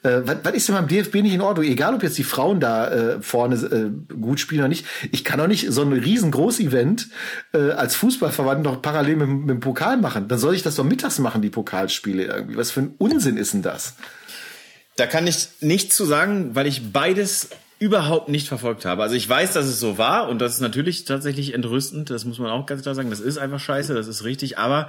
[0.03, 1.65] Äh, was, was ist denn beim DFB nicht in Ordnung?
[1.65, 4.85] Egal, ob jetzt die Frauen da äh, vorne äh, gut spielen oder nicht.
[5.13, 7.07] Ich kann doch nicht so ein riesengroß Event
[7.55, 10.27] äh, als Fußballverband noch parallel mit, mit dem Pokal machen.
[10.27, 12.57] Dann soll ich das doch mittags machen, die Pokalspiele irgendwie.
[12.57, 13.95] Was für ein Unsinn ist denn das?
[14.97, 19.03] Da kann ich nichts zu sagen, weil ich beides überhaupt nicht verfolgt habe.
[19.03, 22.11] Also ich weiß, dass es so war und das ist natürlich tatsächlich entrüstend.
[22.11, 23.11] Das muss man auch ganz klar sagen.
[23.11, 24.59] Das ist einfach scheiße, das ist richtig.
[24.59, 24.89] Aber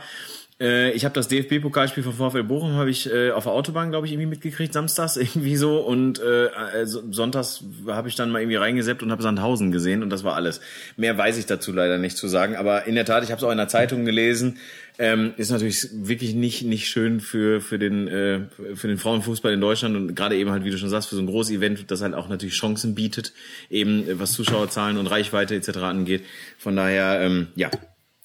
[0.59, 4.07] äh, ich habe das DFB-Pokalspiel von VfL Bochum habe ich äh, auf der Autobahn, glaube
[4.07, 8.39] ich, irgendwie mitgekriegt, samstags irgendwie so und äh, äh, so- sonntags habe ich dann mal
[8.41, 10.61] irgendwie reingeseppt und habe Sandhausen gesehen und das war alles.
[10.95, 12.55] Mehr weiß ich dazu leider nicht zu sagen.
[12.55, 14.57] Aber in der Tat, ich habe es auch in der Zeitung gelesen.
[14.99, 18.39] Ähm, ist natürlich wirklich nicht nicht schön für für den äh,
[18.75, 21.21] für den Frauenfußball in Deutschland und gerade eben halt wie du schon sagst für so
[21.21, 23.33] ein großes Event, das halt auch natürlich Chancen bietet,
[23.69, 25.77] eben äh, was Zuschauerzahlen und Reichweite etc.
[25.77, 26.23] angeht.
[26.57, 27.69] Von daher ähm, ja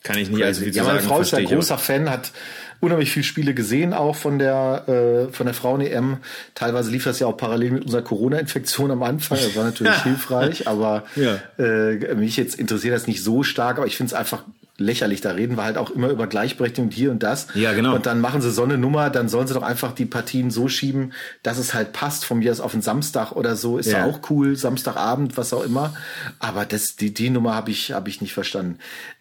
[0.02, 1.08] kann ich nicht allzu viel ja, zu meine sagen.
[1.08, 2.32] Frau ist ja ein großer Fan, hat
[2.80, 6.18] unheimlich viele Spiele gesehen, auch von der, äh, von der Frauen-EM.
[6.56, 9.38] Teilweise lief das ja auch parallel mit unserer Corona-Infektion am Anfang.
[9.38, 11.38] Das war natürlich hilfreich, aber Ja.
[11.58, 14.42] äh, mich jetzt interessiert das nicht so stark, aber ich finde es einfach
[14.82, 15.20] lächerlich.
[15.20, 17.46] Da reden wir halt auch immer über Gleichberechtigung hier und das.
[17.54, 17.94] Ja, genau.
[17.94, 20.68] Und dann machen sie so eine Nummer, dann sollen sie doch einfach die Partien so
[20.68, 21.12] schieben,
[21.42, 22.24] dass es halt passt.
[22.24, 24.04] Von mir aus auf den Samstag oder so ist ja Ja.
[24.06, 25.94] auch cool, Samstagabend, was auch immer.
[26.38, 28.78] Aber das, die, die Nummer habe ich, hab ich nicht verstanden.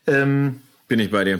[0.07, 1.39] Ähm, Bin ich bei dir.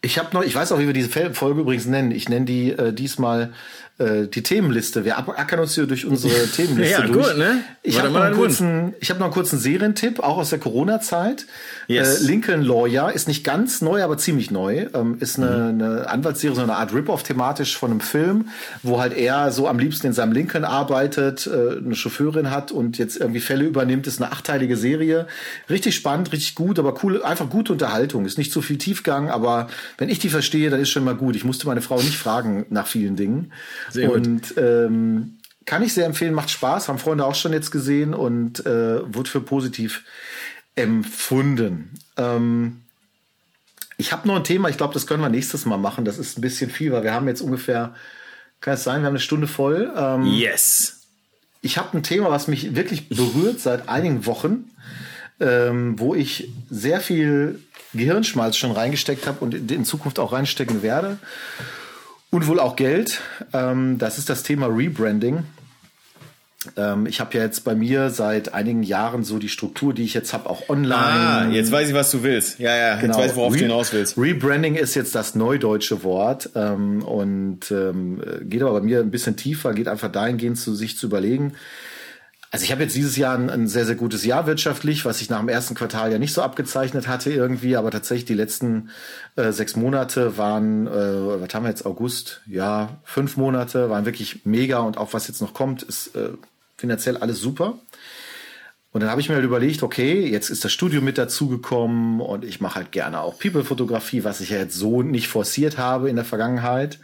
[0.00, 2.12] ich habe noch, ich weiß auch, wie wir diese Folge übrigens nennen.
[2.12, 3.52] Ich nenne die äh, diesmal
[3.98, 5.04] äh, die Themenliste.
[5.04, 7.26] Wir ackern uns hier durch unsere Themenliste Ja, durch.
[7.30, 7.64] gut, ne?
[7.82, 8.48] Ich habe noch, einen deinen Mund.
[8.48, 11.46] kurzen- ich hab noch einen kurzen Serientipp, auch aus der Corona-Zeit.
[11.88, 12.20] Yes.
[12.20, 14.88] Äh, Lincoln Lawyer ist nicht ganz neu, aber ziemlich neu.
[14.92, 18.50] Ähm, ist eine, eine Anwaltsserie, so eine Art Rip-Off thematisch von einem Film,
[18.82, 22.98] wo halt er so am liebsten in seinem Lincoln arbeitet, äh, eine Chauffeurin hat und
[22.98, 24.06] jetzt irgendwie Fälle übernimmt.
[24.06, 25.26] Ist eine achteilige Serie.
[25.70, 28.26] Richtig spannend, richtig gut, aber cool, einfach gute Unterhaltung.
[28.26, 31.36] Ist nicht zu viel Tiefgang, aber wenn ich die verstehe, dann ist schon mal gut.
[31.36, 33.50] Ich musste meine Frau nicht fragen nach vielen Dingen.
[33.90, 34.26] Sehr gut.
[34.26, 38.64] und ähm, kann ich sehr empfehlen, macht Spaß, haben Freunde auch schon jetzt gesehen und
[38.64, 40.02] äh, wurde für positiv
[40.78, 41.94] empfunden.
[42.16, 42.82] Ähm,
[43.96, 46.04] ich habe noch ein Thema, ich glaube, das können wir nächstes Mal machen.
[46.04, 47.94] Das ist ein bisschen viel, weil wir haben jetzt ungefähr,
[48.60, 49.92] kann es sein, wir haben eine Stunde voll.
[49.96, 51.00] Ähm, Yes.
[51.62, 54.70] ich habe ein Thema, was mich wirklich berührt seit einigen Wochen,
[55.40, 57.60] ähm, wo ich sehr viel
[57.94, 61.18] Gehirnschmalz schon reingesteckt habe und in Zukunft auch reinstecken werde.
[62.30, 63.20] Und wohl auch Geld.
[63.54, 65.44] Ähm, das ist das Thema Rebranding.
[66.76, 70.12] Ähm, ich habe ja jetzt bei mir seit einigen Jahren so die Struktur, die ich
[70.12, 70.94] jetzt habe, auch online.
[70.96, 72.58] Ah, jetzt weiß ich, was du willst.
[72.58, 74.18] Ja, ja, jetzt weiß ich, worauf du Re- hinaus willst.
[74.18, 79.36] Rebranding ist jetzt das neudeutsche Wort ähm, und ähm, geht aber bei mir ein bisschen
[79.36, 81.52] tiefer, geht einfach dahingehend zu sich zu überlegen.
[82.50, 85.28] Also ich habe jetzt dieses Jahr ein, ein sehr, sehr gutes Jahr wirtschaftlich, was sich
[85.28, 88.88] nach dem ersten Quartal ja nicht so abgezeichnet hatte irgendwie, aber tatsächlich die letzten
[89.36, 90.90] äh, sechs Monate waren, äh,
[91.40, 95.42] was haben wir jetzt, August, ja, fünf Monate, waren wirklich mega und auch was jetzt
[95.42, 96.30] noch kommt, ist äh,
[96.78, 97.78] finanziell alles super.
[98.92, 102.46] Und dann habe ich mir halt überlegt, okay, jetzt ist das Studio mit dazugekommen und
[102.46, 106.16] ich mache halt gerne auch People-Fotografie, was ich ja jetzt so nicht forciert habe in
[106.16, 106.98] der Vergangenheit.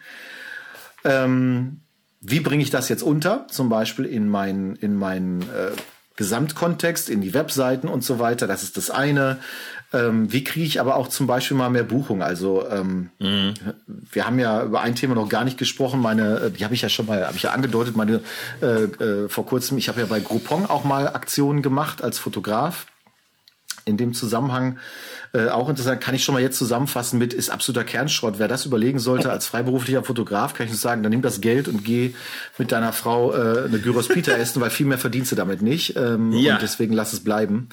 [1.05, 1.83] Ähm,
[2.27, 3.47] wie bringe ich das jetzt unter?
[3.49, 5.73] Zum Beispiel in mein, in mein äh,
[6.17, 8.47] Gesamtkontext in die Webseiten und so weiter.
[8.47, 9.39] Das ist das eine.
[9.93, 12.23] Ähm, wie kriege ich aber auch zum Beispiel mal mehr Buchung?
[12.23, 13.53] Also ähm, mhm.
[13.87, 16.01] wir haben ja über ein Thema noch gar nicht gesprochen.
[16.01, 17.95] Meine, äh, die habe ich ja schon mal, habe ich ja angedeutet.
[17.95, 18.21] Meine
[18.63, 22.87] äh, äh, vor kurzem, ich habe ja bei Groupon auch mal Aktionen gemacht als Fotograf.
[23.85, 24.79] In dem Zusammenhang
[25.35, 28.39] äh, auch interessant, kann ich schon mal jetzt zusammenfassen mit, ist absoluter Kernschrott.
[28.39, 31.67] Wer das überlegen sollte als freiberuflicher Fotograf, kann ich nur sagen, dann nimm das Geld
[31.67, 32.15] und geh
[32.57, 35.97] mit deiner Frau äh, eine Gyros Pita essen, weil viel mehr verdienst du damit nicht.
[35.97, 36.55] Ähm, ja.
[36.55, 37.69] Und deswegen lass es bleiben.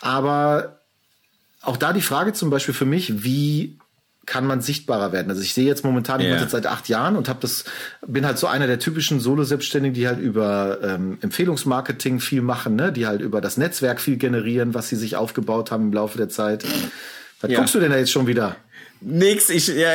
[0.00, 0.80] Aber
[1.60, 3.78] auch da die Frage zum Beispiel für mich, wie
[4.24, 5.30] kann man sichtbarer werden.
[5.30, 6.34] Also ich sehe jetzt momentan, ich yeah.
[6.34, 7.64] mache jetzt seit acht Jahren und habe das,
[8.06, 12.92] bin halt so einer der typischen Solo-Selbstständigen, die halt über ähm, Empfehlungsmarketing viel machen, ne?
[12.92, 16.28] die halt über das Netzwerk viel generieren, was sie sich aufgebaut haben im Laufe der
[16.28, 16.64] Zeit.
[17.40, 17.58] Was ja.
[17.58, 18.56] guckst du denn da jetzt schon wieder?
[19.00, 19.94] Nix, ich, ja.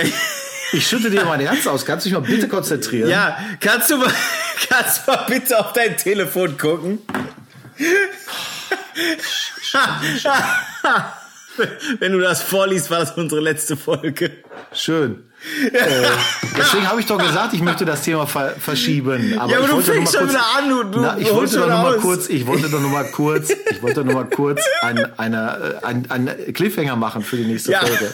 [0.74, 1.86] Ich schütte dir mein Herz aus.
[1.86, 3.10] Kannst du dich mal bitte konzentrieren?
[3.10, 4.12] Ja, kannst du mal,
[4.70, 7.00] kannst du mal bitte auf dein Telefon gucken?
[12.00, 14.32] Wenn du das vorliest, war das unsere letzte Folge.
[14.74, 15.24] Schön.
[15.72, 15.80] Äh,
[16.58, 19.38] deswegen habe ich doch gesagt, ich möchte das Thema ver verschieben.
[19.38, 21.78] Aber, ja, aber du fängst schon wieder an, du, du na, ich wollte doch nur
[21.78, 25.80] mal kurz, ich wollte doch nur mal kurz, ich wollte nur mal kurz ein, eine,
[25.84, 28.14] ein, ein Cliffhanger machen für die nächste ja, Folge.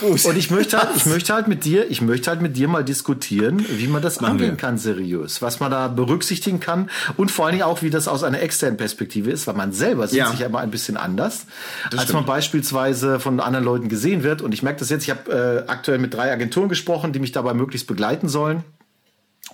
[0.00, 0.24] Gut.
[0.24, 2.84] Und ich möchte halt, ich möchte halt mit dir, ich möchte halt mit dir mal
[2.84, 7.54] diskutieren, wie man das angehen kann seriös, was man da berücksichtigen kann und vor allen
[7.54, 10.30] Dingen auch, wie das aus einer externen Perspektive ist, weil man selber sieht ja.
[10.30, 11.46] sich ja immer ein bisschen anders,
[11.90, 12.26] das als stimmt.
[12.26, 14.42] man beispielsweise von anderen Leuten gesehen wird.
[14.42, 17.32] Und ich merke das jetzt, ich habe äh, aktuell mit drei Agenturen gesprochen, die mich
[17.32, 18.64] dabei möglichst begleiten sollen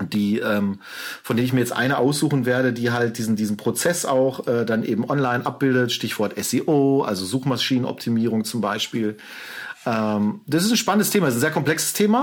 [0.01, 0.81] die ähm,
[1.23, 4.65] von denen ich mir jetzt eine aussuchen werde, die halt diesen diesen Prozess auch äh,
[4.65, 5.93] dann eben online abbildet.
[5.93, 9.17] Stichwort SEO, also Suchmaschinenoptimierung zum Beispiel.
[9.87, 12.23] Ähm, das ist ein spannendes Thema, ist ein sehr komplexes Thema.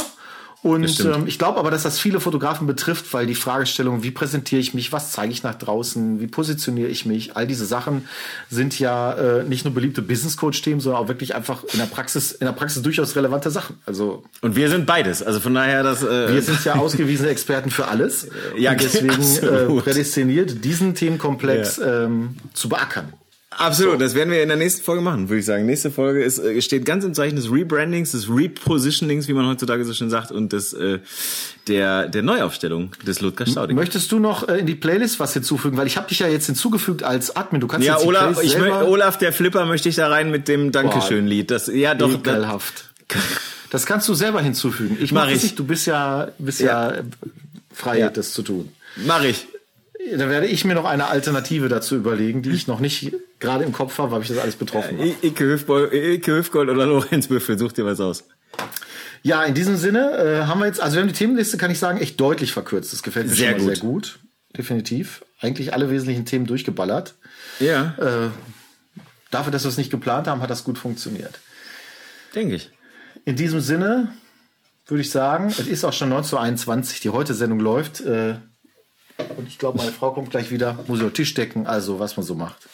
[0.64, 4.60] Und ähm, ich glaube aber, dass das viele Fotografen betrifft, weil die Fragestellung, wie präsentiere
[4.60, 8.08] ich mich, was zeige ich nach draußen, wie positioniere ich mich, all diese Sachen
[8.50, 11.86] sind ja äh, nicht nur beliebte Business Coach Themen, sondern auch wirklich einfach in der
[11.86, 13.78] Praxis, in der Praxis durchaus relevante Sachen.
[13.86, 16.04] Also und wir sind beides, also von daher das.
[16.04, 18.28] Äh wir sind ja ausgewiesene Experten für alles.
[18.58, 22.06] ja, und deswegen äh, prädestiniert diesen Themenkomplex ja.
[22.06, 23.14] ähm, zu beackern.
[23.58, 24.00] Absolut, so.
[24.00, 25.66] das werden wir in der nächsten Folge machen, würde ich sagen.
[25.66, 29.84] Nächste Folge ist, äh, steht ganz im Zeichen des Rebrandings, des Repositionings, wie man heutzutage
[29.84, 31.00] so schön sagt, und des, äh,
[31.68, 33.76] der, der Neuaufstellung des Ludger Stauding.
[33.76, 35.76] Möchtest du noch äh, in die Playlist was hinzufügen?
[35.76, 37.60] Weil ich habe dich ja jetzt hinzugefügt als Admin.
[37.60, 40.72] Du kannst ja, jetzt Olaf, ich Olaf, der Flipper, möchte ich da rein mit dem
[40.72, 41.50] Dankeschön-Lied.
[41.50, 42.14] Das, ja, doch.
[42.14, 42.92] Ekelhaft.
[43.72, 44.98] Das kannst du selber hinzufügen.
[45.02, 45.58] Ich mache es nicht.
[45.58, 47.02] Du bist ja, bist ja, ja
[47.74, 48.10] frei, ja.
[48.10, 48.72] das zu tun.
[49.06, 49.48] Mach ich.
[50.16, 53.74] Da werde ich mir noch eine Alternative dazu überlegen, die ich noch nicht gerade im
[53.74, 55.16] Kopf habe, weil ich das alles betroffen habe.
[55.24, 58.24] Ike Hüfgold, Ike Hüfgold oder Lorenz Büffel, such dir was aus.
[59.24, 61.80] Ja, in diesem Sinne äh, haben wir jetzt, also wir haben die Themenliste, kann ich
[61.80, 62.94] sagen, echt deutlich verkürzt.
[62.94, 63.66] Das gefällt mir sehr gut.
[63.66, 64.20] sehr gut.
[64.56, 65.26] Definitiv.
[65.42, 67.16] Eigentlich alle wesentlichen Themen durchgeballert.
[67.60, 67.96] Ja.
[67.98, 68.30] Äh,
[69.32, 71.40] dafür, dass wir es nicht geplant haben, hat das gut funktioniert.
[72.34, 72.72] Denke ich.
[73.26, 74.14] In diesem Sinne
[74.88, 78.02] würde ich sagen, es ist auch schon 1921, die heute Sendung läuft.
[78.02, 78.36] Äh,
[79.38, 82.00] und ich glaube, meine Frau kommt gleich wieder, muss ich auf den Tisch decken, also
[82.00, 82.68] was man so macht.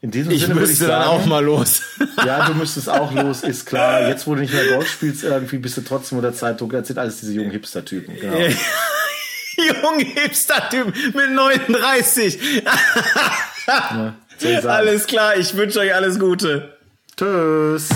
[0.00, 1.82] In diesem ich Sinne würde ich sagen, dann auch mal los.
[2.26, 4.08] ja, du müsstest auch los, ist klar.
[4.08, 6.72] Jetzt, wo du nicht mehr Golf spielst, irgendwie bist du trotzdem unter Zeitdruck.
[6.72, 8.18] Das sind alles diese jungen Hipster-Typen.
[8.18, 8.36] Genau.
[9.82, 12.64] junge Hipster-Typen mit 39.
[13.68, 16.76] ja, alles klar, ich wünsche euch alles Gute.
[17.16, 17.88] Tschüss.